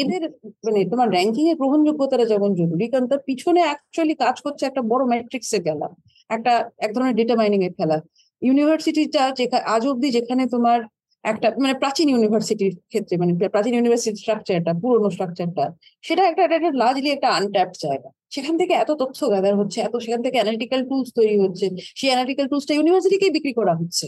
[0.00, 0.22] এদের
[0.66, 5.02] মানে তোমার র্যাঙ্কিং এর গ্রহণযোগ্যতাটা যেমন জরুরি কারণ তার পিছনে অ্যাকচুয়ালি কাজ করছে একটা বড়
[5.10, 5.86] ম্যাট্রিক্স এর খেলা
[6.30, 7.96] একটা এক ধরনের ডেটা মাইনিং এর খেলা।
[8.42, 10.78] ইউনিভার্সিটিটা যেখানে আজ অব্দি যেখানে তোমার
[11.24, 15.64] একটা মানে প্রাচীন ইউনিভার্সিটির ক্ষেত্রে মানে প্রাচীন ইউনিভার্সিটি স্ট্রাকচারটা পুরোনো স্ট্রাকচারটা
[16.06, 20.20] সেটা একটা একটা লার্জলি একটা আনট্যাপড জায়গা। সেখান থেকে এত তথ্য গ্যাদার হচ্ছে, এত সেখান
[20.24, 21.66] থেকে অ্যানালিটিক্যাল টুলস তৈরি হচ্ছে,
[21.98, 24.06] সেই অ্যানালিটিক্যাল টুলসটা ইউনিভার্সিটিকেই বিক্রি করা হচ্ছে।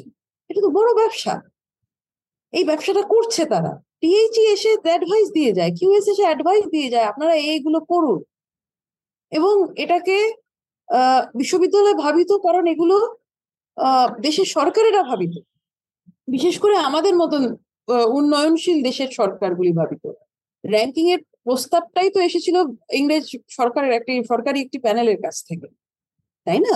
[0.50, 1.34] এটা তো বড় ব্যবসা।
[2.52, 7.34] এই ব্যবসাটা করছে তারা। টিএইচি এসে অ্যাডভাইস দিয়ে যায় কিউএস এসে অ্যাডভাইস দিয়ে যায়, আপনারা
[7.52, 8.18] এইগুলো করুন।
[9.32, 9.54] এবং
[9.84, 10.16] এটাকে
[11.40, 12.96] বিশ্ববিদ্যালয় ভাবিত, কারণ এগুলো
[14.26, 15.34] দেশের সরকারেরা ভাবিত।
[16.28, 17.42] বিশেষ করে আমাদের মতন
[18.18, 20.04] উন্নয়নশীল দেশের সরকারগুলি ভাবিত।
[20.64, 22.56] র্যাঙ্কিং এর প্রস্তাবটাই তো এসেছিল
[23.00, 23.24] ইংরেজ
[23.58, 25.66] সরকারের একটি, সরকারি একটি প্যানেলের কাছ থেকে।
[26.46, 26.74] তাই না?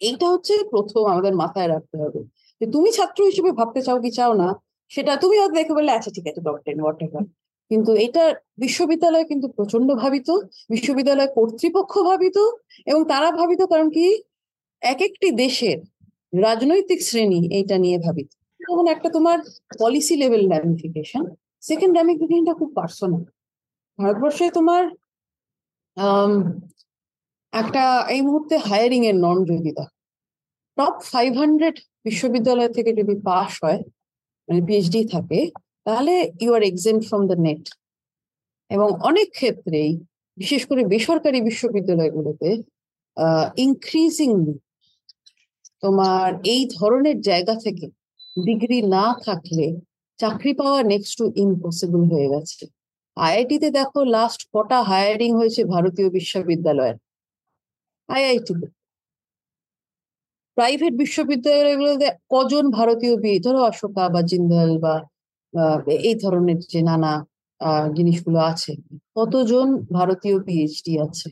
[0.00, 2.20] এইটা হচ্ছে প্রথম আমাদের মাথায় রাখতে হবে।
[2.60, 4.48] যে তুমি ছাত্র হিসেবে ভাবতে চাও কি চাও না,
[4.90, 6.98] সেটা তুমি হয়তো দেখে বললে আচ্ছা ঠিক আছে ডট টেন হোয়াট
[7.70, 8.24] কিন্তু এটা
[8.58, 10.28] বিশ্ববিদ্যালয় কিন্তু প্রচণ্ড ভাবিত,
[10.70, 12.36] বিশ্ববিদ্যালয় কর্তৃপক্ষ ভাবিত
[12.86, 14.04] এবং তারা ভাবিত কারণ কি
[14.82, 15.78] এক একটি দেশের
[16.32, 18.30] রাজনৈতিক শ্রেণি এইটা নিয়ে ভাবিত।
[18.66, 19.38] যেমন একটা তোমার
[19.78, 21.24] পলিসি লেভেল র্যামিফিকেশন
[21.62, 23.22] সেকেন্ড র্যামিফিকেশনটা খুব পার্সোনাল
[23.98, 24.82] ভারতবর্ষে তোমার
[27.52, 29.70] একটা এই মুহূর্তে হায়ারিং এর নন যদি
[30.78, 33.80] টপ ফাইভ হান্ড্রেড বিশ্ববিদ্যালয় থেকে যদি পাস হয়
[34.48, 35.40] মানে পিএইচডি থাকে,
[35.86, 37.64] তাহলে you are exempt from the NET
[38.70, 39.90] এবং অনেক ক্ষেত্রেই,
[40.38, 42.48] বিশেষ করে বেসরকারি বিশ্ববিদ্যালয়গুলোতে
[43.56, 44.54] ইনক্রিজিংলি
[45.80, 47.86] তোমার এই ধরনের জায়গা থেকে
[48.36, 49.66] ডিগ্রি না থাকলে
[50.18, 52.62] চাকরি পাওয়া নেক্সট টু ইম্পসিবল হয়ে গেছে।
[53.16, 56.96] আইআইটিতে দেখো লাস্ট কটা হায়ারিং হয়েছে ভারতীয় বিশ্ববিদ্যালয়ের।
[58.08, 58.66] আইআইটিতে
[60.56, 64.94] প্রাইভেট বিশ্ববিদ্যালয়গুলোতে কজন ভারতীয় বি ধরো অশোকা বা জিন্দাল বা
[66.08, 67.12] এই ধরনের যে নানা
[67.96, 68.72] জিনিসগুলো আছে,
[69.18, 69.66] কতজন
[69.98, 71.28] ভারতীয় পিএইচডি আছে?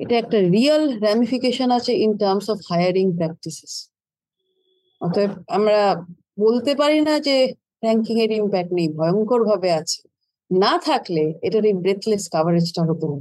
[0.00, 3.74] এটা একটা রিয়েল র্যামিফিকেশন আছে in terms of hiring practices
[5.00, 5.80] অতএব আমরা
[6.40, 7.36] বলতে পারি না যে
[7.82, 9.98] র্যাঙ্কিং এর ইম্প্যাক্ট নেই ভয়ঙ্কর ভাবে আছে।
[10.50, 13.18] না থাকলে এটার এই ব্রেথলেস কাভারেজটা হতো না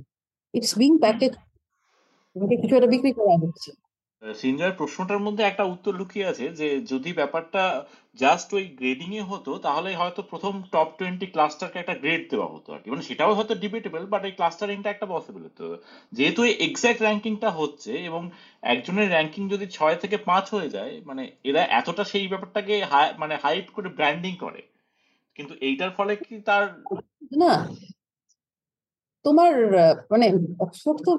[0.54, 1.32] ইটস বিং প্যাকেজ
[2.62, 3.70] কিছু একটা বিক্রি করা হচ্ছে।
[4.24, 7.64] সিনজয়ের প্রশ্নটার মধ্যে একটা উত্তর লুকিয়ে আছে যে, যদি ব্যাপারটা
[8.20, 12.68] জাস্ট ওই গ্রেডিং এ হতো, তাহলে হয়তো প্রথম টপ টোয়েন্টি ক্লাস্টারকে একটা গ্রেড দেওয়া হতো
[12.74, 15.66] আর কি। মানে সেটাও হয়তো ডিবেটেবল বাট এই ক্লাস্টারিংটা একটা পসিবল হতো।
[16.12, 18.22] যেহেতু এই এক্সাক্ট র্যাঙ্কিংটা হচ্ছে এবং
[18.64, 22.76] একজনের র্যাঙ্কিং যদি ছয় থেকে পাঁচ হয়ে যায় মানে এরা এতটা সেই ব্যাপারটাকে
[23.18, 24.62] মানে হাইপ করে ব্র্যান্ডিং করে।
[25.36, 26.64] কিন্তু এইটার ফলে কি তার
[27.38, 27.54] না।
[29.26, 29.54] তোমার
[30.12, 30.26] মানে
[30.60, 31.12] অক্সফোর্ড তো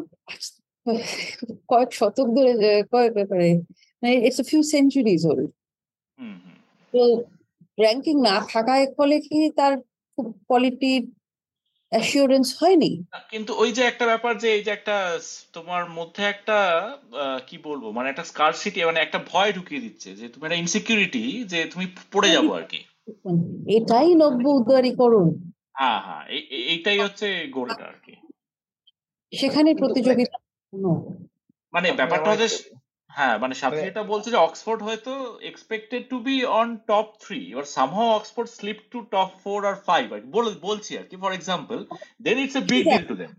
[1.68, 3.49] কয়েক শতক ধরে আহ, কয়েক ব্যাপারে
[4.03, 5.51] মানে ইটস ফিউ সেঞ্চুরিজ ওল্ড
[6.95, 7.01] তো
[7.78, 9.72] র্যাঙ্কিং না থাকায় ফলে কি তার
[10.18, 11.03] খুব কোয়ালিটির
[11.93, 12.91] অ্যাসিওরেন্স হয়নি?
[13.30, 14.97] কিন্তু ওই যে একটা ব্যাপার যে এই যে একটা
[15.53, 16.59] তোমার মধ্যে একটা
[17.47, 21.64] কি বলব মানে একটা স্কারসিটি মানে একটা ভয় ঢুকিয়ে দিচ্ছে যে তুমি একটা ইনসিকিউরিটি যে
[21.64, 22.80] তুমি পড়ে যাব আর কি।
[23.76, 25.26] এটাই নব্য উদারীকরণ।
[25.74, 28.14] হ্যাঁ হ্যাঁ এই- এই- এইটাই হচ্ছে গোলটা আর কি।
[29.32, 30.36] সেখানে প্রতিযোগিতা
[31.73, 32.49] মানে ব্যাপারটা হচ্ছে
[33.11, 35.12] হ্যাঁ মানে সাথে মানে- যেটা বলছে যে অক্সফোর্ড হয়তো
[35.51, 40.07] expected to be on top three এবার somehow Oxford slip to top four R five
[40.12, 40.21] আর
[40.69, 41.79] বলছি আর কি। For example
[42.25, 43.31] then it's a big deal to them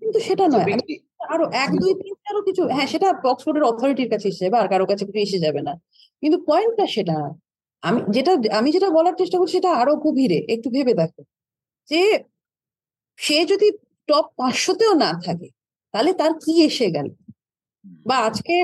[0.00, 1.02] কিন্তু সেটা নয়। big আমি deal.
[1.34, 4.86] আরও এক দুই তিন আরও কিছু হ্যাঁ সেটা অক্সফোর্ডের অথরিটির কাছে এসে যাবে আর কারও
[4.90, 5.72] কাছে কিছু এসে যাবে না।
[6.22, 7.16] কিন্তু পয়েন্টটা সেটা
[7.82, 11.20] আমি যেটা আমি যেটা বলার চেষ্টা করছি সেটা আরও গভীরে একটু ভেবে দেখো।
[11.88, 12.00] যে
[13.18, 13.66] সে যদি
[14.08, 15.48] টপ পাঁচশোতেও না থাকে
[15.96, 17.08] তাহলে তার কি এসে গেল?
[18.06, 18.54] বা আজকে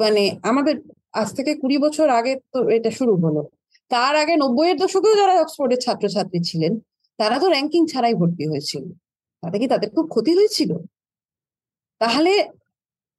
[0.00, 0.76] মানে আমাদের
[1.12, 3.42] আজ থেকে কুড়ি বছর আগে তো এটা শুরু হলো।
[3.90, 6.72] তার আগে নব্বইয়ের দশকেও যারা অক্সফোর্ডের ছাত্রছাত্রী ছিলেন
[7.18, 8.84] তারা তো র্যাঙ্কিং ছাড়াই ভর্তি হয়েছিল।
[9.42, 10.70] তাতে কি তাদের খুব ক্ষতি হয়েছিল?
[12.00, 12.32] তাহলে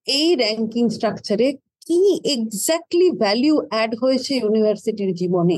[0.07, 1.47] এই র্যাঙ্কিং স্ট্রাকচারে
[1.87, 5.57] কি এক্স্যাক্টলি ভ্যালিউ অ্যাড হয়েছে ইউনিভার্সিটির জীবনে?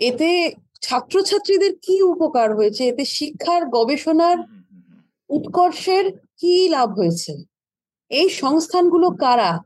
[0.00, 0.28] এতে
[0.80, 2.82] ছাত্রছাত্রীদের কি উপকার হয়েছে?
[2.88, 4.38] এতে শিক্ষার গবেষণার।
[5.30, 7.44] উৎকর্ষের কি লাভ হয়েছে?
[8.08, 9.58] এই সংস্থানগুলো কারা?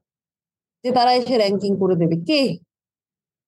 [0.84, 2.24] যে তারা এসে র্যাঙ্কিং করে দেবে?
[2.24, 2.58] কে?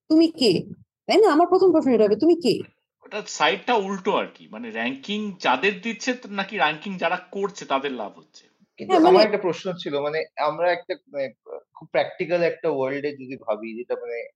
[0.09, 0.65] তুমি কে?
[1.07, 1.33] তাই না?
[1.33, 2.61] আমার প্রথম প্রশ্ন এটা হবে তুমি কে?
[3.05, 8.19] ওটা সাইডটা উল্টো আর কি। মানে র্যাঙ্কিং যাদের দিচ্ছে নাকি র্যাঙ্কিং যারা করছে তাদের লাভ
[8.19, 8.49] হচ্ছে?
[8.77, 11.33] কিন্তু হ্যাঁ, মানে- আমার একটা প্রশ্ন ছিল মানে আমরা একটা মানে
[11.75, 14.29] খুব প্র্যাকটিক্যাল একটা ওয়ার্ল্ডে যদি ভাবি যেটা মানে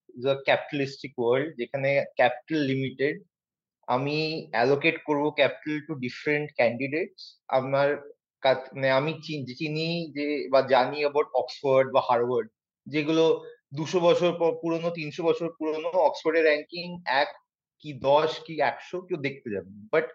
[0.45, 3.23] ক্যাপিটালিস্টিক ওয়ার্ল্ড যেখানে ক্যাপিটাল লিমিটেড
[3.91, 7.89] আমি অ্যালোকেট করব ক্যাপিটাল টু ডিফারেন্ট ক্যান্ডিডেটস আমার
[8.75, 12.49] মানে আমি চিন- চিনি যে বা জানি অ্যাবাউট অক্সফোর্ড বা হার্ভার্ড
[12.87, 13.25] যেগুলো
[13.75, 17.29] দুশো বছর পর পুরনো তিনশো বছর পুরনো অক্সফোর্ডের র্যাঙ্কিং এক
[17.79, 20.07] কি দশ কি একশো কেউ দেখতে যাবে। But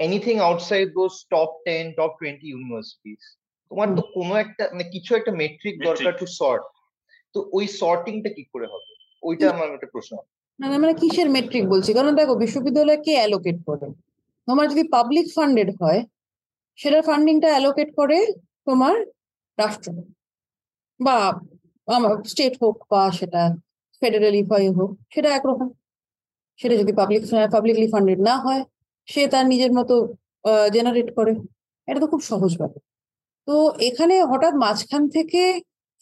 [0.00, 3.22] anything outside those top ten top twenty universities
[3.70, 6.64] তোমার তো কোনো একটা মানে কিছু একটা মেট্রিক দরকার টু সর্ট
[7.34, 8.90] তো ওই সর্টিংটা কি করে হবে?
[9.22, 10.12] ওইটা আমার একটা প্রশ্ন।
[10.62, 11.90] না না, মানে কিসের মেট্রিক বলছি?
[11.98, 13.86] কারণ দেখো বিশ্ববিদ্যালয় কে অ্যালোকেট করে?
[14.48, 16.00] তোমার যদি পাবলিক ফান্ডেড হয়
[16.78, 18.18] সেটা ফান্ডিংটা অ্যালোকেট করে
[18.68, 18.96] তোমার
[19.58, 19.88] রাষ্ট্র
[21.00, 21.16] বা
[21.88, 23.42] আমার স্টেট হোক বা সেটা
[24.02, 24.42] ফেডারেলি
[24.78, 25.68] হোক সেটা একরকম।
[26.60, 27.22] সেটা যদি পাবলিক
[27.54, 28.62] পাবলিকলি ফান্ডেড না হয়
[29.08, 29.94] সে তার নিজের মতো
[30.74, 31.32] জেনারেট করে।
[31.88, 32.80] এটা তো খুব সহজ ব্যাপার।
[33.48, 33.54] তো
[33.88, 35.42] এখানে হঠাৎ মাঝখান থেকে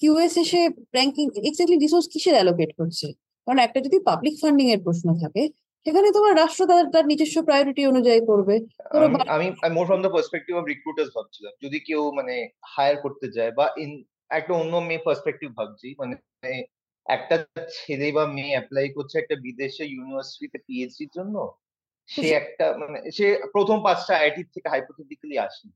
[0.00, 0.60] কিউএস এসে
[0.96, 3.06] র্যাঙ্কিং এক্স্যাক্টলি রিসোর্স কিসের অ্যালোকেট করছে?
[3.50, 5.42] কারণ একটা যদি পাবলিক ফান্ডিং এর প্রশ্ন থাকে
[5.86, 8.54] সেখানে তোমার রাষ্ট্র তার তার নিজস্ব প্রায়োরিটি অনুযায়ী করবে।
[9.36, 9.46] আমি
[9.76, 12.34] more from the perspective of recruiters ভাবছিলাম। যদি কেউ মানে
[12.72, 13.90] হায়ার করতে যায় বা ইন
[14.38, 16.14] একটা অন্য মেয়ে পার্সপেক্টিভ ভাবছি মানে
[17.06, 17.36] একটা
[17.76, 21.36] ছেলে বা মেয়ে অ্যাপ্লাই করছে একটা বিদেশে ইউনিভার্সিটিতে পিএইচডির জন্য
[22.08, 25.66] সে একটা মানে সে প্রথম পাঁচটা আইআইটি থেকে হাইপোথেটিক্যালি আসে।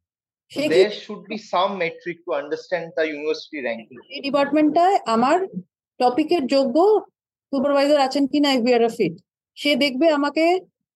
[0.74, 5.36] there should be some metric to understand the university ranking এই ডিপার্টমেন্টটায় আমার
[6.00, 6.76] টপিকের যোগ্য
[7.52, 9.14] সুপারভাইজার আছেন কিনা ইফ আর ফিট
[9.56, 10.44] সে দেখবে আমাকে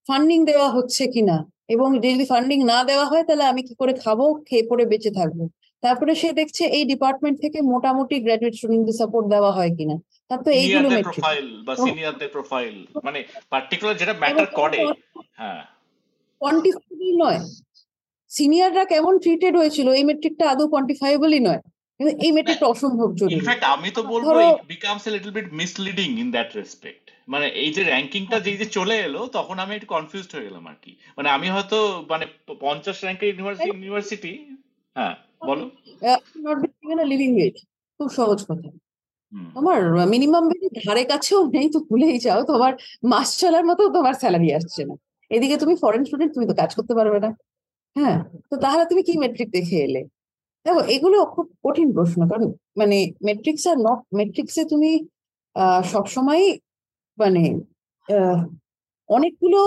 [0.07, 1.37] ফান্ডিং দেওয়া হচ্ছে কিনা
[1.75, 4.19] এবং যদি ফান্ডিং না দেওয়া হয় তাহলে আমি কি করে খাব
[4.49, 5.39] খেয়ে পরে বেঁচে থাকব।
[5.83, 9.97] তারপরে সে দেখছে এই ডিপার্টমেন্ট থেকে মোটামুটি গ্র্যাজুয়েট স্টুডেন্টদের সাপোর্ট দেওয়া হয় কিনা।
[10.31, 12.75] তার তো এইগুলো মেট্রিক প্রোফাইল বা সিনিয়রদের প্রোফাইল
[13.07, 13.19] মানে
[13.53, 14.81] পার্টিকুলার যেটা ম্যাটার করে
[15.41, 15.63] হ্যাঁ।
[16.41, 17.41] কোয়ান্টিফাইবল নয়।
[18.31, 21.61] সিনিয়ররা কেমন ট্রিটেড হয়েছিল এই মেট্রিকটা আদৌ কোয়ান্টিফাইবলই নয়।
[22.01, 26.09] কিন্তু এই মেট্রিকটা অসম্ভব জরুরি ইনফ্যাক্ট আমি তো বলব it becomes a little bit misleading
[26.23, 30.31] in that respect মানে এই যে র্যাঙ্কিংটা যেই যে চলে এলো তখন আমি একটু কনফিউজড
[30.35, 31.79] হয়ে গেলাম আর কি। মানে আমি হয়তো
[32.13, 32.25] মানে
[32.67, 34.33] পঞ্চাশ র্যাঙ্কের ইউনিভার্সিটি ইউনিভার্সিটি
[34.97, 35.15] হ্যাঁ
[35.49, 35.65] বলো।
[36.47, 36.69] Not be
[37.05, 37.57] a living wage
[38.01, 38.69] খুব সহজ কথা।
[39.57, 39.79] তোমার
[40.13, 42.73] মিনিমাম বেজে ধারে কাছেও নেই তো ভুলেই যাও। তোমার
[43.13, 44.95] মাস চলার মতো তোমার স্যালারি আসছে না।
[45.31, 47.31] এদিকে তুমি ফরেন স্টুডেন্ট তুমি তো কাজ করতে পারবে না।
[47.97, 48.17] হ্যাঁ
[48.51, 50.03] তো তাহলে তুমি কি মেট্রিক দেখে এলে?
[50.69, 52.49] দেখো, এগুলো খুব কঠিন প্রশ্ন। কারণ
[52.81, 52.97] মানে
[53.29, 54.91] মেট্রিক্স আর নট মেট্রিক্সে তুমি
[55.95, 56.43] সবসময়
[57.19, 57.43] মানে
[59.09, 59.61] অনেকগুলো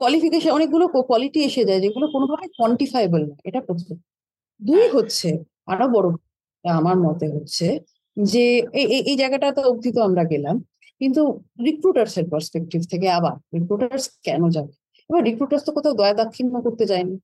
[0.00, 3.94] কোয়ালিফিকেশন অনেকগুলো কোয়ালিটি এসে যায় যেগুলো কোনোভাবে কোয়ান্টিফাইবল না। এটা প্রথম
[4.60, 5.28] দুই হচ্ছে,
[5.72, 6.08] আরও বড়,
[6.64, 7.66] আমার মতে হচ্ছে
[8.16, 8.44] যে
[9.10, 10.56] এই জায়গাটা তো অবধি তো আমরা গেলাম।
[11.00, 11.22] কিন্তু
[11.68, 14.72] রিক্রুটার্স এর পার্সপেক্টিভ থেকে আবার রিক্রুটার্স কেন যাবে?
[15.10, 17.14] এবার রিক্রুটার্স তো কোথাও দয়া দাক্ষিণ্য করতে যায়নি।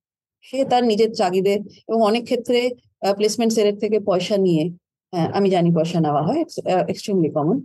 [0.45, 1.55] সে তার নিজের চাগিদে
[1.89, 2.59] এবং অনেক ক্ষেত্রে
[3.19, 4.63] প্লেসমেন্ট সেলের থেকে পয়সা নিয়ে
[5.33, 6.41] আমি জানি পয়সা নেওয়া হয়
[6.93, 7.57] এক্সট্রিমলি কমন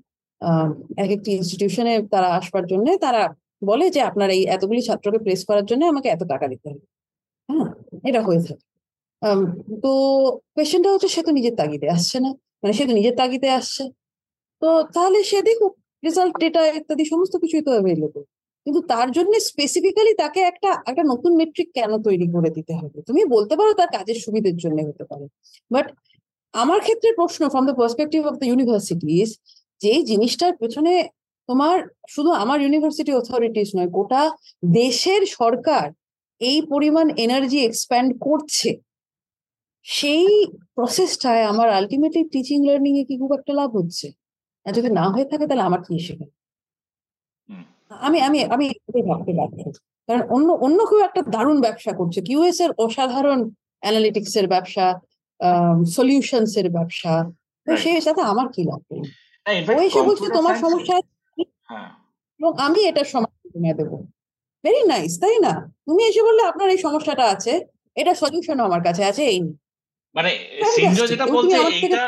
[1.04, 3.24] এক একটি ইনস্টিটিউশনে তারা আসবার জন্য তারা
[3.62, 6.86] বলে যে, আপনার এই এতগুলি ছাত্রকে প্লেস করার জন্য আমাকে এত টাকা দিতে হবে।
[7.50, 7.68] হ্যাঁ
[8.10, 8.66] এটা হয়ে থাকে।
[9.84, 9.92] তো
[10.56, 12.30] কোয়েশ্চেনটা হচ্ছে, সে তো নিজের তাগিদে আসছে না।
[12.62, 13.84] মানে সে তো নিজের তাগিদে আসছে।
[14.62, 15.74] তো তাহলে সে দেখুক
[16.04, 18.24] রেজাল্ট ডেটা ইত্যাদি সমস্ত কিছুই তো অ্যাভেলেবল
[18.68, 22.98] কিন্তু তার জন্য স্পেসিফিক্যালি তাকে একটা একটা নতুন মেট্রিক কেন তৈরি করে দিতে হবে?
[23.08, 25.26] তুমি বলতে পারো তার কাজের সুবিধের জন্য হতে পারে।
[25.72, 25.88] বাট
[26.54, 29.30] আমার ক্ষেত্রে প্রশ্ন from the perspective of the universities
[29.82, 30.94] যে জিনিসটার পেছনে
[31.50, 31.78] তোমার
[32.10, 34.22] শুধু আমার ইউনিভার্সিটি অথরিটিস নয়, গোটা
[34.76, 35.86] দেশের সরকার
[36.42, 38.70] এই পরিমাণ এনার্জি এক্সপ্যান্ড করছে।
[39.86, 40.26] সেই
[40.76, 44.08] প্রসেসটায় আমার আলটিমেটলি টিচিং লার্নিং এ কি খুব একটা লাভ হচ্ছে?
[44.66, 46.37] আর যদি না হয়ে থাকে তাহলে আমার কি হুম।
[47.92, 48.66] আমি আমি আমি
[49.06, 49.62] ভাবতে পারছি
[50.10, 53.40] কারণ অন্য অন্য কেউ একটা দারুণ ব্যবসা করছে। কিউএস এর অসাধারণ
[53.84, 54.86] অ্যানালিটিক্স এর ব্যবসা
[55.86, 57.14] সলিউশনস এর ব্যবসা।
[57.68, 58.70] তো সেই সাথে আমার কি in
[59.70, 60.96] ও এসে বলছে তোমার সমস্যা
[61.70, 61.90] হ্যাঁ।
[62.40, 63.98] এবং আমি এটার সমাধান তোমায় দেবো।
[64.64, 65.54] ভেরি নাইস তাই না?
[65.86, 67.54] তুমি এসে বললে আপনার এই সমস্যাটা আছে।
[67.96, 69.40] এটা সলিউশন আমার কাছে আছে এই।
[70.16, 70.32] মানে
[70.76, 72.04] সিনজো যেটা বলছে এইটা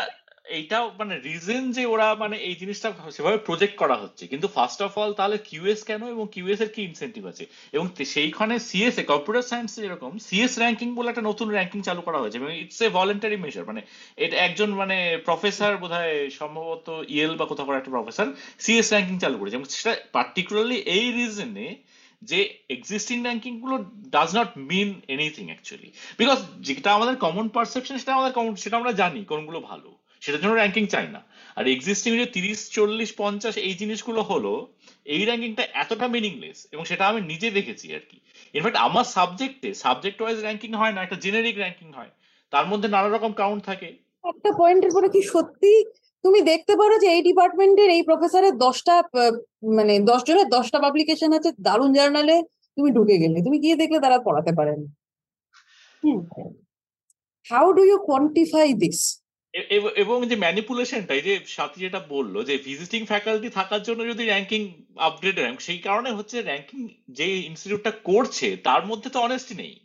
[0.49, 4.97] এইটাও মানে রিজন যে ওরা মানে এই জিনিসটা সেভাবে প্রজেক্ট করা হচ্ছে। কিন্তু ফার্স্ট অফ
[4.97, 7.45] অল তাহলে কিউএস কেন এবং কিউএস এর কি ইনসেন্টিভ আছে?
[7.73, 12.17] এবং সেইখানে সিএস এ কম্পিউটার সায়েন্স যেরকম সিএস র্যাঙ্কিং বলে একটা নতুন র্যাঙ্কিং চালু করা
[12.17, 13.81] হয়েছে। এবং ইটস এ ভলেন্টারি মেজার মানে
[14.17, 18.27] এটা একজন মানে প্রফেসর বোধহয় সম্ভবত ইয়েল বা কোথাও একটা প্রফেসর
[18.59, 21.75] সিএস র্যাঙ্কিং চালু করেছে। এবং সেটা পার্টিকুলারলি এই রিজনে
[22.21, 23.77] যে existing র্যাঙ্কিংগুলো
[24.09, 28.91] does not mean anything actually because যেটা আমাদের কমন পারসেপশন সেটা আমাদের কমন সেটা আমরা
[28.91, 31.21] জানি কোনগুলো ভালো। সেটার জন্য র্যাঙ্কিং চাই না।
[31.57, 34.53] আর এক্সিস্টিং যে তিরিশ চল্লিশ পঞ্চাশ এই জিনিসগুলো হলো
[35.13, 38.17] এই র্যাঙ্কিংটা এতটা মিনিংলেস এবং সেটা আমি নিজে দেখেছি আর কি।
[38.55, 42.11] ইনফ্যাক্ট আমার সাবজেক্টে সাবজেক্ট ওয়াইজ র্যাঙ্কিং হয় না একটা জেনেরিক র্যাঙ্কিং হয়।
[42.53, 43.89] তার মধ্যে নানা রকম কাউন্ট থাকে।
[44.23, 45.71] একটা পয়েন্টের পরে কি সত্যি
[46.23, 48.95] তুমি দেখতে পারো যে এই ডিপার্টমেন্টের এই প্রফেসরের দশটা
[49.77, 52.35] মানে দশ জনের দশটা পাবলিকেশন আছে দারুণ জার্নালে
[52.77, 54.79] তুমি ঢুকে গেলে। তুমি গিয়ে দেখলে তারা পড়াতে পারেন
[57.45, 58.99] how do you quantify this
[59.53, 64.73] এব- যে ম্যানিপুলেশনটা এই যে সাথী যেটা বলল যে ভিজিটিং ফ্যাকাল্টি থাকার জন্য যদি র্যাঙ্কিং
[64.97, 69.79] আপডেট র্যাঙ্ক সেই কারণে হচ্ছে র্যাঙ্কিং যে ইনস্টিটিউটটা করছে তার মধ্যে তো অনেস্টি নেই।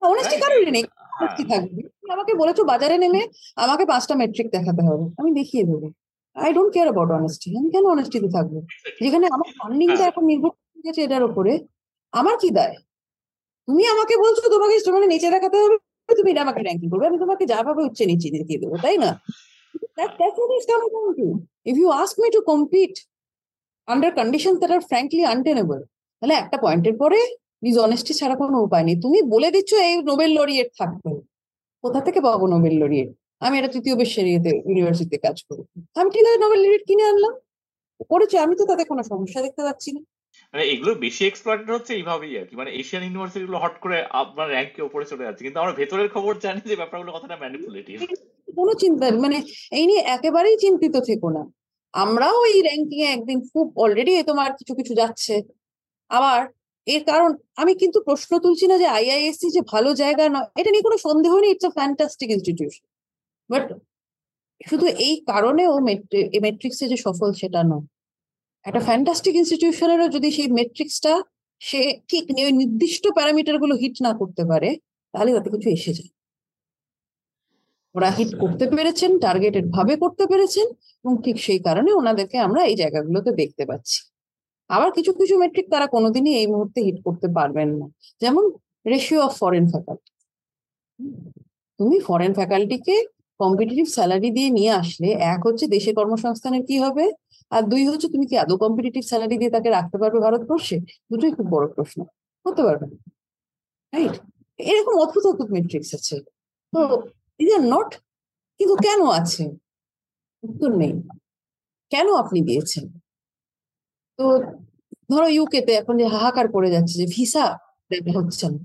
[0.00, 0.36] অনেস্টি?
[0.36, 5.64] কারোরই নেই। হ্যাঁ। থাকবে। আমাকে বলেছ বাজারে নেমে আমাকে পাঁচটা মেট্রিক দেখাতে হবে। আমি দেখিয়ে
[5.64, 5.90] দেবো।
[6.34, 8.66] I don't care about honesty আমি কেন অনেস্টিতে থাকব?
[9.00, 11.58] যেখানে আমার ফান্ডিংটা হ্যাঁ। এখন নির্ভর করে এটার উপরে
[12.12, 12.74] আমার কি দায়?
[13.66, 15.87] তুমি আমাকে বলছো তোমাকে তোমাকে নিচে দেখাতে হবে?
[16.18, 19.10] তুমি এটা আমাকে র্যাঙ্কিং করবে আমি তোমাকে যা ভাবে হচ্ছে নিচে দেখিয়ে দেবো তাই না?
[23.88, 25.82] Under conditions that are frankly untenable,
[26.22, 27.18] তাহলে একটা পয়েন্টের পরে
[27.64, 31.10] নিজ অনেস্টি ছাড়া কোনো উপায় নেই। তুমি বলে দিচ্ছ এই নোবেল লরিয়েট থাকবে।
[31.84, 33.10] কোথা থেকে পাবো নোবেল লরিয়েট
[33.44, 35.62] আমি এটা তৃতীয় বর্ষের ইয়েতে ইউনিভার্সিটিতে কাজ করি।
[36.00, 37.34] আমি ঠিক আছে নোবেল লরিয়েট কিনে আনলাম।
[38.12, 40.00] করেছি আমি তো তাতে কোনো সমস্যা দেখতে পাচ্ছি না।
[40.54, 44.46] মানে এগুলো বেশি এক্সপ্লয়েটেড হচ্ছে এইভাবেই আর কি। মানে এশিয়ান ইউনিভার্সিটি গুলো হট করে আপনার
[44.54, 47.96] র্যাঙ্কে উপরে চলে যাচ্ছে। কিন্তু আমরা ভেতরের খবর জানি যে ব্যাপারগুলো কতটা ম্যানিপুলেটিভ
[48.58, 49.38] কোনো চিন্তা মানে
[49.78, 51.42] এই নিয়ে একেবারেই চিন্তিত থেকো না।
[51.94, 55.34] আমরাও এই র্যাঙ্কিং এ একদিন খুব অলরেডি তোমার কিছু কিছু যাচ্ছে।
[56.10, 56.40] আবার
[56.86, 57.30] এর কারণ,
[57.62, 61.32] আমি কিন্তু প্রশ্ন তুলছি না যে আইআইএসসি যে ভালো জায়গা নয়, এটা নিয়ে কোনো সন্দেহ
[61.42, 62.84] নেই। It's a fantastic institution
[63.50, 63.64] but
[64.60, 65.72] শুধু এই কারণেও
[66.44, 67.84] মেট্রিক্সে যে সফল সেটা নয়।
[68.68, 71.12] একটা ফ্যান্টাস্টিক ইনস্টিটিউশনেরও যদি সেই মেট্রিক্সটা
[71.60, 74.70] সে ঠিক ওই নির্দিষ্ট প্যারামিটারগুলো হিট না করতে পারে
[75.14, 76.10] তাহলে তাতে কিছু এসে যায়।
[77.94, 80.66] ওরা হিট করতে পেরেছেন টার্গেটেড ভাবে করতে পেরেছেন
[81.04, 83.98] এবং ঠিক সেই কারণে ওনাদেরকে আমরা এই জায়গাগুলোতে দেখতে পাচ্ছি।
[84.70, 87.86] আবার কিছু কিছু মেট্রিক তারা কোনোদিনই এই মুহূর্তে হিট করতে পারবেন না।
[88.20, 88.44] যেমন
[88.86, 90.10] রেশিও অফ ফরেন ফ্যাকাল্টি
[91.80, 92.96] তুমি ফরেন ফ্যাকাল্টিকে
[93.40, 97.04] কম্পিটিটিভ স্যালারি দিয়ে নিয়ে আসলে এক হচ্ছে দেশে কর্মসংস্থানের কি হবে?
[97.52, 100.76] আর দুই হচ্ছে তুমি কি আদৌ কম্পিটিটিভ স্যালারি দিয়ে তাকে রাখতে পারবে ভারতবর্ষে?
[101.10, 101.98] দুটোই খুব বড় প্রশ্ন,
[102.46, 102.86] হতে পারবে
[103.92, 104.14] রাইট
[104.60, 106.16] এরকম অদ্ভুত অদ্ভুত মেট্রিক্স আছে।
[106.72, 106.80] তো
[107.40, 107.90] ইজ আর নট
[108.60, 109.44] কিন্তু কেন আছে?
[110.42, 110.94] উত্তর নেই।
[111.92, 112.84] কেন আপনি দিয়েছেন?
[114.18, 114.24] তো
[115.10, 117.44] ধরো ইউকেতে এখন যে হাহাকার পড়ে যাচ্ছে, যে ভিসা
[118.18, 118.60] হচ্ছে না,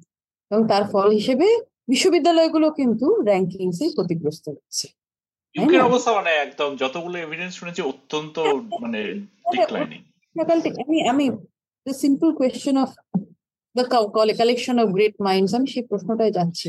[0.51, 1.47] এবং তার ফল হিসেবে
[1.91, 4.87] বিশ্ববিদ্যালয়গুলো কিন্তু র্যাঙ্কিংস ক্ষতিগ্রস্ত হচ্ছে।
[5.55, 8.35] ইউকের অবস্থা মানে একদম যতগুলো এভিডেন্স শুনেছি অত্যন্ত
[8.81, 8.99] মানে
[9.53, 10.01] ডিক্লাইনিং
[10.83, 11.25] আমি আমি
[11.85, 12.89] the simple question of
[13.75, 13.83] the
[14.39, 16.67] collection of great minds আমি সেই প্রশ্নটাই যাচ্ছি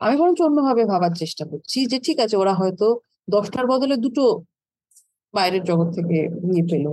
[0.00, 2.86] আমি বরঞ্চ অন্যভাবে ভাবার চেষ্টা করছি যে ঠিক আছে ওরা হয়তো
[3.28, 4.24] দশটার বদলে দুটো
[5.34, 6.86] বাইরের জগৎ থেকে নিয়ে পেল।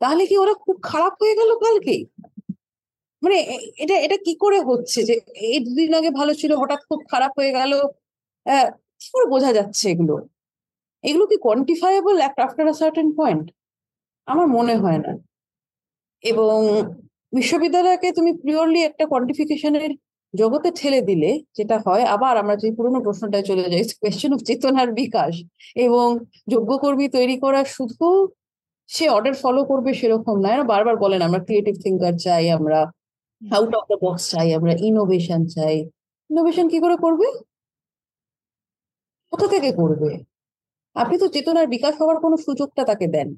[0.00, 2.02] তাহলে কি ওরা খুব খারাপ হয়ে গেল কালকেই
[3.22, 3.36] মানে
[3.78, 5.14] এটা এটা কি করে হচ্ছে যে
[5.48, 7.72] এই দুদিন আগে ভালো ছিল হঠাৎ খুব খারাপ হয়ে গেল?
[9.00, 10.14] কি করে বোঝা যাচ্ছে এগুলো?
[11.04, 13.46] এগুলো কি quantifiable after a certain point
[14.28, 15.12] আমার মনে হয় না।
[16.24, 16.58] এবং
[17.32, 19.90] বিশ্ববিদ্যালয়কে তুমি পিওরলি একটা কোয়ান্টিফিকেশনের
[20.34, 24.88] জগতে ঠেলে দিলে যেটা হয়, আবার আমরা যে পুরোনো প্রশ্নটায় চলে যাই কোয়েশ্চেন অফ চেতনার
[25.00, 25.34] বিকাশ
[25.86, 26.06] এবং
[26.50, 28.06] যোগ্য কর্মী তৈরি করা শুধু
[28.90, 32.78] সে অর্ডার ফলো করবে সেরকম নয়। বারবার বলেন, আমরা ক্রিয়েটিভ থিঙ্কার চাই, আমরা
[33.42, 35.76] আউট অফ দ্য বক্স চাই, আমরা ইনোভেশন চাই।
[36.30, 37.26] ইনোভেশন কি করে করবে?
[39.32, 40.10] কোথা থেকে করবে?
[40.96, 43.28] আপনি তো চেতনার বিকাশ হওয়ার কোনো সুযোগটা তাকে দেন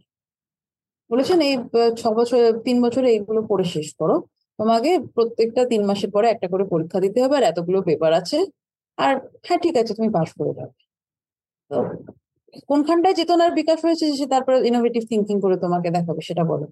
[1.11, 1.55] বলেছেন এই
[2.01, 4.17] ছ বছর, তিন বছরে এইগুলো পড়ে শেষ করো।
[4.59, 8.39] তোমাকে প্রত্যেকটা তিন মাসের পরে একটা করে পরীক্ষা দিতে হবে আর এতগুলো পেপার আছে।
[8.99, 9.15] আর
[9.47, 10.75] হ্যাঁ ঠিক আছে, তুমি পাস করে যাবে
[11.71, 11.77] তো
[12.71, 16.67] কোনখানটায় চেতনার বিকাশ হয়েছে সে তারপরে ইনোভেটিভ থিঙ্কিং করে তোমাকে দেখাবে সেটা বলো।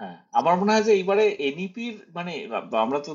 [0.00, 2.32] হ্যাঁ আমার মনে হয় যে এইবারে এনইপির মানে
[2.84, 3.12] আমরা তো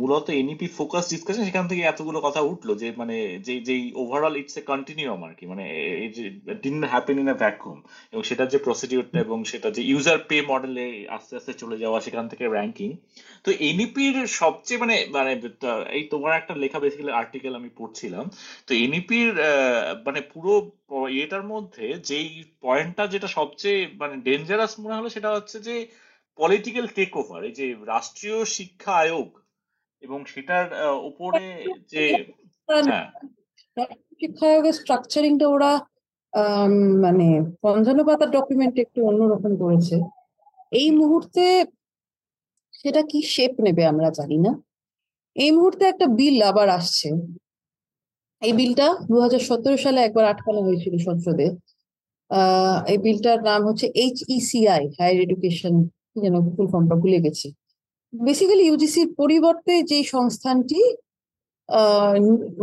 [0.00, 3.16] মূলত এনইপি ফোকাস ডিসকাশন সেখান থেকে এতগুলো কথা উঠল যে মানে
[3.46, 5.64] যে যেই ওভারঅল ইটস এ কন্টিনিউয়াম আর কি মানে
[6.62, 7.76] dean happen in a vacuum
[8.12, 12.24] এবং সেটার যে প্রসিডিউরটা এবং সেটা যে ইউজার পে মডেলে আস্তে আস্তে চলে যাওয়া সেখান
[12.28, 12.88] থেকে র্যাঙ্কিং
[13.44, 15.32] তো এনইপির সবচেয়ে মানে মানে
[15.90, 18.24] এই তোমার একটা লেখা বেসিক্যালি আর্টিকেল আমি পড়ছিলাম
[18.66, 19.28] তো এনইপির
[20.06, 20.52] মানে পুরো
[21.22, 22.28] এটার মধ্যে যেই
[22.60, 25.76] পয়েন্টটা যেটা সবচেয়ে মানে ডেঞ্জারাস মনে হলো সেটা হচ্ছে যে
[26.38, 29.28] পলিটিক্যাল টেক ওভার এই যে রাষ্ট্রীয় শিক্ষা আয়োগ,
[30.02, 30.66] এবং সেটার
[31.10, 31.44] উপরে
[31.92, 32.04] যে
[32.68, 33.06] হ্যাঁ।
[34.20, 35.72] শিক্ষা আয়োগের স্ট্রাকচারিংটা ওরা
[37.04, 37.28] মানে
[37.62, 39.96] পঞ্চান্ন পাতার ডকুমেন্ট একটু অন্যরকম করেছে।
[40.72, 41.44] এই মুহূর্তে
[42.74, 44.52] সেটা কি শেপ নেবে আমরা জানি না।
[45.36, 47.08] এই মুহূর্তে একটা বিল আবার আসছে।
[48.42, 51.46] এই বিলটা দু হাজার সতেরো সালে একবার আটকানো হয়েছিল সংসদে
[52.92, 55.74] এই বিলটার নাম হচ্ছে এইচইসিআই হায়ার এডুকেশন
[56.16, 57.46] যেন ফুল ফর্মটা ভুলে গেছি।
[58.12, 60.80] বেসিক্যালি ইউজিসির পরিবর্তে যে সংস্থানটি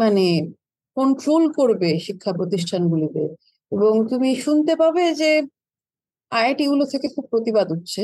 [0.01, 0.25] মানে
[0.97, 3.23] কন্ট্রোল করবে শিক্ষা প্রতিষ্ঠানগুলিতে
[3.71, 5.31] এবং তুমি শুনতে পাবে যে
[6.31, 8.01] আইআইটি গুলো থেকে খুব প্রতিবাদ হচ্ছে।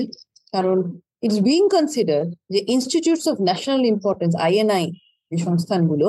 [0.51, 0.77] কারণ
[1.25, 2.21] ইটস বিং কনসিডার
[2.53, 4.85] যে institutes of national importance INI
[5.31, 6.07] যে সংস্থানগুলো,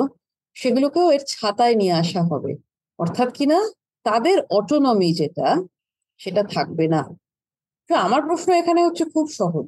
[0.57, 2.51] সেগুলোকেও এর ছাতায় নিয়ে আসা হবে।
[2.99, 3.59] অর্থাৎ কিনা
[4.05, 5.47] তাদের অটোনমি যেটা,
[6.21, 7.01] সেটা থাকবে না।
[7.89, 9.67] তো আমার প্রশ্ন এখানে হচ্ছে খুব সহজ,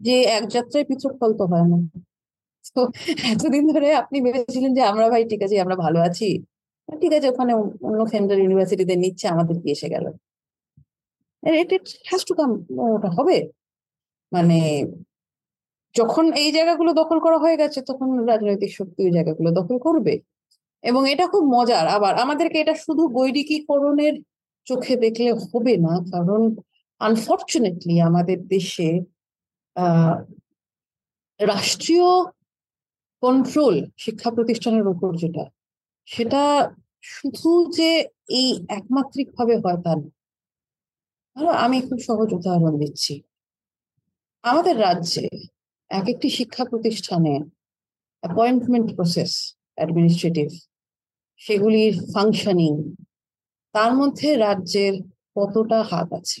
[0.00, 1.78] যে এক যাত্রায় পৃথক ফল তো হয় না।
[2.76, 2.80] তো
[3.32, 6.28] এতদিন ধরে আপনি ভেবেছিলেন যে, আমরা ভাই ঠিক আছে, আমরা ভালো আছি?
[7.02, 7.52] ঠিক আছে, ওখানে
[7.88, 10.06] অন্য সেন্টার ইউনিভার্সিটিতে নিচ্ছে, আমাদের কি এসে গেল?
[12.96, 13.36] ওটা হবে।
[14.32, 14.58] মানে
[15.94, 20.14] যখন এই জায়গাগুলো দখল করা হয়ে গেছে, তখন রাজনৈতিক শক্তি ওই জায়গাগুলো দখল করবে।
[20.84, 24.14] এবং এটা খুব মজার, আবার আমাদেরকে এটা শুধু বৈদিকীকরণের
[24.66, 26.40] চোখে দেখলে হবে না, কারণ
[27.06, 28.88] আনফর্চুনেটলি আমাদের দেশে
[31.40, 32.08] রাষ্ট্রীয়
[33.22, 33.74] কন্ট্রোল
[34.04, 35.44] শিক্ষা প্রতিষ্ঠানের উপর যেটা,
[36.08, 36.42] সেটা
[37.04, 37.90] শুধু যে
[38.38, 38.48] এই
[38.78, 40.08] একমাত্রিক ভাবে হয় তা না।
[41.64, 43.14] আমি খুব সহজ উদাহরণ দিচ্ছি।
[44.44, 45.24] আমাদের রাজ্যে
[45.90, 47.34] এক একটি শিক্ষা প্রতিষ্ঠানে
[48.22, 49.32] অ্যাপয়েন্টমেন্ট প্রসেস
[49.78, 50.48] অ্যাডমিনিস্ট্রেটিভ
[51.40, 52.72] সেগুলির ফাংশনিং
[53.74, 54.94] তার মধ্যে রাজ্যের
[55.36, 56.38] কতটা হাত আছে?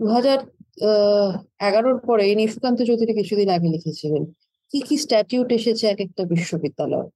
[0.00, 0.38] দু হাজার
[1.68, 2.50] এগারোর পরে নিয়ে
[2.88, 4.22] চৌধুরী কিছুদিন আগে লিখেছিলেন,
[4.72, 7.08] কি কি স্ট্যাটিউট এসেছে এক একটা বিশ্ববিদ্যালয়?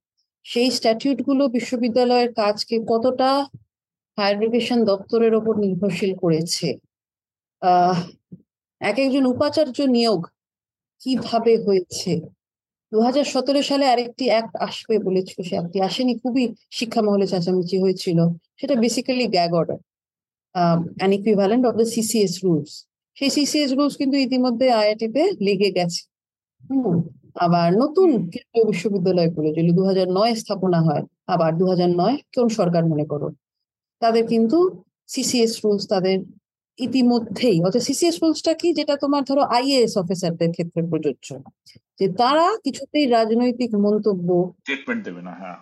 [0.45, 3.29] সেই স্ট্যাটিউটগুলো বিশ্ববিদ্যালয়ের কাজকে কতটা
[4.17, 6.67] হায়ার এডুকেশন দপ্তরের ওপর নির্ভরশীল করেছে?
[8.81, 10.21] এক একজন উপাচার্য নিয়োগ
[11.01, 12.11] কীভাবে হয়েছে?
[12.91, 16.43] দু হাজার সতেরো সালে আরেকটি অ্যাক্ট আসবে বলেছিল সে একটি আসেনি, খুবই
[16.77, 18.19] শিক্ষা মহলে চেঁচামেচি হয়েছিল।
[18.59, 19.79] সেটা basically gag order
[20.55, 22.71] an equivalent of the CCS rules
[23.17, 26.01] সেই সিসিএস রুলস কিন্তু ইতিমধ্যে আইআইটিতে লেগে গেছে।
[27.45, 31.65] আবার নতুন কেন্দ্রীয় বিশ্ববিদ্যালয় খুলেছিল দু হাজার নয় স্থাপনা হয় আবার দু
[32.01, 33.27] নয় কোন সরকার মনে করো?
[34.01, 34.57] তাদের কিন্তু
[35.09, 36.17] সিসিএস রুলস তাদের
[36.79, 38.67] ইতিমধ্যেই অর্থাৎ সিসিএস রুলসটা কি?
[38.79, 41.27] যেটা তোমার ধরো আইএএস অফিসারদের ক্ষেত্রে প্রযোজ্য।
[41.99, 44.27] যে তারা কিছুতেই রাজনৈতিক মন্তব্য
[44.59, 45.57] স্টেটমেন্ট দেবে না হ্যাঁ।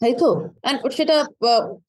[0.00, 0.28] তাই তো?
[0.98, 1.16] সেটা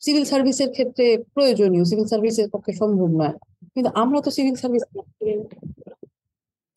[0.01, 3.35] সিভিল সার্ভিসের ক্ষেত্রে প্রয়োজনীয়। সিভিল সার্ভিসের পক্ষে সম্ভব নয়।
[3.73, 4.83] কিন্তু আমরা তো সিভিল সার্ভিস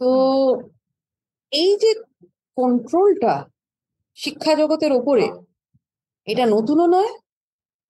[0.01, 0.09] তো
[1.53, 1.91] এই যে
[2.59, 3.35] কন্ট্রোলটা
[4.19, 5.27] শিক্ষা জগতের ওপরে,
[6.27, 7.11] এটা নতুনও নয়,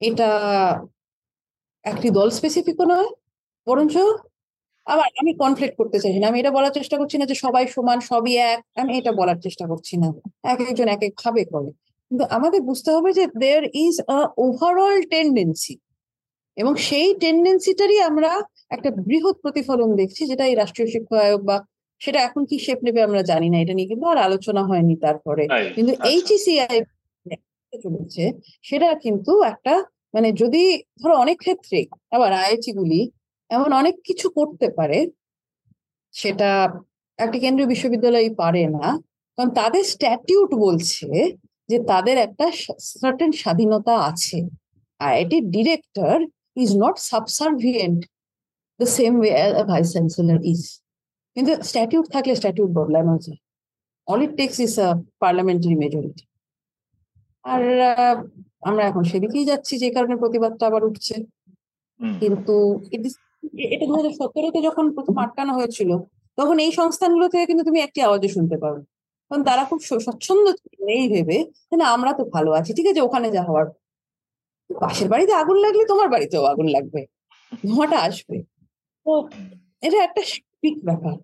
[0.01, 0.29] এটা
[1.85, 3.09] একটি দল স্পেসিফিকও নয়,
[3.67, 3.95] বরঞ্চ
[4.87, 7.99] আবার আমি কনফ্লিক্ট করতে চাই না। আমি এটা বলার চেষ্টা করছি না যে সবাই সমান,
[8.11, 10.09] সবই এক। আমি এটা বলার চেষ্টা করছি না।
[10.53, 11.71] এক একজন এক এক ভাবে করে।
[12.11, 15.75] কিন্তু আমাদের বুঝতে হবে যে there is a overall tendency
[16.57, 18.31] এবং সেই টেন্ডেন্সিটারই আমরা
[18.71, 21.57] একটা বৃহৎ প্রতিফলন দেখছি যেটা এই রাষ্ট্রীয় শিক্ষা আয়োগ বা
[22.01, 25.45] সেটা এখন কি শেপ নেবে আমরা জানি না এটা নিয়ে কিন্তু আর আলোচনা হয়নি তারপরে
[25.77, 26.77] কিন্তু আচ্ছা। এইচইসিআই
[27.73, 28.25] চলেছে
[28.65, 29.75] সেটা কিন্তু একটা
[30.15, 30.63] মানে যদি
[31.01, 31.79] ধরো অনেক ক্ষেত্রে
[32.13, 33.01] আবার আইআইটি গুলি
[33.51, 34.99] এমন অনেক কিছু করতে পারে
[36.15, 36.51] সেটা
[37.19, 38.87] একটা কেন্দ্রীয় বিশ্ববিদ্যালয় পারে না
[39.39, 41.09] কারণ তাদের স্ট্যাটিউট বলছে
[41.71, 42.47] যে তাদের একটা
[42.93, 44.39] সার্টেন স্বাধীনতা আছে।
[45.01, 46.17] IIT director
[46.63, 48.01] is not subservient
[48.81, 49.33] the same way
[49.71, 50.63] vice chancellor is
[51.37, 53.41] কিন্তু স্ট্যাটিউট থাকলে স্ট্যাটিউট বদলানো যায়
[54.09, 54.89] all it takes is a
[55.23, 56.25] parliamentary majority
[57.45, 57.63] আর
[58.69, 61.15] আমরা এখন সেদিকেই যাচ্ছি যে কারণে প্রতিবাদটা আবার উঠছে।
[62.21, 62.55] কিন্তু
[63.75, 65.91] এটা দু হাজার সতেরোতে যখন প্রথম আটকানো হয়েছিল
[66.39, 68.81] তখন এই সংস্থানগুলো থেকে কিন্তু তুমি একটি আওয়াজও শুনতে পাবে
[69.31, 71.39] কারণ তারা খুব স্বচ্ছন্দ ছিল এই ভেবে
[71.81, 73.67] না আমরা তো ভালো আছি ঠিক আছে ওখানে যা হওয়ার।
[74.71, 77.01] পাশের বাড়িতে আগুন লাগলে তোমার বাড়িতেও আগুন লাগবে
[77.63, 78.37] ধোঁয়াটা আসবে।
[79.07, 79.13] তো
[79.87, 81.15] এটা একটা স্বাভাবিক ব্যাপার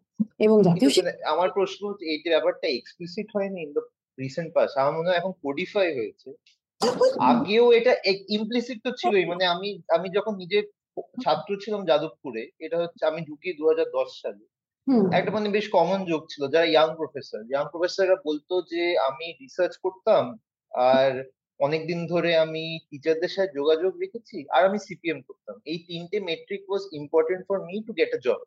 [0.44, 0.90] এবং জাতীয়
[1.32, 3.82] আমার প্রশ্ন হচ্ছে এই যে ব্যাপারটা এক্সপ্লিসিট হয়নি ইন দ্য
[4.18, 6.28] রিসেন্ট পাস আমার মনে হয় এখন কোডিফাই হয়েছে।
[7.30, 7.92] আগেও এটা
[8.36, 10.58] ইমপ্লিসিট তো ছিলই মানে আমি আমি যখন নিজে
[11.24, 14.44] ছাত্র ছিলাম যাদবপুরে এটা হচ্ছে আমি ঢুকি দু হাজার দশ সালে
[15.18, 19.74] একটা মানে বেশ কমন যোগ ছিল যারা ইয়াং প্রফেসর ইয়াং প্রফেসররা বলতো যে আমি রিসার্চ
[19.84, 20.24] করতাম
[20.72, 21.10] আর
[21.60, 26.82] অনেকদিন ধরে আমি টিচারদের সাথে যোগাযোগ রেখেছি আর আমি সিপিএম করতাম। এই তিনটে metric was
[27.00, 28.40] important for me to get a job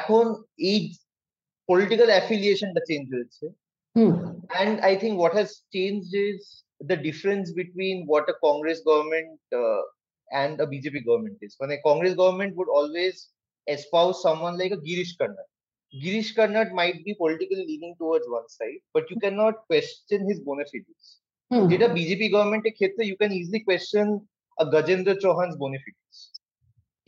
[0.00, 0.24] এখন
[0.70, 0.78] এই
[1.68, 3.44] পলিটিক্যাল অ্যাফিলিয়েশনটা চেঞ্জ হয়েছে।
[3.96, 4.12] হুম,
[4.86, 5.16] I think
[5.74, 6.40] changed is
[6.90, 9.82] the difference between what a Congress government uh,
[10.30, 11.52] and a BJP government is.
[11.60, 13.16] When a Congress government would always
[13.66, 15.48] espouse someone like a Girish Karnad.
[15.94, 20.66] Girish Karnad might be politically leaning towards one side, but you cannot question his bona
[20.72, 21.04] fides.
[21.70, 24.08] যেটা BJP গভর্নমেন্টের ক্ষেত্রে you can easily question
[24.58, 26.16] Gajendra Chauhan's benefits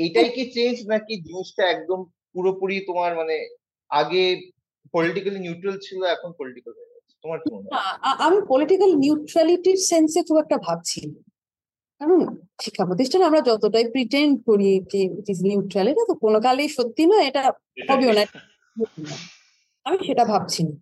[0.00, 2.00] এটাই কি change নাকি জিনিসটা একদম
[2.34, 3.36] পুরোপুরি তোমার মানে
[3.90, 4.22] আগে
[4.94, 7.76] পলিটিক্যালি নিউট্রাল ছিল এখন পলিটিক্যাল হয়ে গেছে তোমার কি মনে হয়
[8.26, 11.00] আমি পলিটিক্যাল নিউট্রালিটির সেন্সে খুব একটা ভাবছি।
[12.00, 12.20] কারণ
[12.60, 17.02] শিক্ষা প্রতিষ্ঠানে আমরা যতটাই প্রিটেন্ড করি যে ইট ইজ নিউট্রাল এটা তো কোনো কালেই সত্যি
[17.06, 17.42] নয় এটা
[17.88, 18.22] হবেও না।
[19.86, 20.74] আমি সেটা ভাবছি না।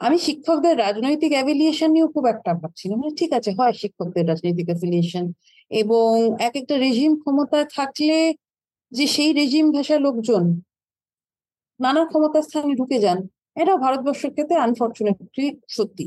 [0.00, 4.66] আমি শিক্ষকদের রাজনৈতিক অ্যাফিলিয়েশন নিয়েও খুব একটা ভাবছি না। মানে ঠিক আছে হয় শিক্ষকদের রাজনৈতিক
[4.66, 5.24] অ্যাফিলিয়েশন
[5.70, 8.18] এবং এক একটা রেজিম ক্ষমতায় থাকলে
[8.92, 10.42] যে সেই রেজিম ভাষার লোকজন
[11.80, 13.18] নানা ক্ষমতার স্থানে ঢুকে যান
[13.56, 16.04] এটা ভারতবর্ষের ক্ষেত্রে আনফর্চুনেটলি সত্যি।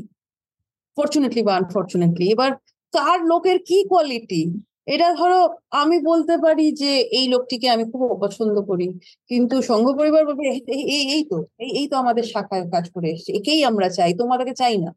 [0.96, 2.50] ফর্চুনেটলি বা আনফর্চুনেটলি এবার
[2.92, 4.42] কার লোকের কি কোয়ালিটি
[4.86, 5.40] এটা ধরো
[5.72, 8.86] আমি বলতে পারি যে এই লোকটিকে আমি খুব অপছন্দ করি।
[9.28, 13.64] কিন্তু সংঘ পরিবার বলবে, "এই- এই তো এই তো আমাদের শাখায় কাজ করে এসেছে। একেই
[13.64, 14.90] আমরা চাই, তোমাদেরকে চাই না।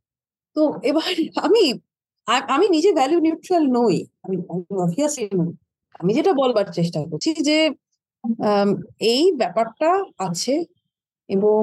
[0.55, 1.63] তো এবার আমি
[2.47, 4.37] আমি নিজে ভ্যালু নিউট্রাল নই। আমি
[5.99, 7.57] আমি যেটা বলবার চেষ্টা করছি যে
[9.05, 9.89] এই ব্যাপারটা
[10.19, 10.53] আছে
[11.29, 11.61] এবং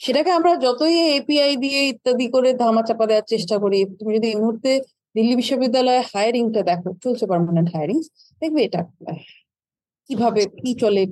[0.00, 4.70] সেটাকে আমরা যতই এপিআই দিয়ে ইত্যাদি করে ধামাচাপা দেওয়ার চেষ্টা করি। তুমি যদি এই মুহূর্তে
[5.14, 7.98] দিল্লি বিশ্ববিদ্যালয়ে হায়ারিংটা দেখো চলছে পার্মানেন্ট হায়ারিং
[8.40, 8.80] দেখবে এটা
[10.10, 11.02] কীভাবে কি চলে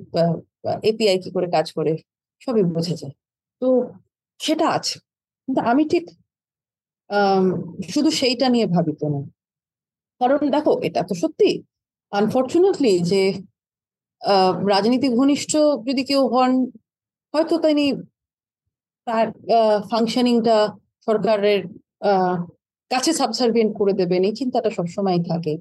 [0.89, 1.93] এপিআই কি করে কাজ করে
[2.41, 3.15] সবই বোঝা যায়।
[3.61, 3.67] তো
[4.39, 4.95] সেটা আছে
[5.47, 6.05] কিন্তু আমি ঠিক
[7.93, 9.19] শুধু সেইটা নিয়ে ভাবিত না।
[10.21, 11.49] কারণ দেখো এটা তো সত্যি
[12.11, 13.23] আনফর্চুনেটলি যে
[14.69, 15.51] রাজনীতি ঘনিষ্ঠ
[15.87, 16.51] যদি কেউ হন
[17.33, 17.85] হয়তো তিনি
[19.07, 19.27] তার
[19.89, 20.57] ফাংশনিংটা
[21.07, 21.61] সরকারের
[22.93, 25.53] কাছে সাবসার্ভিয়েন্ট করে দেবেন এই চিন্তাটা সবসময় থাকে।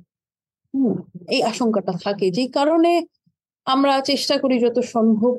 [0.74, 0.95] হম,
[1.35, 2.93] এই আশঙ্কাটা থাকে যেই কারণে
[3.66, 5.33] আমরা চেষ্টা করি যত সম্ভব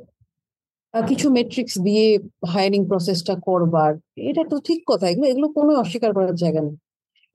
[0.93, 2.05] কিছু মেট্রিক্স দিয়ে
[2.51, 3.91] হায়ারিং প্রসেসটা করবার।
[4.29, 6.75] এটা তো ঠিক কথা, এগুলো এগুলো কোনো অস্বীকার করার জায়গা নেই।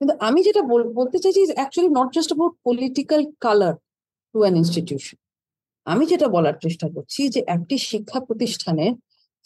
[0.01, 0.61] কিন্তু আমি যেটা
[0.99, 3.75] বলতে চাইছি actually not just about political colour
[4.35, 5.17] to an institution
[5.87, 8.85] আমি যেটা বলার চেষ্টা করছি যে একটি শিক্ষা প্রতিষ্ঠানে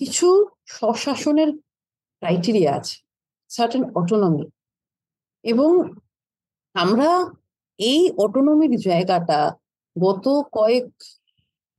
[0.02, 0.28] কিছু
[0.68, 1.50] স্বশাসনের
[2.22, 2.96] ক্রাইটেরিয়া আছে
[3.52, 4.46] সার্টেন অটোনমি
[5.52, 5.72] এবং
[6.76, 7.10] আমরা
[7.80, 9.40] এই অটোনমির জায়গাটা
[9.96, 10.26] গত
[10.58, 10.88] কয়েক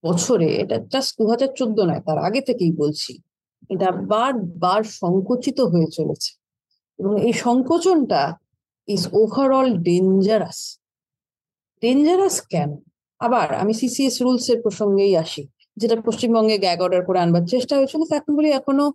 [0.05, 3.13] বছরে, এটা জাস্ট দু হাজার চোদ্দ নয়, তার আগে থেকেই বলছি,
[3.73, 6.31] এটা বারবার সংকুচিত হয়ে চলেছে।
[6.99, 8.23] এবং এই সংকোচনটা
[8.89, 10.61] ইজ ওভারঅল ডেঞ্জারাস
[11.83, 12.71] ডেঞ্জারাস কেন?
[13.21, 15.43] আবার আমি সিসিএস রুলস এর প্রসঙ্গেই আসি,
[15.81, 18.01] যেটা পশ্চিমবঙ্গে গ্যাগ অর্ডার করে আনবার চেষ্টা হয়েছিল
[18.39, 18.87] বলি এখনও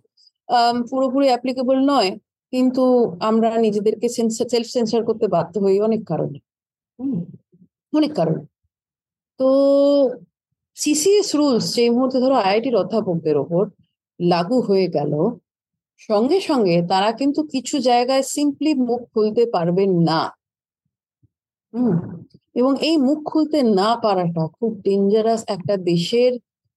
[0.90, 2.10] পুরোপুরি অ্যাপ্লিকেবল নয়।
[2.52, 2.82] কিন্তু
[3.20, 4.06] আমরা নিজেদেরকে
[4.50, 6.38] সেলফ সেন্সার করতে বাধ্য হই অনেক কারণে।
[7.92, 8.42] অনেক কারণে।
[9.40, 9.48] তো
[10.76, 13.64] সিসিএস রুলস যে মুহূর্তে ধরো আইআইটির অধ্যাপকদের ওপর
[14.20, 15.12] লাগু হয়ে গেল
[16.00, 20.20] সঙ্গে সঙ্গে তারা কিন্তু কিছু জায়গায় সিম্পলি মুখ খুলতে পারবেন না।
[21.74, 21.94] হুম।
[22.54, 26.32] এবং এই মুখ খুলতে না পারাটা খুব ডেঞ্জারাস একটা দেশের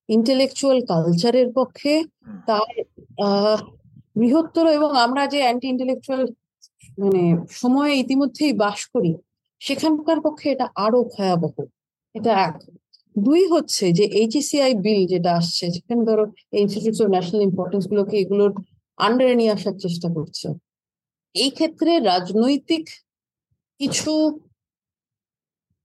[0.08, 1.92] ইন্টেলেকচুয়াল কালচারের পক্ষে
[2.46, 2.74] তার
[4.16, 6.22] বৃহত্তর এবং আমরা যে অ্যান্টি ইন্টেলেকচুয়াল
[7.02, 7.22] মানে
[7.62, 9.12] সময়ে ইতিমধ্যেই বাস করি,
[9.60, 11.54] সেখানকার পক্ষে এটা আরও ভয়াবহ।
[12.14, 12.56] এটা এক।
[13.16, 16.24] দুই হচ্ছে যে এইচএসিআই বিল যেটা আসছে সেখানে ধরো
[16.62, 18.52] ইনস্টিটিউটস অফ ন্যাশনাল ইম্পর্টেন্স গুলোকে এগুলোর
[18.98, 20.46] আন্ডারে নিয়ে আসার চেষ্টা করছে।
[21.34, 22.84] এই ক্ষেত্রে রাজনৈতিক
[23.80, 24.12] কিছু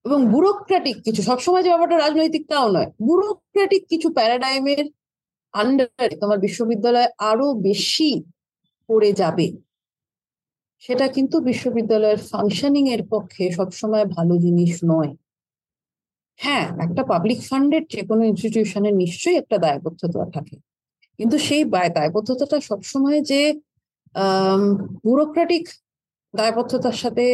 [0.06, 4.86] এবং ব্যুরোক্রেটিক কিছু, সবসময় যে ব্যাপারটা রাজনৈতিক তাও নয় ব্যুরোক্রেটিক কিছু প্যারাডাইমের
[5.54, 8.10] আন্ডারে তোমার বিশ্ববিদ্যালয় আরও বেশি
[8.90, 9.48] পড়ে যাবে।
[10.80, 15.12] সেটা কিন্তু বিশ্ববিদ্যালয়ের ফাংশনিং এর পক্ষে সবসময় ভালো জিনিস নয়।
[16.40, 20.56] হ্যাঁ একটা পাবলিক ফান্ডের যে কোনো ইনস্টিটিউশনের নিশ্চয়ই একটা দায়বদ্ধতা থাকে।
[21.20, 23.42] কিন্তু সেই দায়বদ্ধতাটা সবসময় যে
[25.04, 25.66] ব্যুরোক্রেটিক
[26.34, 27.26] দায়বদ্ধতার সাথে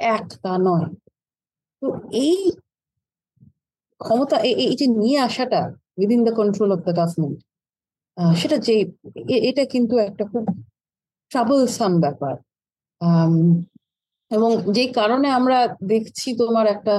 [0.00, 0.88] এক তা নয়।
[1.82, 2.38] তো এই
[4.00, 5.60] ক্ষমতা, এই যে নিয়ে আসাটা
[5.98, 7.38] within the control of the government
[8.40, 8.74] সেটা যে
[9.50, 10.44] এটা কিন্তু একটা খুব
[11.30, 12.34] ট্রাবলসাম ব্যাপার।
[14.30, 16.94] এবং যে কারণে আমরা দেখছি তোমার একটা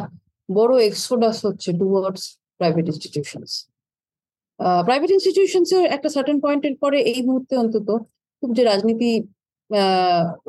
[0.50, 2.24] বড় এক্সোডাস হচ্ছে towards
[2.58, 3.52] private institutions
[4.84, 7.90] private institutions এর একটা সার্টেন পয়েন্টের পরে এই মুহূর্তে অন্তত
[8.44, 9.12] খুব যে রাজনীতি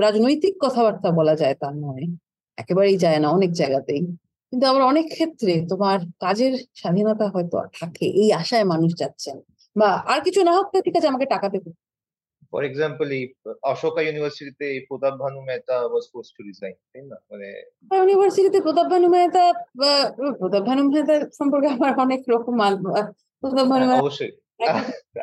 [0.00, 2.04] রাজনৈতিক কথাবার্তা বলা যায় তার নয়।
[2.58, 4.02] একেবারেই যায় না অনেক জায়গাতেই।
[4.52, 9.36] কিন্তু আবার অনেক ক্ষেত্রে তোমার কাজের স্বাধীনতা হয়তো থাকে এই আশায় মানুষ যাচ্ছেন।
[9.76, 11.70] বা আর কিছু না হোক ঠিক আছে আমাকে টাকা দেবে।
[12.52, 13.24] ফর এক্সাম্পল এই
[13.72, 17.16] অশোকা ইউনিভার্সিটিতে Pratap Bhanu Mehta was force to resign তাই না?
[17.30, 17.48] মানে
[17.90, 19.44] ইউনিভার্সিটিতে প্রতাপ ভানু মেহতা
[20.40, 22.54] প্রতাপ ভানু মেহতা সম্পর্কে আমার অনেক রকম
[23.42, 24.30] প্রতাপ ভানু হ্যাঁ, অবশ্যই।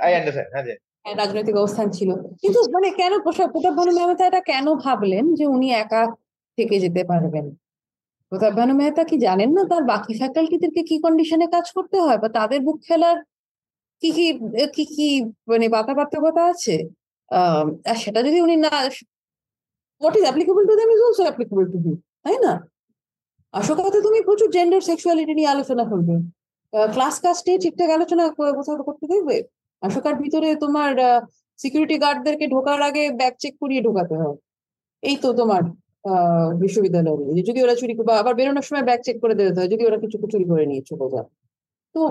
[0.05, 0.65] আই আন্ডারস্ট্যান্ড হ্যাঁ,
[1.05, 2.09] হ্যাঁ রাজনৈতিক অবস্থান ছিল।
[2.41, 6.01] কিন্তু মানে কেন প্রতাপ ভানু মেহতা এটা কেন ভাবলেন যে উনি একা
[6.57, 7.45] থেকে যেতে পারবেন?
[8.31, 9.61] প্রতাপ ভানু মেহতা কি জানেন না?
[9.71, 12.19] তার বাকি ফ্যাকাল্টিদেরকে কি কন্ডিশনে কাজ করতে হয়?
[12.23, 13.17] বা তাদের বুক খেলার
[14.01, 14.25] কি কি
[14.75, 15.07] কি কি
[15.49, 16.75] মানে পার্থক্যতা আছে?
[17.89, 18.71] আর সেটা যদি উনি না
[20.01, 22.53] what is applicable to them is also applicable to him তাই না?
[23.53, 26.15] অশোকাতে তুমি প্রচুর জেন্ডার সেক্সুয়ালিটি নিয়ে আলোচনা করবে।
[26.93, 28.23] ক্লাস কাস্টে ঠিকঠাক আলোচনা
[28.57, 29.37] কোথাও করতে দেখবে?
[29.81, 30.91] আশোকার ভিতরে তোমার
[31.59, 34.35] সিকিউরিটি গার্ডদেরকে ঢোকার আগে ব্যাগ চেক করিয়ে ঢোকাতে হয়।
[35.03, 35.63] এই তো তোমার
[36.63, 40.15] বিশ্ববিদ্যালয়ে। যদি ওরা চুরি আবার বেরোনোর সময় ব্যাগ চেক করে দিতে হয়, যদি ওরা কিছু
[40.33, 41.21] চুরি করে নিয়েছে বোঝা
[41.95, 42.01] তো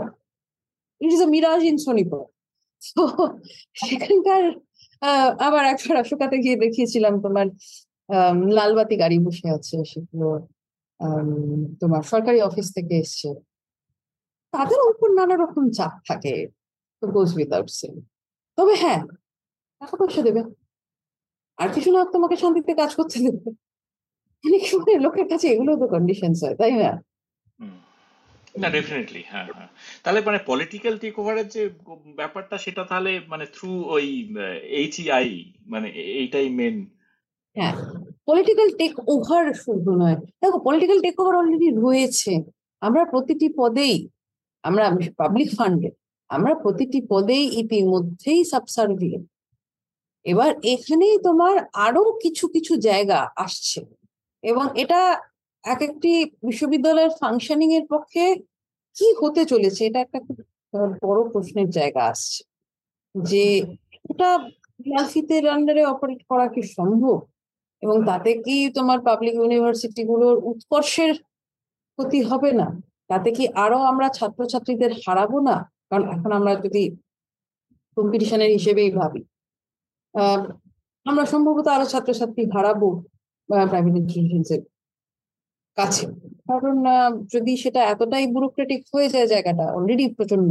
[1.01, 2.23] it is a mirage in Sonipat
[2.83, 3.03] তো
[3.83, 4.43] সেখানকার
[5.47, 7.47] আবার একবার অশোকাতে গিয়ে দেখিয়েছিলাম তোমার
[8.57, 10.29] লালবাতি গাড়ি বসে আছে, সেগুলো
[11.81, 13.29] তোমার সরকারি অফিস থেকে এসছে।
[14.55, 16.35] তাদের উপর নানা রকম চাপ থাকে
[17.03, 17.89] গোজ উইদাউট সে
[18.59, 19.01] তবে হ্যাঁ
[19.81, 20.43] টাকা পয়সা দেবে।
[21.59, 23.49] আর কিছু না, তোমাকে শান্তিতে কাজ করতে দেবে।
[24.45, 26.91] অনেক সময় লোকের কাছে এগুলো তো কন্ডিশন হয়, তাই না?
[28.63, 29.71] না ডেফিনেটলি হ্যাঁ হ্যাঁ।
[30.05, 31.63] তাহলে মানে পলিটিক্যাল টেক ওভারের যে
[32.17, 34.07] ব্যাপারটা, সেটা তাহলে মানে থ্রু ওই
[34.81, 35.89] এইচইআই e মানে
[36.21, 36.77] এইটাই মেন
[37.57, 37.75] হ্যাঁ
[38.27, 42.33] পলিটিক্যাল টেক ওভার শুধু নয়। দেখো পলিটিক্যাল টেক ওভার অলরেডি রয়েছে।
[42.83, 43.97] আমরা প্রতিটি পদেই,
[44.65, 44.85] আমরা
[45.17, 45.91] পাবলিক ফান্ডে
[46.31, 49.27] আমরা প্রতিটি পদেই ইতিমধ্যেই সাবসার্ভিয়েন্ট
[50.27, 51.55] এবার এখানেই তোমার
[51.87, 53.81] আরও কিছু কিছু জায়গা আসছে।
[54.43, 55.01] এবং এটা
[55.73, 56.13] এক একটি
[56.49, 58.25] বিশ্ববিদ্যালয়ের ফাংশনিং এর পক্ষে
[58.97, 59.81] কি হতে চলেছে?
[59.89, 60.37] এটা একটা খুব
[61.03, 62.41] বড় প্রশ্নের জায়গা আসছে।
[63.15, 63.45] যে
[64.11, 64.31] ওটা
[64.81, 67.19] ফিলাসফিতে আন্ডারে অপারেট করা কি সম্ভব?
[67.83, 71.13] এবং তাতে কি তোমার পাবলিক ইউনিভার্সিটি গুলোর উৎকর্ষের
[71.99, 72.67] ক্ষতি হবে না?
[73.11, 75.57] তাতে কি আরও আমরা ছাত্রছাত্রীদের হারাবো না?
[75.91, 76.83] কারণ এখন আমরা যদি
[77.97, 79.23] কম্পিটিশনের হিসেবেই ভাবি
[81.07, 82.89] আমরা সম্ভবত আরও ছাত্রছাত্রী হারাবো
[83.49, 84.51] প্রাইভেট ইনস্টিটিউশনস
[85.79, 86.05] কাছে।
[86.51, 86.77] কারণ
[87.35, 90.49] যদি সেটা এতটাই ব্যুরোক্রেটিক হয়ে যায় জায়গাটা অলরেডি প্রচণ্ড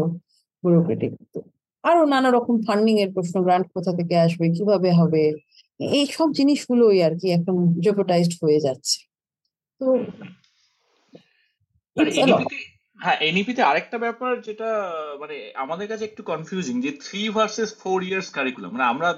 [0.64, 1.12] ব্যুরোক্রেটিক
[1.84, 5.24] আরও নানা রকম ফান্ডিং এর প্রশ্ন গ্রান্ট কোথা থেকে আসবে কীভাবে হবে
[5.80, 8.98] এই সব জিনিসগুলোই আর কি একদম জেপোটাইজড হয়ে যাচ্ছে।
[9.82, 9.88] তো
[13.00, 14.70] হ্যাঁ এনইপিতে আরেকটা ব্যাপার যেটা
[15.22, 19.10] মানে আমাদের কাছে একটু কনফিউজিং যে three versus four years curriculum মানে আমরা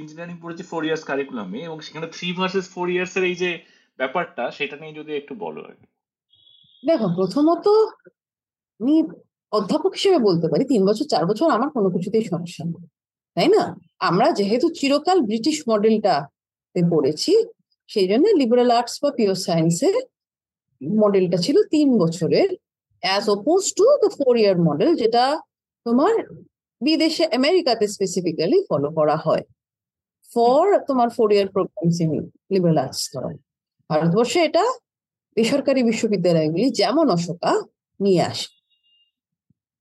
[0.00, 3.50] ইঞ্জিনিয়ারিং পড়েছি ফোর ইয়ার্স কারিকুলামে এবং সেখানে থ্রি ভার্সেস ফোর ইয়ার্স এর এই যে
[3.98, 5.76] ব্যাপারটা সেটা নিয়ে যদি একটু বলো আর
[6.84, 7.66] দেখো, প্রথমত
[8.80, 8.94] আমি
[9.52, 12.86] অধ্যাপক হিসেবে বলতে পারি, তিন বছর, চার বছর আমার কোনো কিছুতেই সমস্যা নেই,
[13.36, 13.62] তাই না?
[14.08, 16.14] আমরা যেহেতু চিরকাল ব্রিটিশ মডেলটা
[16.74, 17.32] পড়েছি,
[17.90, 19.96] সেই জন্য লিবারাল আর্টস বা পিওর সায়েন্সের
[20.80, 22.48] মডেলটা ছিল তিন বছরের
[23.02, 25.24] as oppose to the four year model যেটা
[25.86, 26.14] তোমার
[26.80, 29.44] বিদেশে, আমেরিকাতে স্পেসিফিক্যালি ফলো করা হয়
[30.30, 32.10] ফর তোমার four year programs in
[32.52, 33.02] liberal arts
[33.90, 34.64] ভারতবর্ষে এটা
[35.36, 37.52] বেসরকারি বিশ্ববিদ্যালয়গুলি যেমন অশোকা
[38.00, 38.48] নিয়ে আসে।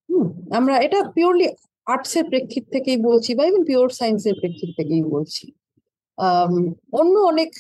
[0.10, 0.28] হুম
[0.60, 1.48] আমরা এটা পিওরলি
[1.88, 5.46] আর্টস এর প্রেক্ষিত থেকেই বলছি বা ইভেন পিওর সায়েন্সের প্রেক্ষিত থেকেই বলছি।
[7.00, 7.52] অন্য অনেক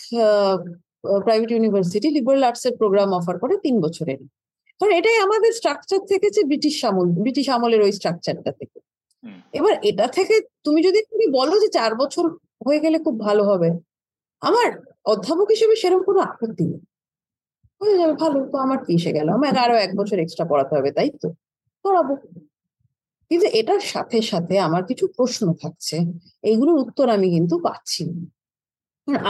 [1.25, 4.19] প্রাইভেট ইউনিভার্সিটি লিবারাল আর্টস এর প্রোগ্রাম অফার করে তিন বছরের।
[4.81, 8.77] কারণ এটাই আমাদের স্ট্রাকচার থেকে যে ব্রিটিশ আমল ব্রিটিশ আমলের ওই স্ট্রাকচারটা থেকে।
[9.59, 10.35] এবার এটা থেকে
[10.65, 12.25] তুমি যদি তুমি বলো যে চার বছর
[12.65, 13.69] হয়ে গেলে খুব ভালো হবে।
[14.41, 14.69] আমার
[15.05, 16.81] অধ্যাপক হিসেবে সেরকম কোনো আপত্তি নেই।
[17.81, 20.91] হয়ে যাবে ভালো তো আমার কি এসে গেল। আমাকে আরও এক বছর এক্সট্রা পড়াতে হবে
[20.97, 21.27] তাই তো?
[21.85, 22.13] পড়াবো।
[23.31, 25.97] কিন্তু এটার সাথে সাথে আমার কিছু প্রশ্ন থাকছে।
[26.43, 28.15] এইগুলোর উত্তর আমি কিন্তু পাচ্ছি না।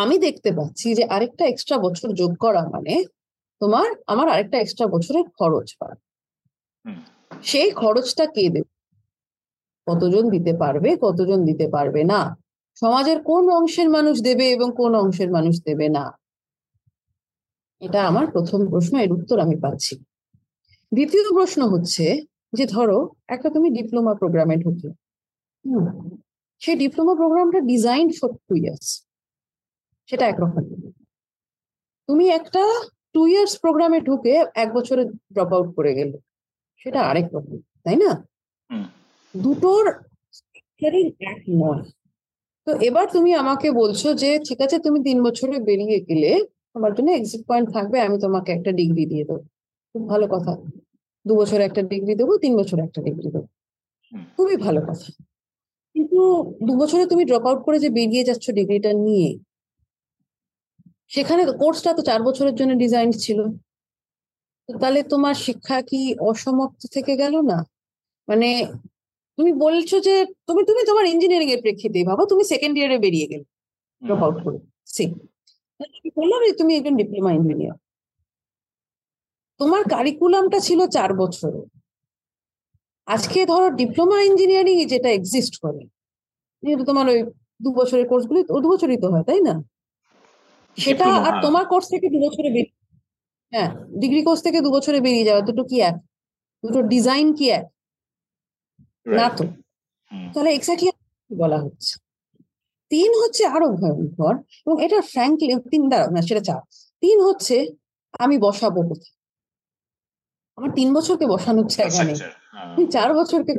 [0.04, 2.94] আমি দেখতে পাচ্ছি যে আরেকটা এক্সট্রা বছর যোগ করা মানে
[3.62, 5.68] তোমার আমার আরেকটা এক্সট্রা বছরের খরচ
[6.86, 7.00] হুম।
[7.44, 8.70] সেই খরচটা কে দেবে
[9.88, 12.20] কতজন দিতে পারবে কতজন দিতে পারবে না?
[12.76, 16.18] সমাজের কোন অংশের মানুষ দেবে এবং কোন অংশের মানুষ দেবে না?
[17.80, 20.00] এটা আমার প্রথম প্রশ্ন এর উত্তর আমি পাচ্ছি।
[20.92, 22.22] দ্বিতীয় প্রশ্ন হচ্ছে
[22.54, 24.94] যে ধরো একটা তুমি ডিপ্লোমা প্রোগ্রামে ঢুকলে।
[26.60, 29.06] সেই ডিপ্লোমা প্রোগ্রামটা ডিজাইন ফর টু ইয়ার্স
[30.06, 30.64] সেটা একরকম।
[32.08, 32.82] তুমি একটা
[33.14, 36.18] টু ইয়ার্স প্রোগ্রামে ঢুকে এক বছরে ড্রপ আউট করে গেলে।
[36.78, 38.12] সেটা আরেক রকম তাই না।
[39.38, 39.86] দুটোর
[41.32, 41.84] এক নয়।
[42.68, 46.32] তো এবার তুমি আমাকে বলছো যে ঠিক আছে তুমি তিন বছরে বেরিয়ে গেলে
[46.74, 49.44] তোমার জন্য এক্সিট পয়েন্ট থাকবে আমি তোমাকে একটা ডিগ্রি দিয়ে দেবো।
[49.96, 50.52] খুব ভালো কথা।
[51.26, 53.48] দু বছরে একটা ডিগ্রি দেবো তিন বছরে একটা ডিগ্রি দেবো।
[54.38, 55.08] খুবই ভালো কথা।
[55.96, 56.20] কিন্তু
[56.62, 59.30] দু বছরে তুমি ড্রপ আউট করে যে বেরিয়ে যাচ্ছ ডিগ্রিটা নিয়ে
[61.12, 63.40] সেখানে কোর্সটা তো চার বছরের জন্য ডিজাইন ছিল।
[64.70, 67.58] তো তাহলে তোমার শিক্ষা কি অসমাপ্ত থেকে গেল না?
[68.28, 68.50] মানে
[69.38, 70.14] তুমি বলছো যে
[70.48, 73.46] তুমি তুমি তোমার ইঞ্জিনিয়ারিং এর প্রেক্ষিতে ভাবো তুমি সেকেন্ড ইয়ারে বেরিয়ে গেলে।
[74.02, 74.58] ড্রপ আউট করে।
[74.88, 75.04] সে
[76.18, 77.78] বললাম যে তুমি একজন ডিপ্লোমা ইঞ্জিনিয়ার
[79.60, 81.52] তোমার কারিকুলামটা ছিল চার বছর
[83.08, 85.82] আজকে ধরো ডিপ্লোমা ইঞ্জিনিয়ারিং যেটা এক্সিস্ট করে
[86.64, 87.20] যেহেতু তোমার ওই
[87.62, 89.56] দু বছরের কোর্সগুলি দু বছরই তো হয় তাই না?
[90.78, 92.78] সেটা আর। তোমার কোর্স থেকে দু বছরে বেরিয়ে
[93.54, 93.70] হ্যাঁ
[94.02, 95.96] ডিগ্রি কোর্স থেকে দু বছরে বেরিয়ে যাওয়া দুটো কি এক?
[96.64, 97.66] দুটো ডিজাইন কি এক?
[99.06, 99.44] না তো।
[100.34, 100.92] তাহলে এক্স্যাক্টলি
[101.38, 102.00] বলা হচ্ছে?
[102.90, 104.36] তিন হচ্ছে আরও ভয়ঙ্কর
[104.68, 106.62] এবং এটা ফ্র্যাঙ্কলি তিন দাঁড়াও না সেটা চার
[107.00, 107.68] তিন হচ্ছে
[108.20, 109.24] আমি বসাবো কোথায়?
[110.56, 113.54] আমার তিন বছরকে বসানোর জায়গা নেই। Structure, হ্যাঁ। আমি চার বছরকে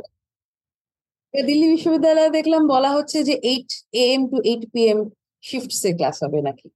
[1.45, 5.09] দিল্লি বিশ্ববিদ্যালয়ে দেখলাম বলা হচ্ছে যে eight AM to eight PM M
[5.41, 6.69] শিফটসে ক্লাস হবে নাকি?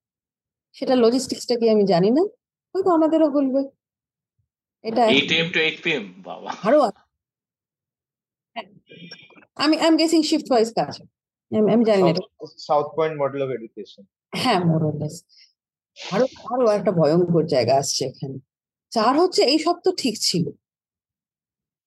[0.74, 2.22] সেটা লজিস্টিক্সটা কি আমি জানি না।
[2.76, 3.70] হয়তো আমাদেরও বলবে।
[4.82, 7.09] এটা 8 am to 8 pm বাবা। আরও আছে।
[9.56, 11.02] আমি I am guessing shift wise কাজ
[11.52, 12.11] আমি আমি জানি না।
[12.57, 14.03] South Point model of education
[14.34, 15.16] হ্যাঁ মোরলেস
[15.98, 18.38] আরও আরও একটা ভয়ঙ্কর জায়গা আসছে এখানে।
[18.90, 20.45] চার হচ্ছে এই সব তো ঠিক ছিল।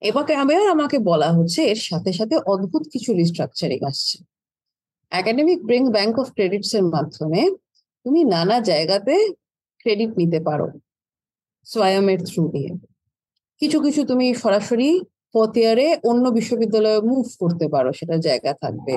[0.01, 4.17] এবার এবার আমাকে বলা হচ্ছে এর সাথে সাথে অদ্ভুত কিছু রিস্ট্রাকচারিং আসছে।
[5.11, 7.41] Academic bring bank of credits এর মাধ্যমে
[8.05, 9.15] তুমি নানা জায়গাতে
[9.79, 10.67] ক্রেডিট নিতে পারো।
[11.67, 12.71] সোয়ামের থ্রু দিয়ে।
[13.61, 14.89] কিছু কিছু তুমি সরাসরি
[15.33, 18.93] ফোর্থ ইয়ারে অন্য বিশ্ববিদ্যালয়ে মুভ করতে পারো সেটা জায়গা থাকবে।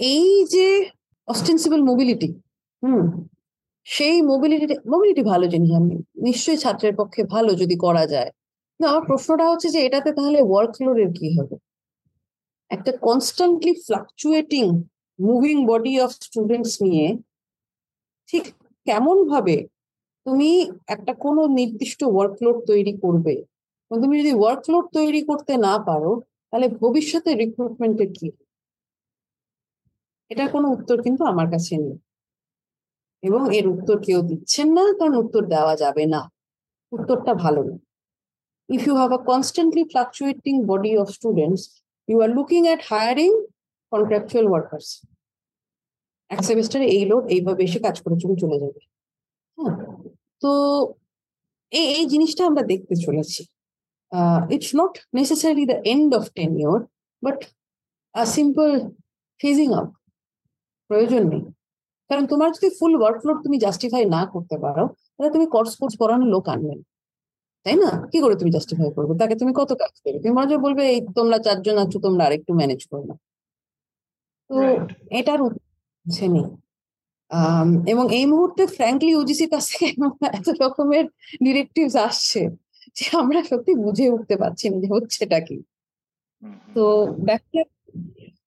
[0.00, 0.66] এই যে
[1.28, 2.28] অস্টেন্সিবল মোবিলিটি
[2.82, 3.04] হুম,
[3.86, 5.94] সেই মোবিলিটি মোবিলিটি ভালো জিনিস, আমি
[6.26, 8.30] নিশ্চয়ই ছাত্রের পক্ষে ভালো যদি করা যায়।
[8.80, 11.56] না, আমার প্রশ্নটা হচ্ছে যে এটাতে তাহলে ওয়ার্কলোডের কি হবে?
[12.70, 14.64] একটা constantly fluctuating
[15.18, 17.06] moving body of students নিয়ে
[18.28, 18.44] ঠিক
[18.86, 19.56] কেমন ভাবে
[20.26, 20.50] তুমি
[20.94, 23.34] একটা কোনো নির্দিষ্ট ওয়ার্কলোড তৈরি করবে?
[24.00, 28.30] তুমি যদি ওয়ার্কলোড তৈরি করতে না পারো, তাহলে ভবিষ্যতে রিক্রুটমেন্টের কি?
[30.30, 31.96] এটার কোনো উত্তর কিন্তু আমার কাছে নেই।
[33.22, 36.30] এবং এর উত্তর কেউ দিচ্ছেন না, কারণ উত্তর দেওয়া যাবে না।
[36.92, 37.76] উত্তরটা ভালো না।
[38.68, 41.62] If you have a constantly fluctuating body of students,
[42.08, 43.34] you are looking at hiring
[43.92, 44.88] contractual workers.
[46.30, 48.80] এক সেমিস্টারে এই লোক এইভাবে এসে কাজ করে চলে চলে যাবে।
[49.58, 49.74] হ্যাঁ
[50.40, 50.50] তো
[51.70, 53.51] এই এই জিনিসটা আমরা দেখতে চলেছি।
[54.54, 56.78] It's not necessary the end of tenure
[57.22, 57.38] but
[58.14, 58.68] a simple
[59.40, 59.90] phasing out
[60.90, 61.42] প্রয়োজন নেই।
[62.10, 64.84] কারণ তোমার যদি ফুল ওয়ার্কলোড তুমি জাস্টিফাই না করতে পারো
[65.14, 66.84] তাহলে তুমি কোর্স কোর্স করানোর লোক আনবে না।
[67.66, 67.90] তাই না?
[68.12, 69.12] কি করে তুমি জাস্টিফাই করবে?
[69.18, 72.80] তাকে তুমি কত কাজ করবে তুমি মনে বলবে এই তোমরা চারজন আছো তোমরা আরেকটু ম্যানেজ
[72.90, 73.14] করো না।
[74.50, 74.54] তো.
[75.10, 76.46] এটার উঠছে নেই।
[77.86, 79.86] এবং এই মুহূর্তে ফ্র্যাঙ্কলি ইউজিসির কাছ থেকে
[80.38, 81.04] এত রকমের
[81.44, 82.40] ডিরেক্টিভস আসছে।
[82.96, 85.56] যে আমরা সত্যি বুঝে উঠতে পারছি না যে হচ্ছেটা কি।
[86.74, 86.84] তো
[87.26, 87.60] ব্যাপারটা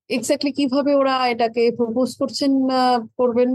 [0.09, 2.51] এক্স্যাক্টলি কীভাবে ওরা এটাকে প্রপোজ করছেন
[3.19, 3.49] করবেন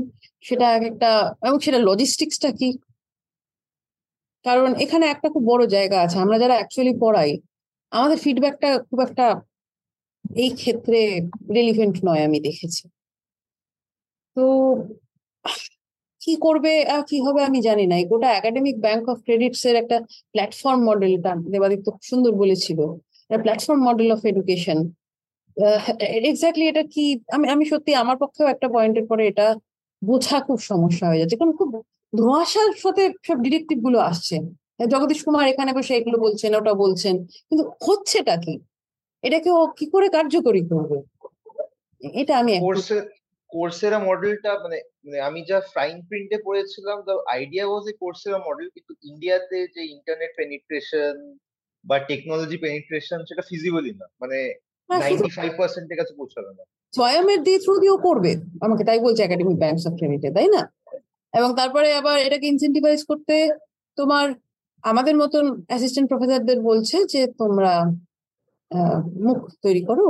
[0.45, 1.11] সেটা এক একটা
[1.47, 2.69] এবং সেটা লজিস্টিক্সটা কি?
[4.45, 7.33] কারণ এখানে একটা খুব বড় জায়গা আছে আমরা যারা অ্যাকচুয়ালি পড়াই
[7.93, 9.27] আমাদের ফিডব্যাকটা খুব একটা
[10.37, 11.01] এই ক্ষেত্রে
[11.57, 12.83] রিলিভেন্ট নয় আমি দেখেছি।
[14.37, 14.43] তো
[16.21, 16.73] কি করবে
[17.11, 19.97] কি হবে আমি জানি না। গোটা একাডেমিক ব্যাংক অফ ক্রেডিটস এর একটা
[20.35, 22.79] প্ল্যাটফর্ম মডেলটা দেবাদিত্য খুব সুন্দর বলেছিল।
[23.31, 24.79] Platform model of education
[26.31, 27.05] exactly এটা কি,
[27.37, 29.47] আমি আমি সত্যি আমার পক্ষেও একটা পয়েন্টের পরে এটা
[30.03, 31.71] বোঝা খুব সমস্যা হয়ে যাচ্ছে। কারণ খুব
[32.13, 34.37] ধোঁয়াশার সাথে সব ডিরেক্টিভগুলো আসছে।
[34.93, 37.15] জগদীশ কুমার এখানে বসে এগুলো বলছেন, ওটা বলছেন।
[37.49, 38.55] কিন্তু হচ্ছেটা কি?
[39.25, 40.99] এটাকে ও কি করে কার্যকরী করবে?
[42.21, 42.53] এটা আমি
[43.53, 48.67] কোর্সেরা মডেলটা মানে মানে আমি যা ফাইন প্রিন্টে পড়েছিলাম the idea was a Coursera model
[48.75, 51.15] কিন্তু ইন্ডিয়াতে যে ইন্টারনেট পেনিট্রেশন
[51.85, 54.39] বা টেকনোলজি পেনিট্রেশন সেটা ফিজিবলই না। মানে
[54.91, 58.33] নাইনটি ফাইভ পার্সেন্টের কাছে পৌঁছাবে না। স্বয়মের দিয়ে থ্রু দিয়েও করবে।
[58.63, 60.63] আমাকে তাই বলছে একাডেমিক ব্যাংকস অফ ক্রেডিটে তাই না?
[61.35, 63.35] এবং তারপরে আবার এটাকে ইনসেন্টিভাইজ করতে
[63.99, 64.27] তোমার
[64.85, 67.73] আমাদের মতন অ্যাসিস্ট্যান্ট প্রফেসরদের বলছে যে তোমরা
[69.27, 70.09] মুখ তৈরি করো।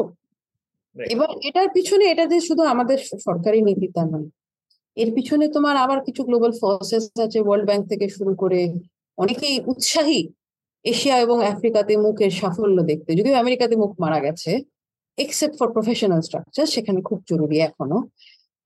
[0.97, 4.29] এবার এটার পিছনে এটা যে শুধু আমাদের সরকারি নীতি তা নয়,
[4.97, 8.61] এর পিছনে তোমার আবার কিছু গ্লোবাল ফোর্সেস আছে ওয়ার্ল্ড ব্যাংক থেকে শুরু করে
[9.19, 10.21] অনেকেই উৎসাহী
[10.85, 14.51] এশিয়া এবং আফ্রিকাতে মুখের সাফল্য দেখতে, যদিও আমেরিকাতে মুখ মারা গেছে
[15.19, 17.99] এক্সেপ্ট ফর প্রফেশনাল স্ট্রাকচার সেখানে খুব জরুরি এখনও।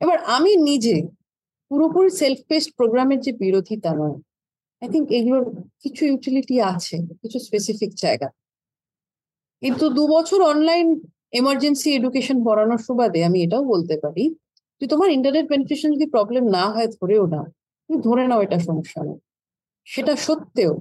[0.00, 0.96] এবার আমি নিজে
[1.70, 4.16] পুরোপুরি সেলফ পেস্ট প্রোগ্রামের যে বিরোধী তা নয়
[4.82, 5.44] আই থিঙ্ক এগুলোর
[5.82, 8.28] কিছু ইউটিলিটি আছে, কিছু স্পেসিফিক জায়গা।
[9.62, 10.86] কিন্তু দু বছর অনলাইন
[11.34, 14.34] এমার্জেন্সি এডুকেশন পড়ানোর সুবাদে আমি এটাও বলতে পারি
[14.80, 17.42] যে তোমার ইন্টারনেট পেনিট্রেশন যদি প্রবলেম না হয় ধরেও না
[17.84, 19.18] তুমি ধরে নাও এটা সমস্যা নেই।
[19.84, 20.74] সেটা সত্ত্বেও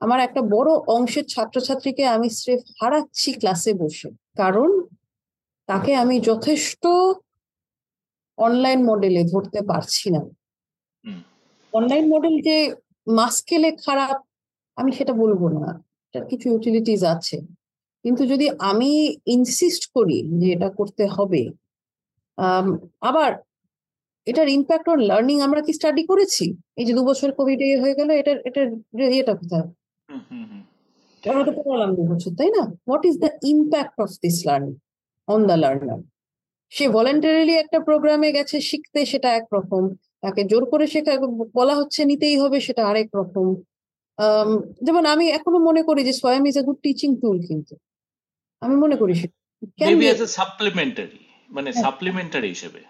[0.00, 4.70] আমার একটা বড় অংশের ছাত্রছাত্রীকে আমি স্রেফ হারাচ্ছি ক্লাসে বসে। কারণ
[5.66, 6.86] তাকে আমি যথেষ্ট
[8.38, 10.20] অনলাইন মডেলে ধরতে পারছি না।
[11.72, 12.56] অনলাইন মডেল যে
[13.06, 14.16] মাস্কেলে খারাপ
[14.76, 17.36] আমি সেটা বলব না। এটার কিছু ইউটিলিটিস আছে।
[18.06, 18.90] কিন্তু যদি আমি
[19.36, 21.42] ইনসিস্ট করি যে এটা করতে হবে
[23.08, 23.30] আবার
[24.26, 26.44] এটার ইম্প্যাক্ট অন লার্নিং আমরা কি স্টাডি করেছি?
[26.80, 28.66] এই যে দু বছর কোভিড হয়ে গেল এটার এটার
[29.14, 29.66] ইয়েটা কোথায়।
[31.22, 32.62] আমরা তো পড়ালাম দু বছর তাই না?
[32.86, 34.74] What is the impact of this learning
[35.28, 36.00] on the learner
[36.72, 39.84] say voluntarily একটা প্রোগ্রামে গেছে শিখতে সেটা একরকম
[40.22, 41.14] তাকে জোর করে শেখা
[41.58, 43.46] বলা হচ্ছে নিতেই হবে সেটা আরেক রকম।
[44.86, 47.74] যেমন আমি এখনও মনে করি যে Swayam is a good teaching tool কিন্তু।
[48.60, 49.14] আমি মনে করি
[49.80, 51.18] মেবি অ্যাজ এ সাপ্লিমেন্টারি
[51.50, 52.80] মানে হ্যাঁ। সাপ্লিমেন্টারি হিসেবে।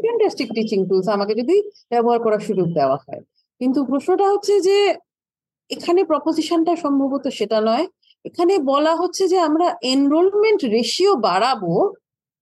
[0.00, 1.56] ফ্যান্টাস্টিক টিচিং টুলস আমাকে যদি
[1.90, 3.20] ব্যবহার করার সুযোগ দেওয়া হয়।
[3.60, 4.76] কিন্তু প্রশ্নটা হচ্ছে যে
[5.70, 7.86] এখানে প্রপোজিশনটা সম্ভবত সেটা নয়।
[8.24, 11.92] এখানে বলা হচ্ছে যে আমরা এনরোলমেন্ট রেশিও বাড়াবো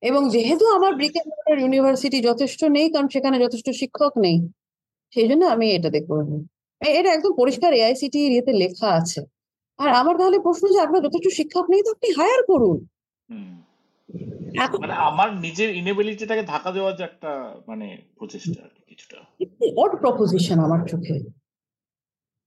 [0.02, 4.36] এবং যেহেতু আমার ব্রিক অ্যান্ড মর্টার ইউনিভার্সিটি যথেষ্ট নেই কারণ সেখানে যথেষ্ট শিক্ষক নেই
[5.12, 6.30] সেই জন্য আমি এটাতে করব
[6.80, 9.20] এ- এটা একদম পরিষ্কার এআইসিটি ইয়েতে লেখা আছে।
[9.78, 12.86] আর আমার তাহলে প্রশ্ন যে আপনার যথেষ্ট শিক্ষক নেই তো আপনি হায়ার করুন।
[14.80, 19.18] মানে আমার নিজের ইনেবিলিটিটাকে ধাক্কা দেওয়ার যে একটা মানে প্রচেষ্টা কিছুটা।
[19.76, 21.16] অড প্রপোজিশন আমার চোখে।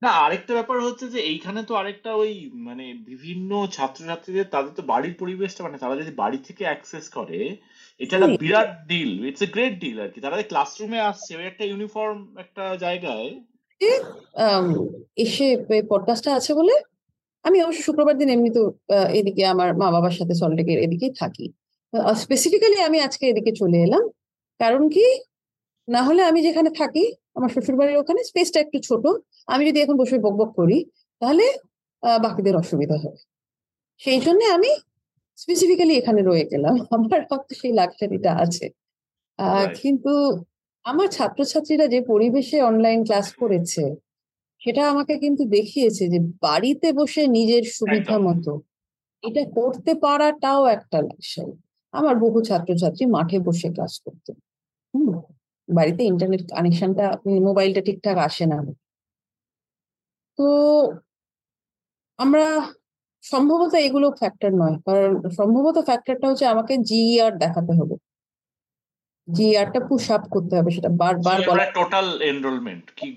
[0.01, 5.15] না আরেকটা ব্যাপার হচ্ছে যে এইখানে তো আরেকটা ওই মানে বিভিন্ন ছাত্রছাত্রীদের তাদের তো বাড়ির
[5.19, 7.57] পরিবেশটা মানে তারা যদি বাড়ি থেকে অ্যাক্সেস করে
[7.99, 11.63] এটা একটা বিরাট deal it's a great deal আর কি। তারা ক্লাসরুমে আসছে ওই একটা
[11.65, 13.43] ইউনিফর্ম একটা জায়গায়।
[15.15, 15.47] এসে
[15.89, 16.75] পডকাস্টটা আছে বলে?
[17.45, 18.63] আমি অবশ্য শুক্রবার দিন এমনি তো
[19.19, 21.45] এদিকে আমার মা বাবার সাথে সল্টেকের এদিকেই থাকি।
[22.23, 24.03] স্পেসিফিক্যালি আমি আজকে এদিকে চলে এলাম।
[24.59, 25.05] কারণ কি?
[25.87, 27.03] না হলে আমি যেখানে থাকি
[27.37, 29.03] আমার শ্বশুর বাড়ির ওখানে স্পেসটা একটু ছোট
[29.53, 30.77] আমি যদি এখন বসে বক বক করি
[31.21, 31.45] তাহলে
[32.23, 33.19] বাকিদের অসুবিধা হবে।
[34.01, 34.71] সেই জন্য আমি
[35.37, 38.65] স্পেসিফিক্যালি এখানে রয়ে গেলাম। আমার হয়তো সেই লাক্সারিটা আছে।
[39.81, 40.13] কিন্তু
[40.85, 43.83] আমার ছাত্রছাত্রীরা যে পরিবেশে অনলাইন ক্লাস করেছে
[44.65, 48.51] সেটা আমাকে কিন্তু দেখিয়েছে যে বাড়িতে বসে নিজের সুবিধা মতো
[49.23, 51.55] এটা করতে পারাটাও একটা লাক্সারি
[51.93, 54.31] আমার বহু ছাত্রছাত্রী মাঠে বসে ক্লাস করতো।
[54.93, 55.09] হুম
[55.69, 57.05] বাড়িতে ইন্টারনেট কানেকশনটা
[57.41, 58.57] মোবাইলটা ঠিকঠাক আসে না।
[60.39, 60.47] তো
[62.19, 62.45] আমরা
[63.23, 67.95] সম্ভবত এগুলো ফ্যাক্টর নয় কারণ সম্ভবত ফ্যাক্টরটা হচ্ছে আমাকে জিইআর e দেখাতে হবে।
[69.27, 73.07] জিইআরটা পুশ আপ করতে হবে সেটা বারবার বলা টোটাল এনরোলমেন্ট কি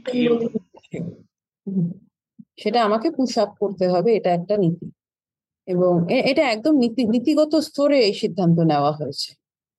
[2.63, 4.87] সেটা আমাকে পুশ আপ করতে হবে, এটা একটা নীতি।
[5.69, 5.93] এবং
[6.31, 9.31] এটা একদম নীতি, নীতিগত স্তরে এই সিদ্ধান্ত নেওয়া হয়েছে।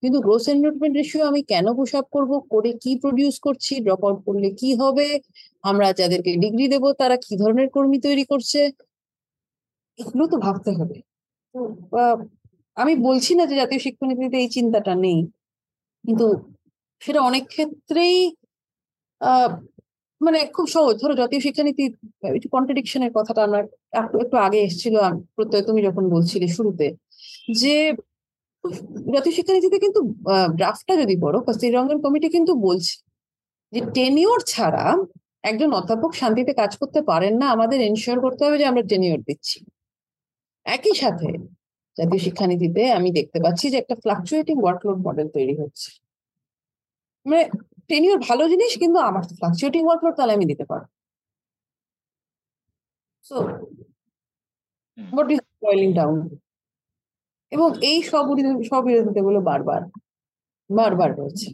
[0.02, 4.18] কিন্তু গ্রোস এনরোলমেন্ট রেশিও আমি কেন পুশ আপ করব, করে কি প্রডিউস করছি ড্রপ আউট
[4.26, 5.06] করলে কি হবে,
[5.70, 8.60] আমরা যাদেরকে ডিগ্রি দেব, তারা কি ধরনের কর্মী তৈরি করছে,
[9.98, 10.96] এগুলো তো ভাবতে হবে।
[12.76, 15.18] আমি বলছি না যে জাতীয় শিক্ষানীতিতে এই চিন্তাটা নেই,
[16.04, 16.26] কিন্তু
[17.02, 18.16] সেটা অনেক ক্ষেত্রেই
[20.20, 21.84] মানে খুব সহজ। ধরো জাতীয় শিক্ষানীতি
[22.36, 23.60] একটু কন্ট্রাডিকশনের কথাটা আমরা
[24.24, 24.96] একটু আগে এসেছিল
[25.36, 26.86] প্রত্যয়, তুমি যখন বলছিলে শুরুতে,
[27.62, 27.76] যে
[29.14, 30.00] জাতীয় শিক্ষানীতিতে কিন্তু
[30.58, 31.38] ড্রাফটটা যদি পড়ো
[31.76, 32.94] রঙের কমিটি কিন্তু বলছে
[33.72, 34.84] যে টেনিওর ছাড়া
[35.50, 39.58] একজন অধ্যাপক শান্তিতে কাজ করতে পারেন না। আমাদের এনশিওর করতে হবে যে আমরা টেনিওর দিচ্ছি।
[40.66, 41.28] একই সাথে
[41.96, 45.90] জাতীয় শিক্ষানীতিতে আমি দেখতে পাচ্ছি যে একটা ফ্লাকচুয়েটিং ওয়ার্কলোড মডেল তৈরি হচ্ছে।
[47.26, 47.42] মানে
[47.90, 50.86] টেনিওর ভালো জিনিস কিন্তু আমার তো ফ্লাকচুয়েটিং ওয়ার্কলোড তাহলে আমি দিতে পারব।
[53.24, 53.36] So
[54.98, 56.18] what is boiling down
[57.52, 58.24] এবং এই সব
[58.70, 59.80] সব বিরোধিতাগুলো বারবার
[60.70, 61.48] বারবার রয়েছে।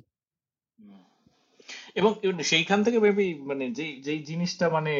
[2.00, 2.10] এবং
[2.50, 4.92] সেইখান থেকে মেবি মানে যেই যেই জিনিসটা মানে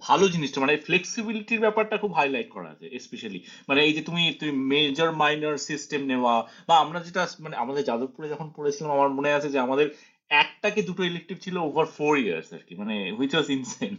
[0.00, 3.38] ভালো জিনিসটা মানে ফ্লেক্সিবিলিটির ব্যাপারটা খুব হাইলাইট করা আছে স্পেশালি
[3.68, 6.34] মানে এই যে তুমি তুমি মেজর মাইনর সিস্টেম নেওয়া
[6.68, 9.86] বা আমরা যেটা মানে আমাদের যাদবপুরে যখন পড়েছিলাম আমার মনে আছে যে আমাদের
[10.34, 13.92] একটা কি দুটো ইলেকটিভ ছিল ওভার ফোর ইয়ার্স আর কি মানে হুইচ ওয়াজ ইনসেন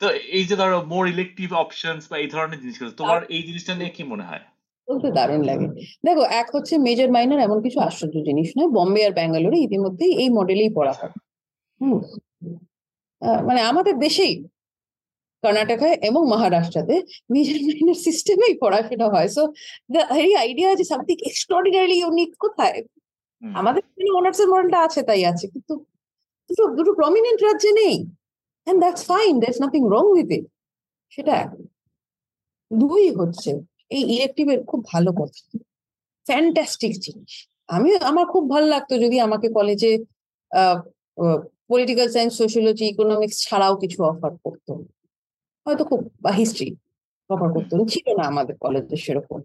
[0.00, 0.06] তো
[0.36, 4.02] এই যে ধরো মোর ইলেকটিভ অপশনস বা এই ধরনের জিনিসগুলো তোমার এই জিনিসটা নিয়ে কি
[4.04, 4.44] মনে হয়?
[4.88, 5.66] বলতে দারুণ লাগে।
[6.06, 10.28] দেখো এক হচ্ছে মেজর মাইনর এমন কিছু আশ্চর্য জিনিস নয় বম্বে আর ব্যাঙ্গালোরে ইতিমধ্যেই এই
[10.28, 11.12] মডেলেই পড়া হয়।
[11.80, 11.98] হুম।
[13.48, 14.34] মানে আমাদের দেশেই
[15.42, 16.96] কর্ণাটকায় এবং মহারাষ্ট্রতে
[17.30, 19.42] মেজর মাইনর সিস্টেমেই পড়াশোনা হয়। সো
[19.92, 22.78] দ্য এই আইডিয়া যে সামথিং এক্সট্রাঅর্ডিনারি ইউনিক কোথায়?
[23.60, 23.82] আমাদের
[24.18, 25.74] অনার্স এর মডেলটা আছে, তাই আছে। কিন্তু
[26.50, 27.96] দুটো দুটো প্রমিনেন্ট রাজ্যে নেই।
[28.66, 30.44] And that's fine that's nothing wrong with it
[31.14, 31.36] সেটা
[32.70, 33.50] দুই হচ্ছে,
[33.96, 35.40] এই ইলেকটিভের খুব ভালো কথা।
[36.26, 37.32] ফ্যান্টাস্টিক জিনিস।
[37.76, 39.92] আমি, আমার খুব ভালো লাগতো যদি আমাকে কলেজে
[41.70, 44.72] পলিটিক্যাল সায়েন্স সোশিয়োলজি ইকোনমিক্স ছাড়াও কিছু অফার করতো।
[45.66, 46.68] হয়তো খুব, বা হিস্ট্রি
[47.30, 49.40] অফার করতো। ছিল না আমাদের কলেজে সেরকম।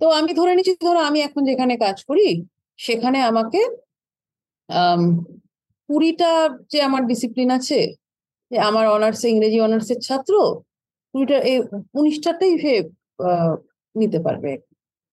[0.00, 2.28] তো আমি ধরে নিচ্ছি, ধরো আমি এখন যেখানে কাজ করি
[2.78, 3.60] সেখানে আমাকে
[5.88, 6.30] কুড়িটা
[6.72, 7.80] যে আমার ডিসিপ্লিন আছে
[8.50, 10.34] যে আমার অনার্স ইংরেজি অনার্সের ছাত্র
[11.14, 11.58] কুড়িটা এই
[11.98, 12.74] উনিশটাতেই সে
[13.94, 14.52] নিতে পারবে।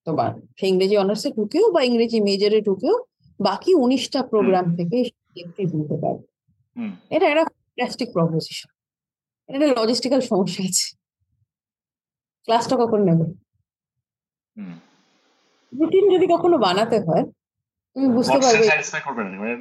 [0.06, 2.96] তোমার সে ইংরেজি অনার্সে ঢুকেও বা ইংরেজি মেজরে ঢুকেও
[3.40, 4.98] বাকি উনিশটা প্রোগ্রাম থেকে
[5.78, 6.26] নিতে পারবে।
[7.14, 7.44] এটা একটা
[7.76, 8.70] প্লাস্টিক প্রপোজিশন
[9.48, 10.86] এটা লজিস্টিক্যাল সমস্যা আছে।
[12.48, 13.26] ক্লাসটা কখন নেবে?
[15.72, 17.24] রুটিন যদি কখনো বানাতে হয়
[18.16, 19.54] বুঝতে পারবে। স্যাটিসফাই করবে না মানে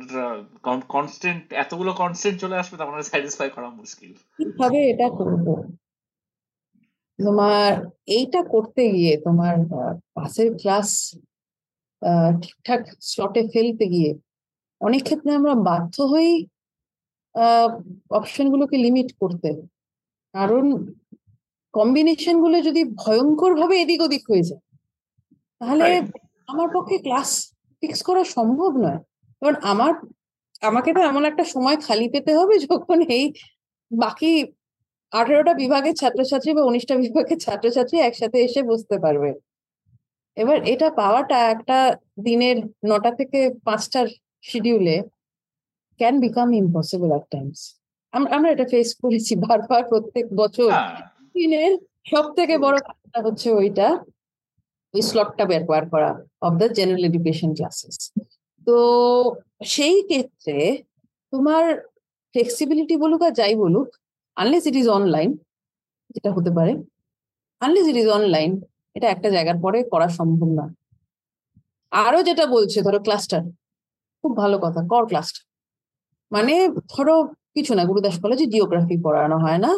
[0.94, 5.46] কনস্ট্যান্ট এতগুলো কনস্ট্যান্ট চলে আসবে তখন স্যাটিসফাই করা মুশকিল। কীভাবে এটা করব
[7.20, 7.72] তোমার
[8.18, 9.56] এইটা করতে গিয়ে তোমার
[10.16, 10.90] পাসের ক্লাস
[12.42, 14.12] ঠিকঠাক স্লটে ফেলতে গিয়ে
[14.82, 16.32] অনেক ক্ষেত্রে আমরা বাধ্য হই
[18.18, 19.50] অপশন গুলোকে লিমিট করতে।
[20.36, 20.66] কারণ
[21.74, 24.64] কম্বিনেশনগুলো যদি ভয়ঙ্কর ভাবে এদিক ওদিক হয়ে যায়
[25.62, 25.88] তাহলে
[26.48, 27.30] আমার পক্ষে ক্লাস
[27.84, 29.00] ফিক্স করা সম্ভব নয়।
[29.42, 29.92] কারণ আমার
[30.62, 33.26] আমাকে তো এমন একটা সময় খালি পেতে হবে যখন এই
[33.92, 34.32] বাকি
[35.14, 39.30] আঠেরোটা বিভাগের ছাত্রছাত্রী বা উনিশটা বিভাগের ছাত্রছাত্রী একসাথে এসে বসতে পারবে।
[40.38, 41.78] এবার এটা পাওয়াটা একটা
[42.24, 44.08] দিনের নটা থেকে পাঁচটার
[44.44, 44.98] শিডিউলে
[46.00, 47.60] can become impossible at times
[48.34, 50.92] আমরা এটা ফেস করেছি বারবার প্রত্যেক বছর। হ্যাঁ।
[51.36, 51.72] দিনের
[52.06, 53.88] সব থেকে বড় কাজটা হচ্ছে ওইটা।
[54.94, 56.12] ওই স্লটটা ব্যবহার করা
[56.48, 57.96] of the general education classes
[58.68, 58.78] তো
[59.74, 60.58] সেই ক্ষেত্রে
[61.34, 61.64] তোমার
[62.36, 63.90] ফ্লেক্সিবিলিটি বলুক আর যাই বলুক
[64.38, 65.30] আনলেস ইট ইজ অনলাইন
[66.16, 66.74] যেটা হতে পারে
[67.62, 68.52] আনলেস ইট ইজ অনলাইন
[68.96, 70.66] এটা একটা জায়গার পরে করা সম্ভব না।
[71.92, 73.42] আরও যেটা বলছে, ধরো ক্লাস্টার
[74.24, 75.44] খুব ভালো কথা কর ক্লাস্টার
[76.32, 76.54] মানে
[76.90, 77.16] ধরো
[77.56, 79.72] কিছু না, গুরুদাস কলেজে জিওগ্রাফি পড়ানো হয় না।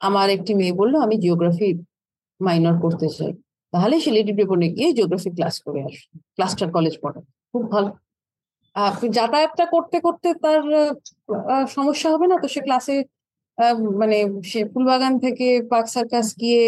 [0.00, 1.68] আমার একটি মেয়ে বলল, আমি জিওগ্রাফি
[2.40, 3.32] মাইনর করতে চাই।
[3.76, 7.20] তাহলে লেডি ডেপনে গিয়ে জিওগ্রাফি ক্লাস করে আসবে ক্লাস্টার কলেজ পড়ে।
[7.52, 7.90] খুব ভালো।
[9.16, 10.62] যাতায়াতটা করতে করতে তার
[11.76, 12.36] সমস্যা হবে না?
[12.42, 12.96] তো সে ক্লাসে
[14.00, 14.18] মানে
[14.50, 16.62] সে ফুলবাগান থেকে পার্ক সার্কাস গিয়ে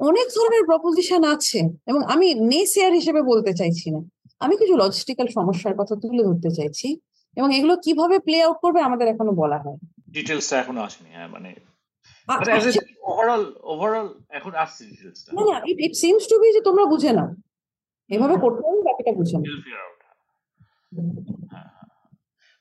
[0.00, 4.00] অনেক ধরনের প্রপোজিশন আছে এবং আমি নেসিয়ার হিসেবে বলতে চাইছি না।
[4.40, 6.88] আমি কিছু লজিস্টিক্যাল সমস্যার কথা তুলে ধরতে চাইছি
[7.36, 9.78] এবং এগুলো কীভাবে প্লে আউট করবে আমাদের এখনও বলা হয়
[10.10, 11.30] ডিটেলসটা এখনও আসেনি হ্যাঁ
[13.10, 14.82] ওভারঅল ওভারঅল এখন আসছে
[15.32, 17.28] না না ইট সিমস টু বি যে তোমরা বুঝে নাও।
[18.10, 19.96] এভাবে করতে হবে বাকিটা বুঝে নাও We'll figure out.
[21.52, 21.88] হ্যাঁ, হ্যাঁ।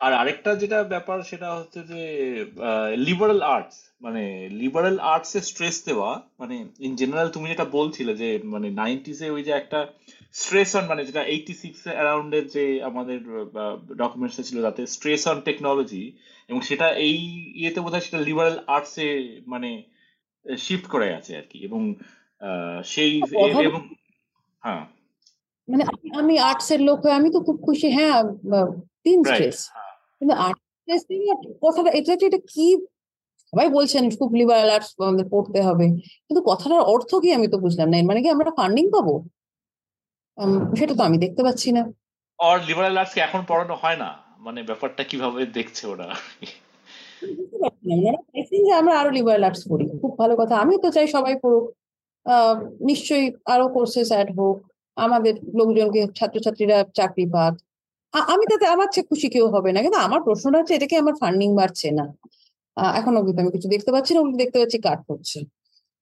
[0.01, 2.01] আর আরেকটা যেটা ব্যাপার সেটা হচ্ছে যে
[2.99, 4.23] লিবারাল আর্টস মানে
[4.59, 6.09] লিবারাল আর্টস এ স্ট্রেস দেওয়া
[6.39, 9.79] মানে ইন জেনারেল তুমি যেটা বলছিলে যে মানে নাইনটিসে ওই যে একটা
[10.35, 13.19] স্ট্রেস অন মানে যেটা এইটি সিক্স অ্যারাউন্ডের যে আমাদের
[13.97, 16.03] ডকুমেন্টস ছিল তাতে স্ট্রেস অন টেকনোলজি
[16.49, 17.17] এবং সেটা এই
[17.55, 18.57] ইয়েতে বোধহয় সেটা লিবারাল
[18.99, 19.09] এ
[19.47, 19.69] মানে
[20.45, 21.81] শিফট করে আছে আর কি এবং
[22.41, 23.11] আহ, সেই
[23.61, 23.81] এবং
[24.63, 24.83] হ্যাঁ।
[25.67, 28.17] মানে আমি- আর্টস এর লোক হয়ে আমি তো খুব খুশি হ্যাঁ
[29.05, 29.59] তিন স্ট্রেস
[30.21, 30.33] কিন্তু
[31.61, 32.65] কথাটা এক্স্যাক্টলি এটা কি
[33.53, 35.85] সবাই বলছেন খুব লিবারাল আর্টস আমাদের পড়তে হবে।
[36.27, 39.13] কিন্তু কথাটার অর্থ কি আমি তো বুঝলাম না। মানে কি আমরা ফান্ডিং পাবো?
[40.75, 41.83] সেটা তো আমি দেখতে পাচ্ছি না।
[42.39, 44.09] আর লিবারাল আর্টস এখন পড়ানো হয় না?
[44.39, 46.07] মানে ব্যাপারটা কীভাবে দেখছে ওরা?
[47.37, 48.11] বুঝতে পারছি না।
[48.65, 51.65] যে আমরা আরও লিবারাল আর্টস পড়ি। খুব ভালো কথা। আমিও তো চাই সবাই পড়ুক।
[52.25, 54.57] আহ, নিশ্চয়ই আরও কোর্সেস অ্যাড হোক।
[54.97, 57.53] আমাদের লোকজনকে ছাত্রছাত্রীরা চাকরি পাক।
[58.13, 61.49] আমি তাতে আমার চেয়ে খুশি কেউ হবে না। কিন্তু আমার প্রশ্নটা হচ্ছে এটাকে আমার ফান্ডিং
[61.59, 62.05] বাড়ছে না।
[62.99, 65.39] এখন অব্দি আমি কিছু দেখতে পাচ্ছি না দেখতে পাচ্ছি কাট হচ্ছে।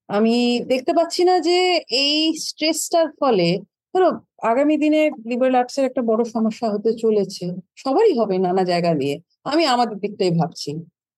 [0.08, 0.34] আমি
[0.72, 1.56] দেখতে পাচ্ছি না যে
[2.02, 2.14] এই
[2.48, 3.48] স্ট্রেসটার ফলে
[3.94, 4.08] ধরো
[4.50, 7.44] আগামী দিনে লিবারাল আর্টসের একটা বড় সমস্যা হতে চলেছে
[7.76, 9.14] সবারই হবে নানা জায়গা দিয়ে।
[9.52, 10.70] আমি আমাদের দিকটাই ভাবছি।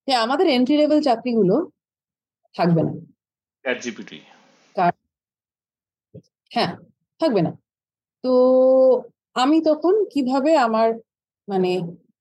[0.09, 1.55] যে আমাদের এন্ট্রি লেভেল চাকরিগুলো
[2.55, 2.93] থাকবে না।
[6.53, 6.73] হ্যাঁ
[7.21, 7.53] থাকবে না।
[8.25, 8.31] তো
[9.37, 10.89] আমি তখন কীভাবে আমার
[11.49, 11.71] মানে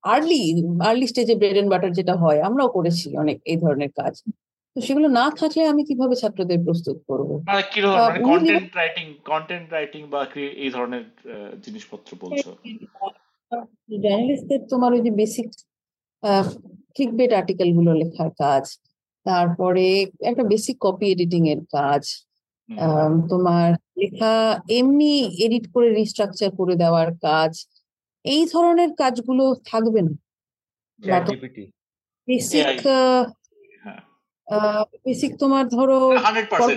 [0.06, 0.42] আর্লি
[0.82, 4.14] আর্লি স্টেজে ব্রেড এন্ড বাটার যেটা হয় আমরাও করেছি অনেক এই ধরনের কাজ।
[4.76, 7.30] তো সেগুলো না থাকলে আমি কীভাবে ছাত্রদের প্রস্তুত করব?
[8.30, 10.22] কন্টেন্ট রাইটিং কন্টেন্ট রাইটিং বা
[10.64, 11.04] এই ধরনের
[11.62, 12.50] জিনিসপত্র বলছো?
[14.04, 15.48] জার্নালিস্টদের তোমার ওই যে বেসিক
[16.96, 18.64] ক্লিক বেট আর্টিকেলগুলো লেখার কাজ
[19.26, 19.86] তারপরে
[20.22, 22.04] একটা বেসিক কপি এডিটিং এর কাজ
[23.30, 23.70] তোমার
[24.00, 24.34] লেখা
[24.80, 25.12] এমনি
[25.46, 27.52] এডিট করে রিস্ট্রাকচার করে দেওয়ার কাজ
[28.26, 30.14] এই ধরনের কাজগুলো থাকবে না।
[31.28, 31.64] জিপিটি
[32.28, 32.66] বেসিক
[33.86, 34.02] হ্যাঁ।
[35.06, 35.98] বেসিক তোমার ধরো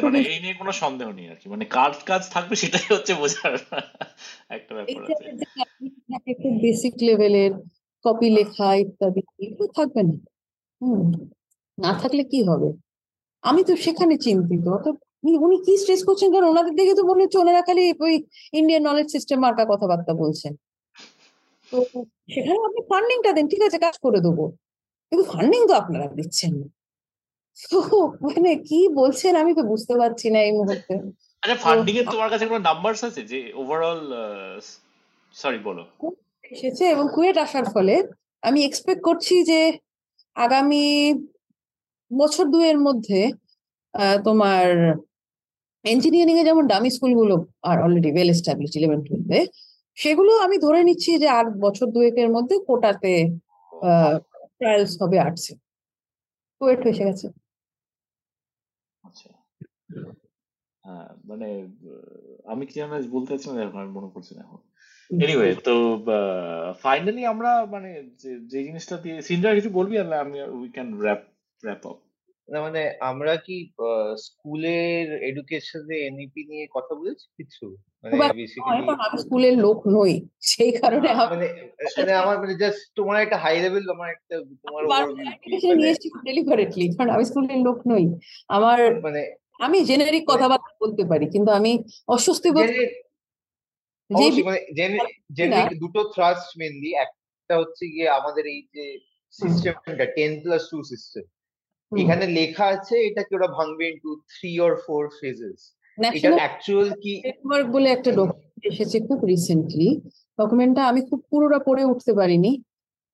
[0.07, 3.55] মানে এই নিয়ে কোনো সন্দেহ নেই আর কি। মানে কাজ কাজ থাকবে সেটাই হচ্ছে বোঝার
[4.49, 5.25] একটা ব্যাপার আছে।
[6.43, 7.53] খুব বেসিক লেভেলের
[8.05, 10.17] কপি লেখা ইত্যাদি এগুলো থাকবে না।
[10.81, 11.03] হুম
[11.79, 12.69] না থাকলে কি হবে?
[13.45, 16.29] আমি তো সেখানে চিন্তিত অর্থাৎ উনি- কি স্ট্রেস করছেন?
[16.33, 18.15] কারণ ওনাদের দেখে তো মনে হচ্ছে ওনারা খালি ওই
[18.53, 20.53] ইন্ডিয়ান নলেজ সিস্টেম মার্কা কথাবার্তা বলছেন।
[21.71, 21.77] তো
[22.35, 24.45] সেখানে আপনি ফান্ডিংটা দেন ঠিক আছে কাজ করে দেবো।
[25.13, 26.67] কিন্তু ফান্ডিং তো আপনারা দিচ্ছেন না।
[28.23, 30.95] মানে কি বলছেন আমি তো বুঝতে পারছি না এই মুহূর্তে।
[31.43, 33.23] আচ্ছা ফান্ডিং এর তোমার কাছে কোনো নাম্বারস আছে?
[33.23, 34.07] যে ওভারঅল
[35.33, 35.83] সরি বলো।
[36.51, 37.95] এসেছে এবং কুয়েট আসার ফলে
[38.43, 39.61] আমি এক্সপেক্ট করছি যে
[40.35, 41.15] আগামী
[42.11, 43.21] বছর দুয়ের মধ্যে
[44.25, 44.95] তোমার
[45.85, 47.37] ইঞ্জিনিয়ারিং এ যেমন ডামি স্কুলগুলো
[47.69, 49.41] আর অলরেডি ওয়েল এস্টাবলিশ ইলেভেন টুয়েলভে
[49.99, 53.13] সেগুলো আমি ধরে নিচ্ছি যে আর বছর দুয়েকের মধ্যে কোটাতে
[54.59, 55.55] ট্রায়ালস হবে আর্টসে
[56.61, 57.27] কুয়েট এসে গেছে।
[59.05, 59.29] আচ্ছা।
[60.85, 61.49] হ্যাঁ মানে
[62.53, 63.31] আমি কি জানো বলতে
[63.67, 64.61] এখন আমি মনে করছি না এখন।
[65.11, 65.75] এনিওয়ে তো
[66.85, 67.91] ফাইনালি আমরা মানে
[68.23, 68.31] যে
[68.67, 71.23] জিনিসটা দিয়ে সিনজার কিছু বলবি আর আমি we can wrap
[71.63, 71.99] wrap up
[72.53, 73.57] না মানে আমরা কি
[74.17, 77.65] স্কুলের এডুকেশনে এনইপি নিয়ে কথা বলেছি কিছু?
[78.03, 78.15] মানে
[79.17, 80.13] স্কুলের লোক নই।
[80.51, 81.47] সেই কারণে মানে
[81.97, 84.35] মানে আমার মানে জাস্ট তোমার একটা হাই লেভেল আমার একটা
[84.65, 85.31] তোমার নিয়ে
[85.71, 85.91] মানে
[86.25, 88.05] ডেলিভারেটলি কারণ আমি স্কুলের লোক নই।
[88.49, 89.23] আমার মানে
[89.61, 91.73] আমি জেনারিক কথাবার্তা বলতে পারি কিন্তু আমি
[92.09, 92.69] অস্বস্তি বোধ
[94.49, 94.61] মানে
[95.75, 98.85] দুটো থ্রাস্ট মেনলি একটা হচ্ছে গিয়ে আমাদের এই যে
[99.35, 101.25] সিস্টেমটা টেন প্লাস টু সিস্টেম
[102.01, 105.59] এখানে লেখা আছে এটাকে ওরা ভাঙবে into three or four phases
[105.99, 109.89] national actual কি নেটওয়ার্ক বলে একটা ডকুমেন্ট এসেছে খুব রিসেন্টলি
[110.39, 112.53] ডকুমেন্টটা আমি খুব পুরোটা পড়ে উঠতে পারিনি।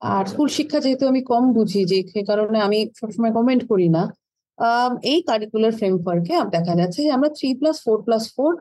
[0.02, 4.02] আর স্কুল শিক্ষা যেহেতু আমি কম বুঝি যে সে কারণে আমি সবসময় কমেন্ট করি না।
[5.12, 8.52] এই কারিকুলার ফ্রেমওয়ার্কে দেখা যাচ্ছে যে আমরা three plus four plus four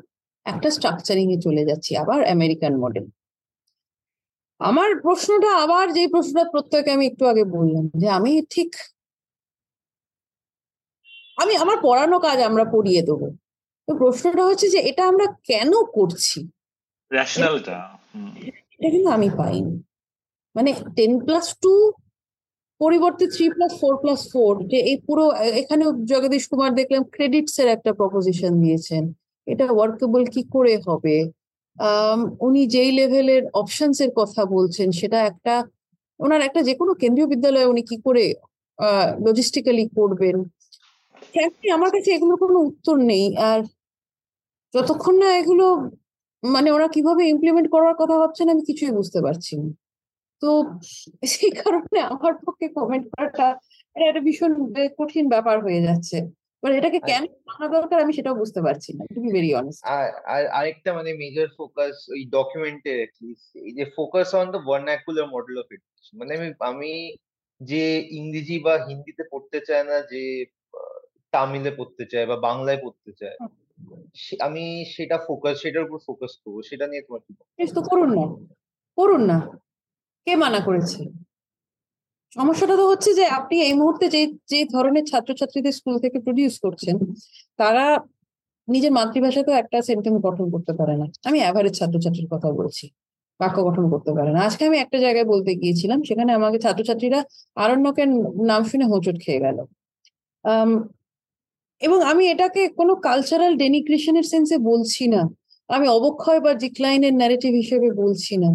[0.45, 3.05] একটা স্ট্রাকচারিং এ চলে যাচ্ছি আবার আমেরিকান মডেল
[4.61, 8.69] আমার প্রশ্নটা আবার যে প্রশ্নটা প্রত্যেকে আমি একটু আগে বললাম যে আমি ঠিক
[11.37, 13.27] আমি আমার পড়ানো কাজ আমরা পড়িয়ে দেবো।
[13.87, 16.39] তো প্রশ্নটা হচ্ছে যে এটা আমরা কেন করছি?
[17.11, 17.77] রেশনালটা
[18.75, 19.75] এটা কিন্তু আমি পাইনি।
[20.55, 21.73] মানে টেন প্লাস টু
[22.81, 25.25] পরিবর্তে three plus four plus four যে এই পুরো
[25.61, 29.03] এখানে জগদীশ কুমার দেখলাম ক্রেডিটস এর একটা প্রপোজিশন দিয়েছেন।
[29.47, 31.17] এটা ওয়ার্কেবল কি করে হবে?
[32.47, 35.55] উনি যেই লেভেলের অপশনস এর কথা বলছেন সেটা একটা
[36.19, 38.23] ওনার একটা যে কোনো কেন্দ্রীয় বিদ্যালয়ে উনি কি করে
[39.25, 40.35] লজিস্টিক্যালি করবেন?
[41.37, 43.59] ফ্র্যাঙ্কলি আমার কাছে এগুলোর কোনো উত্তর নেই। আর
[44.73, 45.65] যতক্ষণ না এগুলো
[46.43, 49.67] মানে ওরা কীভাবে ইমপ্লিমেন্ট করার কথা ভাবছেন আমি কিছুই বুঝতে পারছি না।
[50.41, 50.49] তো
[51.33, 53.47] সেই কারণে আমার পক্ষে কমেন্ট করাটা
[53.95, 54.51] এটা একটা ভীষণ
[54.99, 56.17] কঠিন ব্যাপার হয়ে যাচ্ছে।
[56.63, 57.23] মানে এটাকে কেন
[57.53, 61.11] আনা দরকার আমি সেটাও বুঝতে পারছি না টু বি ভেরি অনেস্ট আর আর আরেকটা মানে
[61.21, 62.93] মেজর ফোকাস ওই ডকুমেন্টে
[63.67, 66.91] এই যে focus on the vernacular model of education মানে আমি আমি
[67.61, 67.83] যে
[68.19, 70.23] ইংরেজি বা হিন্দিতে পড়তে চায় না যে
[71.33, 73.37] তামিলে পড়তে চায় বা বাংলায় পড়তে চায়।
[74.39, 77.31] আমি সেটা ফোকাস সেটার উপর ফোকাস করব সেটা নিয়ে তোমার কি
[77.73, 78.25] তো করুন না।
[78.97, 79.37] করুন না।
[80.27, 81.01] কে মানা করেছে?
[82.31, 86.95] সমস্যাটা তো হচ্ছে যে আপনি এই মুহূর্তে যে যে ধরনের ছাত্রছাত্রীদের স্কুল থেকে প্রডিউস করছেন
[87.57, 87.85] তারা
[88.67, 92.85] নিজের মাতৃভাষাতেও একটা সেন্টেন্স গঠন করতে পারে না। আমি অ্যাভারেজ ছাত্রছাত্রীর কথা বলছি
[93.39, 97.19] বাক্য গঠন করতে পারে না। আজকে আমি একটা জায়গায় বলতে গিয়েছিলাম সেখানে আমাকে ছাত্রছাত্রীরা
[97.55, 98.09] আরণ্যকের
[98.47, 99.57] নাম শুনে হোঁচট খেয়ে গেল।
[101.81, 105.21] এবং আমি এটাকে কোনো কালচারাল ডেনিগ্রেশনের সেন্সে বলছি না।
[105.69, 108.49] আমি অবক্ষয় বা ডিক্লাইনের ন্যারেটিভ হিসেবে বলছি না।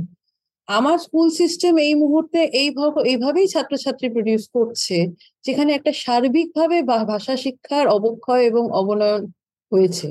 [0.68, 4.96] আমার স্কুল সিস্টেম এই মুহূর্তে এইভাবে এইভাবেই ছাত্রছাত্রী প্রডিউস করছে,
[5.44, 9.22] যেখানে একটা সার্বিকভাবে ভাষা শিক্ষার অবক্ষয় এবং অবনয়ন
[9.72, 10.08] হয়েছে।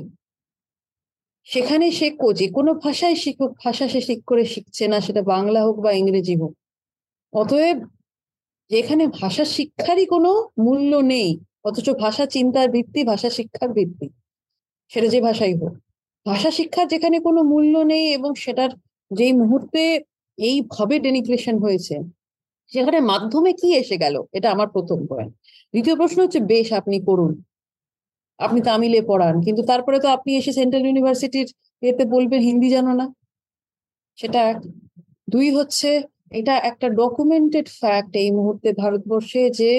[1.44, 5.76] সেখানে সে যে কোনো ভাষায় শিখুক, ভাষা সে শিখ করে শিখছে না, সেটা বাংলা হোক
[5.80, 6.52] বা ইংরেজি হোক।
[7.32, 7.78] অতএব
[8.70, 11.30] যেখানে ভাষা শিক্ষারই কোনো মূল্য নেই
[11.64, 14.06] অথচ ভাষা চিন্তার ভিত্তি, ভাষা শিক্ষার ভিত্তি।
[14.90, 15.74] সেটা যে ভাষাই হোক।
[16.26, 18.70] ভাষা শিক্ষার যেখানে কোনো মূল্য নেই এবং সেটার
[19.10, 19.82] যেই মুহূর্তে
[20.38, 21.96] এইভাবে ডেনিগ্রেশন হয়েছে,
[22.72, 24.16] সেখানে মাধ্যমে কি এসে গেল?
[24.36, 25.32] এটা আমার প্রথম পয়েন্ট
[25.74, 27.32] দ্বিতীয় প্রশ্ন হচ্ছে, বেশ, আপনি করুন
[28.38, 31.48] আপনি তামিলে পড়ান, কিন্তু তারপরে তো আপনি এসে সেন্ট্রাল ইউনিভার্সিটির
[31.82, 33.06] এতে বলবেন হিন্দি জানো না।
[34.18, 34.42] সেটা
[35.34, 35.90] দুই হচ্ছে,
[36.38, 39.70] এটা একটা ডকুমেন্টেড ফ্যাক্ট এই মুহূর্তে ভারতবর্ষে যে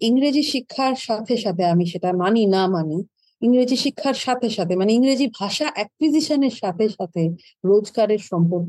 [0.00, 2.98] ইংরেজি শিক্ষার সাথে সাথে আমি সেটা মানি না মানি
[3.42, 7.22] ইংরেজি শিক্ষার সাথে সাথে মানে ইংরেজি ভাষা অ্যাকুইজিশনের সাথে সাথে
[7.64, 8.68] রোজগারের সম্পর্ক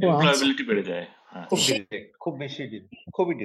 [2.19, 2.61] খুব বেশি
[3.11, 3.35] খুবই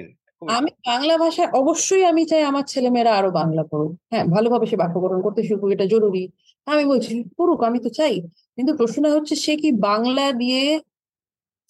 [0.41, 5.21] আমি বাংলা ভাষায় অবশ্যই আমি চাই আমার ছেলেমেয়েরা আরও বাংলা পড়ুক হ্যাঁ ভালোভাবে সে বাক্যকরণ
[5.21, 6.23] করতে শিখুক এটা জরুরি।
[6.67, 8.15] আমি বলছি পড়ুক আমি তো চাই
[8.57, 10.79] কিন্তু প্রশ্ন হচ্ছে সে কি বাংলা দিয়ে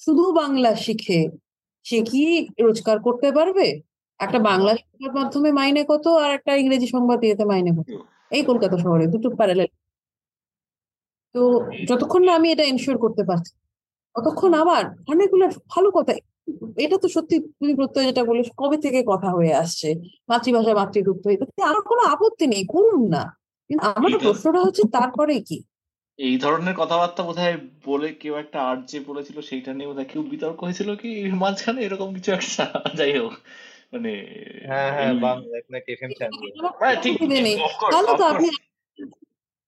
[0.02, 1.20] শুধু বাংলা শিখে
[1.86, 2.24] সে কি
[2.60, 3.68] রোজগার করতে পারবে?
[4.20, 7.90] একটা বাংলা সংবাদ মাধ্যমে মাইনে কত আর একটা ইংরেজি সংবাদ দিয়েতে মাইনে কত?
[8.32, 9.70] এই কলকাতা শহরে দুটো প্যারালাল
[11.36, 11.42] তো
[11.88, 13.52] যতক্ষণ না আমি এটা এনশিওর করতে পারছি
[14.16, 16.12] ততক্ষণ আবার অনেকগুলো ভালো কথা
[16.78, 19.90] এটা তো সত্যি তুমি প্রত্যয় যেটা বলে কবে থেকে কথা হয়ে আসছে
[20.30, 23.24] মাতৃভাষা মাতৃরূপ হয়ে আমার কোনো আপত্তি নেই করুন না।
[23.70, 25.58] কিন্তু আমার প্রশ্নটা হচ্ছে তারপরে কি?
[26.20, 30.58] এই ধরনের কথাবার্তা বোধহয় বলে কেউ একটা আর্ট যে বলেছিল সেইটা নিয়ে বোধহয় কেউ বিতর্ক
[30.64, 31.10] হয়েছিল কি?
[31.36, 32.64] মাঝখানে এরকম কিছু একটা?
[32.96, 33.34] যাই হোক।
[33.96, 34.12] মানে
[34.70, 36.42] হ্যাঁ হ্যাঁ বাংলা আপনাকে এফএম চ্যানেল
[36.82, 37.14] হ্যাঁ, ঠিক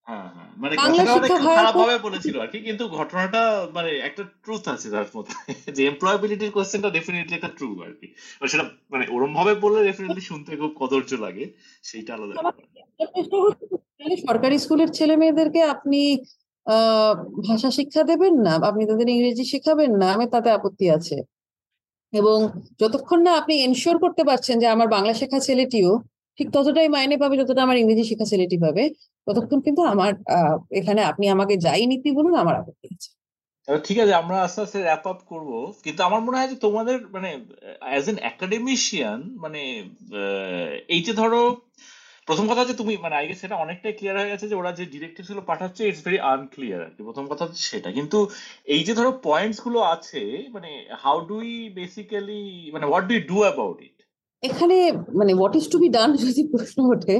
[0.08, 3.41] হ্যাঁ হ্যাঁ মানে বাংলা শিক্ষা ভাড়া খারাপ করে- ভাবে বলেছিল আর কি কিন্তু ঘটনাটা
[3.74, 5.34] মানে একটা ট্রুথ আছে তার মধ্যে।
[5.78, 8.08] যে এমপ্লয়াবিলিটির কোশ্চেনটা ডেফিনেটলি একটা ট্রু আর কি।
[8.44, 8.64] সেটা
[8.94, 11.45] মানে ওরম ভাবে বললে ডেফিনেটলি শুনতে খুব কদর্য লাগে
[11.84, 12.34] সেইটা আলাদা
[13.99, 16.02] তাহলে সরকারি স্কুলের ছেলে মেয়েদেরকে আপনি
[16.66, 18.54] আহ ভাষা শিক্ষা দেবেন না?
[18.70, 20.08] আপনি তাদের ইংরেজি শেখাবেন না?
[20.14, 21.18] আমি তাতে আপত্তি আছে।
[22.13, 22.38] এবং
[22.79, 25.91] যতক্ষণ না আপনি এনশিওর করতে পারছেন যে আমার বাংলা শেখা ছেলেটিও
[26.39, 28.84] ঠিক ততটাই মাইনে পাবে যতটা আমার ইংরেজি শেখা ছেলেটি পাবে,
[29.27, 30.11] ততক্ষণ কিন্তু আমার
[30.71, 33.09] এখানে আপনি আমাকে যাই নীতি বলুন, আমার আপত্তি আছে।
[33.67, 35.51] ঠিক আছে, আমরা আস্তে আস্তে র্যাপ আপ করব।
[35.84, 37.29] কিন্তু আমার মনে হয় যে তোমাদের মানে
[37.81, 39.61] অ্যাজ এন একাডেমিশিয়ান মানে
[40.89, 41.41] এই যে ধরো
[42.28, 44.86] প্রথম কথা হচ্ছে তুমি মানে আই গেস সেটা অনেকটাই ক্লিয়ার হয়ে গেছে যে ওরা যে
[44.86, 48.18] ডিরেক্টিভগুলো পাঠাচ্ছে ইটস ভেরি আনক্লিয়ার আর কি প্রথম কথা হচ্ছে সেটা। কিন্তু
[48.66, 50.22] এই যে ধরো পয়েন্টসগুলো আছে
[50.52, 50.70] মানে
[51.04, 52.41] হাউ ডু উই বেসিক্যালি
[52.74, 53.98] মানে what do do about it
[54.44, 54.78] এখানে
[55.16, 57.16] মানে what is to be done যদি প্রশ্ন ওঠে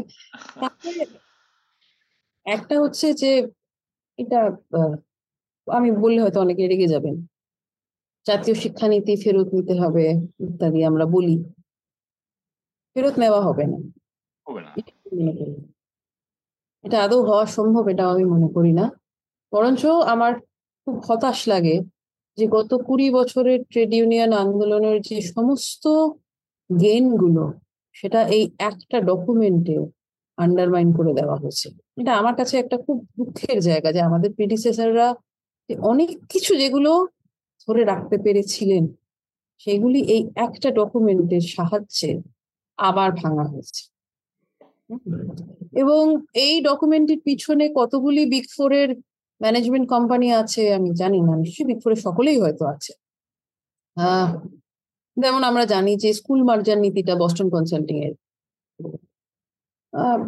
[2.46, 3.32] একটা হচ্ছে যে
[4.20, 4.40] এটা
[5.68, 7.16] আমি বললে হয়তো অনেকে রেগে যাবেন।
[8.26, 10.06] জাতীয় শিক্ষানীতি ফেরত নিতে হবে
[10.40, 11.36] ইত্যাদি আমরা বলি।
[12.96, 13.78] ফেরত নেওয়া হবে না।
[14.48, 14.72] হবে না।
[15.18, 15.54] মনে করি।
[16.84, 18.86] এটা আদৌ হওয়া সম্ভব এটাও আমি মনে করি না।
[19.54, 19.82] বরঞ্চ
[20.14, 20.34] আমার
[20.88, 21.76] খুব হতাশ লাগে
[22.38, 25.84] যে গত কুড়ি বছরের ট্রেড ইউনিয়ন আন্দোলনের যে সমস্ত
[26.70, 27.44] গেইনগুলো,
[27.96, 29.78] সেটা এই একটা ডকুমেন্টে
[30.38, 31.68] আন্ডারমাইন করে দেওয়া হয়েছে।
[31.98, 35.08] এটা আমার কাছে একটা খুব দুঃখের জায়গা যে আমাদের প্রিডিসেসররা
[35.92, 36.92] অনেক কিছু যেগুলো
[37.68, 38.84] ধরে রাখতে পেরেছিলেন,
[39.58, 42.12] সেগুলি এই একটা ডকুমেন্টের সাহায্যে
[42.80, 43.84] আবার ভাঙা হয়েছে।
[45.82, 46.04] এবং
[46.46, 48.90] এই ডকুমেন্টের পিছনে কতগুলি বিগ ফোরের
[49.42, 52.92] ম্যানেজমেন্ট কোম্পানি আছে আমি জানি না, নিশ্চয়ই বিগ ফোরের সকলেই হয়তো আছে।
[55.18, 58.14] যেমন আমরা জানি যে স্কুল মার্জার নীতিটা বস্টন কনসাল্টিং এর।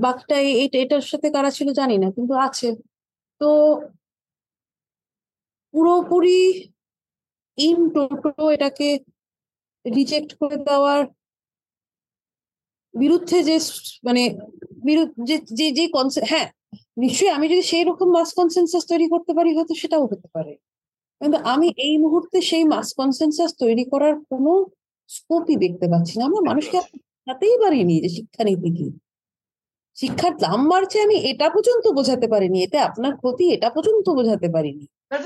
[0.06, 0.38] বাকিটা
[0.84, 2.70] এটার সাথে কারা ছিল জানি না, কিন্তু আছে।
[3.42, 3.50] তো
[5.74, 6.42] পুরোপুরি
[7.58, 8.88] ইন টোটো এটাকে
[9.86, 11.02] রিজেক্ট করে দেওয়ার
[12.94, 13.56] বিরুদ্ধে যে
[14.04, 14.22] মানে
[15.28, 15.84] যে যে যে
[16.32, 16.48] হ্যাঁ
[17.04, 20.54] নিশ্চয়ই আমি যদি সেই রকম মাস কনসেনসাস তৈরি করতে পারি হয়তো সেটাও হতে পারে।
[21.22, 24.52] কিন্তু আমি এই মুহূর্তে সেই মাস কনসেনসাস তৈরি করার কোনো
[25.10, 28.88] স্কোপই দেখতে পাচ্ছি না। আমরা মানুষকে বোঝাতেই পারিনি যে শিক্ষানীতি কি।
[29.98, 34.86] শিক্ষার দাম বাড়ছে আমি এটা পর্যন্ত বোঝাতে পারিনি, এতে আপনার ক্ষতি এটা পর্যন্ত বোঝাতে পারিনি।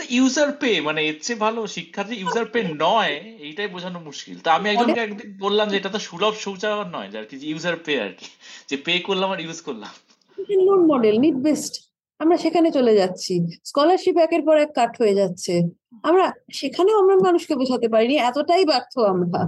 [0.10, 3.14] ইউজার পে মানে এর চেয়ে ভালো শিক্ষা যে ইউজার পে নয়
[3.48, 7.26] এইটাই বোঝানো মুশকিল। তা আমি একজনকে একদিন বললাম যে এটা তো সুলভ শৌচাগার নয় আর
[7.30, 8.28] কি ইউজার পে আর কি।
[8.70, 9.94] যে পে করলাম আর ইউজ করলাম।
[10.68, 11.74] লোন মডেল নিড বেস্ট
[12.20, 13.34] আমরা সেখানে চলে যাচ্ছি।
[13.64, 15.54] স্কলারশিপ একের পর এক কাট হয়ে যাচ্ছে।
[16.04, 19.42] আমরা সেখানেও আমরা মানুষকে বোঝাতে পারিনি এতটাই ব্যর্থ আমরা।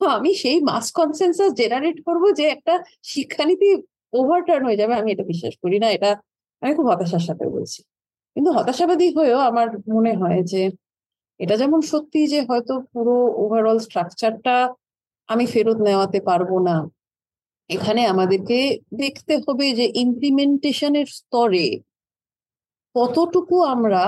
[0.00, 2.74] তো আমি সেই মাস কনসেন্সাস জেনারেট করব যে একটা
[3.12, 3.68] শিক্ষানীতি
[4.12, 6.10] ওভারটার্ন হয়ে যাবে আমি এটা বিশ্বাস করি না এটা
[6.62, 7.80] আমি খুব হতাশার সাথে বলছি।
[8.38, 10.62] কিন্তু হতাশাবাদী হয়েও আমার মনে হয় যে
[11.40, 14.56] এটা যেমন সত্যি যে হয়তো পুরো ওভারঅল স্ট্রাকচারটা
[15.28, 16.76] আমি ফেরত নেওয়াতে পারব না,
[17.70, 18.58] এখানে আমাদেরকে
[19.02, 21.66] দেখতে হবে যে ইমপ্লিমেন্টেশনের স্তরে
[22.94, 24.02] কতটুকু আমরা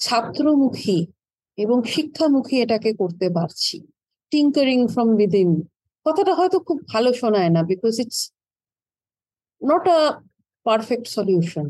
[0.00, 0.98] ছাত্রমুখী
[1.58, 3.76] এবং শিক্ষামুখী এটাকে করতে পারছি।
[4.32, 5.50] টিঙ্কারিং ফ্রম উইদিন
[6.06, 8.20] কথাটা হয়তো খুব ভালো শোনায় না because it's
[9.62, 10.00] not a
[10.66, 11.66] perfect solution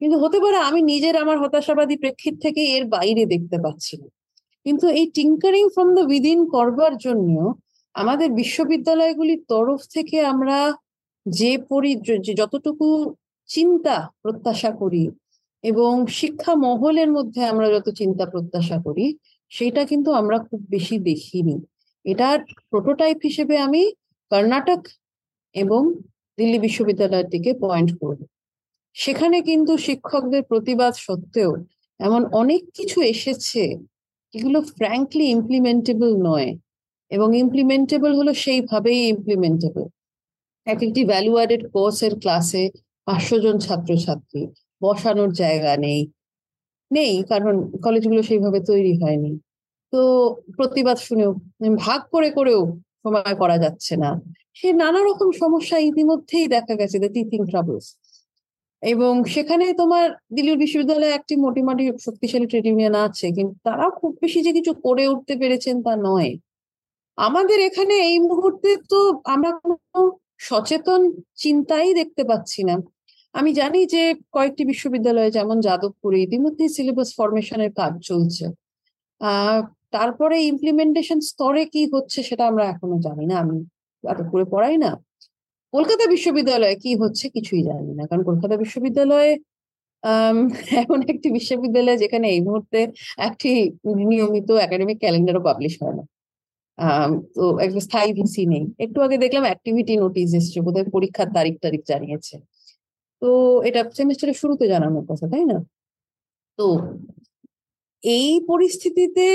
[0.00, 3.94] কিন্তু হতে পারে আমি নিজের আমার হতাশাবাদী প্রেক্ষিত থেকে এর বাইরে দেখতে পাচ্ছি
[4.66, 7.34] কিন্তু এই টিঙ্কারিং ফ্রম দ্য উইদিন করবার জন্য
[7.94, 10.58] আমাদের বিশ্ববিদ্যালয়গুলির তরফ থেকে আমরা
[11.26, 11.90] যে পরি
[12.36, 12.86] যতটুকু
[13.48, 15.04] চিন্তা প্রত্যাশা করি
[15.64, 19.06] এবং শিক্ষা মহলের মধ্যে আমরা যত চিন্তা প্রত্যাশা করি,
[19.52, 21.56] সেটা কিন্তু আমরা খুব বেশি দেখিনি।
[22.04, 22.38] এটার
[22.70, 23.82] প্রোটোটাইপ হিসেবে আমি
[24.30, 24.80] কর্ণাটক
[25.54, 25.82] এবং
[26.38, 28.20] দিল্লি বিশ্ববিদ্যালয়ের দিকে পয়েন্ট করব।
[28.98, 31.52] সেখানে কিন্তু শিক্ষকদের প্রতিবাদ সত্ত্বেও
[32.00, 33.62] এমন অনেক কিছু এসেছে
[34.34, 36.50] যেগুলো ফ্র্যাঙ্কলি ইমপ্লিমেন্টেবল নয়
[37.10, 39.84] এবং ইমপ্লিমেন্টেবল হলো সেইভাবেই ইমপ্লিমেন্টেবল
[40.66, 42.64] এক একটি ভ্যালু অ্যাডেড কোর্সের ক্লাসে
[43.06, 44.42] পাঁচশো জন ছাত্রছাত্রী,
[44.82, 46.00] বসানোর জায়গা নেই
[46.90, 49.32] নেই, কারণ কলেজগুলো সেইভাবে তৈরি হয়নি।
[49.92, 50.00] তো
[50.56, 51.30] প্রতিবাদ শুনেও,
[51.76, 52.60] ভাগ করে করেও
[53.02, 54.10] সময় করা যাচ্ছে না।
[54.54, 57.86] সে নানা রকম সমস্যা ইতিমধ্যেই দেখা গেছে দ্য টিচিং ট্রাবলস
[58.82, 60.06] এবং সেখানে তোমার
[60.36, 65.04] দিল্লি বিশ্ববিদ্যালয়ে একটি মোটামুটি শক্তিশালী ট্রেড ইউনিয়ন আছে, কিন্তু তারা খুব বেশি যে কিছু করে
[65.12, 66.30] উঠতে পেরেছেন তা নয়।
[67.18, 68.98] আমাদের এখানে এই মুহূর্তে তো
[69.34, 69.76] আমরা কোনো
[70.48, 71.00] সচেতন
[71.42, 72.74] চিন্তাই দেখতে পাচ্ছি না।
[73.34, 74.02] আমি জানি যে
[74.36, 78.44] কয়েকটি বিশ্ববিদ্যালয়ে, যেমন যাদবপুরে, ইতিমধ্যে সিলেবাস ফরমেশনের কাজ চলছে।
[79.96, 83.56] তারপরে ইমপ্লিমেন্টেশন স্তরে কি হচ্ছে সেটা আমরা এখনও জানি না। আমি
[84.04, 84.90] যাদবপুরে পড়াই না।
[85.72, 89.30] কলকাতা বিশ্ববিদ্যালয়ে কি হচ্ছে কিছুই জানি না। কারণ কলকাতা বিশ্ববিদ্যালয়ে
[90.82, 92.80] এমন একটি বিশ্ববিদ্যালয় যেখানে এই মুহূর্তে
[93.18, 93.50] একটি
[94.10, 96.04] নিয়মিত একাডেমিক ক্যালেন্ডারও পাবলিশ হয় না।
[97.36, 101.82] তো একটা স্থায়ী ভিসি নেই। একটু আগে দেখলাম অ্যাক্টিভিটি নোটিস এসছে, বোধহয় পরীক্ষার তারিখ তারিখ
[101.92, 102.34] জানিয়েছে।
[103.22, 103.28] তো
[103.68, 105.58] এটা সেমিস্টারের শুরুতে জানানোর কথা, তাই না?
[106.58, 106.66] তো
[108.02, 109.26] এই পরিস্থিতিতে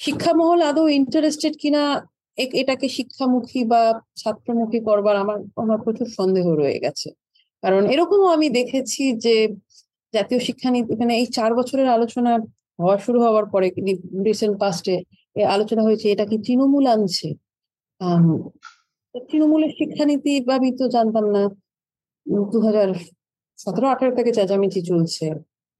[0.00, 1.82] শিক্ষামহল আদৌ ইন্টারেস্টেড কিনা
[2.60, 3.82] এটাকে শিক্ষামুখী বা
[4.20, 7.08] ছাত্রমুখী করবার আমার আমার প্রচুর সন্দেহ রয়ে গেছে।
[7.62, 9.34] কারণ এরকমও আমি দেখেছি যে,
[10.14, 12.32] জাতীয় শিক্ষানীতি মানে এই চার বছরের আলোচনা
[12.78, 13.66] হওয়া শুরু হওয়ার পরে
[14.28, 14.94] রিসেন্ট পাস্টে
[15.56, 17.28] আলোচনা হয়েছে, এটা কি তৃণমূল আনছে?
[19.28, 21.42] তৃণমূলের শিক্ষানীতি বা আমি তো জানতাম না।
[22.52, 22.88] দু হাজার
[23.58, 25.26] সতেরো, আঠারো থেকে চেঁচামেচি চলছে।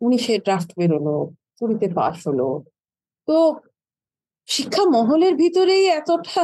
[0.01, 1.17] উনিশে ড্রাফট বেরোলো,
[1.59, 2.49] কুড়িতে পাশ হলো।
[3.29, 3.37] তো
[4.49, 6.43] শিক্ষা মহলের ভিতরেই এতটা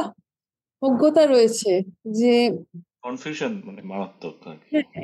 [0.81, 1.71] অজ্ঞতা রয়েছে
[2.19, 2.33] যে
[3.03, 4.35] কনফিউশন মানে মারাত্মক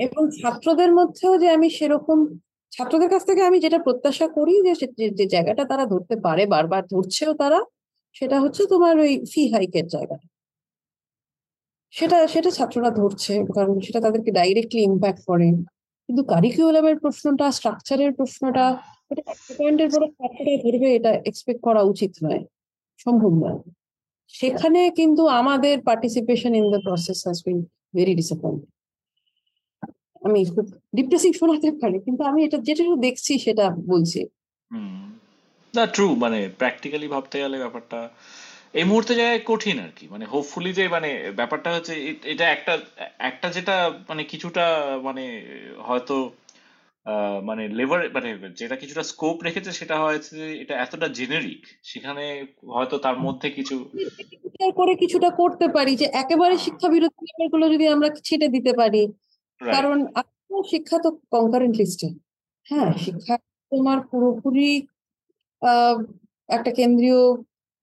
[0.05, 2.19] এবং ছাত্রদের মধ্যেও যে আমি সেরকম
[2.71, 4.73] ছাত্রদের কাছ থেকে আমি যেটা প্রত্যাশা করি যে
[5.19, 7.59] যে জায়গাটা তারা ধরতে পারে বারবার ধরছেও তারা
[8.15, 10.27] সেটা হচ্ছে তোমার ওই ফি হাইকের জায়গাটা।
[11.93, 15.47] সেটা সেটা ছাত্ররা ধরছে কারণ সেটা তাদেরকে ডাইরেক্টলি ইম্প্যাক্ট করে।
[16.09, 18.65] কিন্তু কারিকুলামের প্রশ্নটা স্ট্রাকচারের প্রশ্নটা
[19.11, 22.41] এটা একটা পয়েন্টের পরে ছাত্ররা ধরবে এটা এক্সপেক্ট করা উচিত নয়।
[22.99, 23.59] সম্ভব নয়
[24.33, 27.59] সেখানে কিন্তু আমাদের participation in the process has been
[27.95, 28.69] very disappointing
[30.21, 30.65] আমি খুব
[30.95, 34.19] ডিপ্রেসিভ শোনাতে পারি কিন্তু আমি এটা যেটা দেখছি সেটা বলছি।
[35.73, 37.99] না ট্রু মানে প্র্যাকটিক্যালি ভাবতে গেলে ব্যাপারটা
[38.73, 41.93] এই মুহূর্তে জায়গায় কঠিন আর কি মানে হোপফুলি যে মানে ব্যাপারটা হচ্ছে
[42.23, 42.73] এটা একটা
[43.19, 43.75] একটা যেটা
[44.09, 44.65] মানে কিছুটা
[45.03, 45.23] মানে
[45.77, 46.15] হয়তো
[47.45, 52.23] মানে লেবার মানে যেটা কিছুটা স্কোপ রেখেছে সেটা হয়েছে এটা এতটা জেনেরিক সেখানে
[52.73, 53.75] হয়তো তার মধ্যে কিছু
[54.75, 59.01] করে কিছুটা করতে পারি যে একেবারে শিক্ষা বিরোধী ব্যাপারগুলো যদি আমরা ছেটে দিতে পারি।
[59.61, 59.97] কারণ
[60.65, 62.07] শিক্ষা তো কনকারেন্ট লিস্টে
[62.65, 63.35] হ্যাঁ শিক্ষা
[63.71, 64.69] তোমার পুরোপুরি
[66.49, 67.21] একটা কেন্দ্রীয়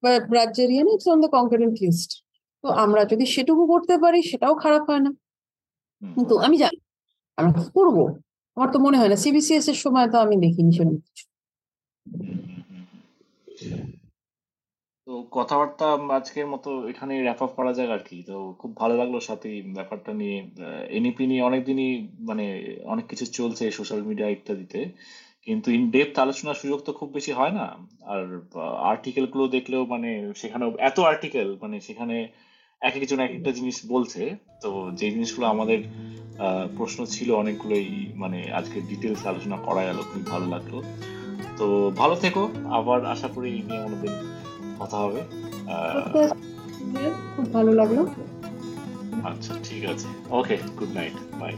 [0.02, 2.10] বা রাজ্যের ইয়ে না অন দ্য কনকারেন্ট লিস্ট
[2.64, 5.10] তো আমরা যদি সেটুকু করতে পারি সেটাও খারাপ হয় না।
[6.02, 6.78] কিন্তু আমি জানি
[7.38, 7.96] আমরা কি করব?
[8.56, 11.24] আমার তো মনে হয় না সিবিসিএস এর সময় তো আমি দেখিনি সেরকম কিছু।
[15.06, 15.86] তো কথাবার্তা
[16.18, 20.12] আজকের মতো এখানে র্যাপ আপ করা যাক আর কি। তো খুব ভালো লাগল সাথে ব্যাপারটা
[20.20, 20.36] নিয়ে।
[20.98, 21.90] এনইপি নিয়ে অনেকদিনই
[22.28, 22.44] মানে
[22.92, 24.80] অনেক কিছু চলছে সোশ্যাল মিডিয়া ইত্যাদিতে।
[25.46, 27.66] কিন্তু ইন ডেপথ আলোচনার সুযোগ তো খুব বেশি হয় না।
[28.12, 28.22] আর
[28.92, 30.10] আর্টিকেলগুলো দেখলেও মানে
[30.42, 32.16] সেখানেও, এত আর্টিকেল মানে সেখানে
[32.88, 34.22] এক একজন এক একটা জিনিস বলছে।
[34.62, 35.78] তো যে জিনিসগুলো আমাদের
[36.76, 37.88] প্রশ্ন ছিল অনেকগুলোই
[38.22, 40.74] মানে আজকে ডিটেলস আলোচনা করা গেল খুব ভালো লাগল।
[41.58, 41.66] তো
[42.00, 42.42] ভালো থেকো
[42.78, 44.14] আবার আশা করি এই নিয়ে কোনোদিন
[44.80, 45.20] কথা হবে।
[47.34, 47.98] খুব ভালো লাগল।
[49.30, 50.08] আচ্ছা ঠিক আছে।
[50.38, 51.52] Okay good night bye.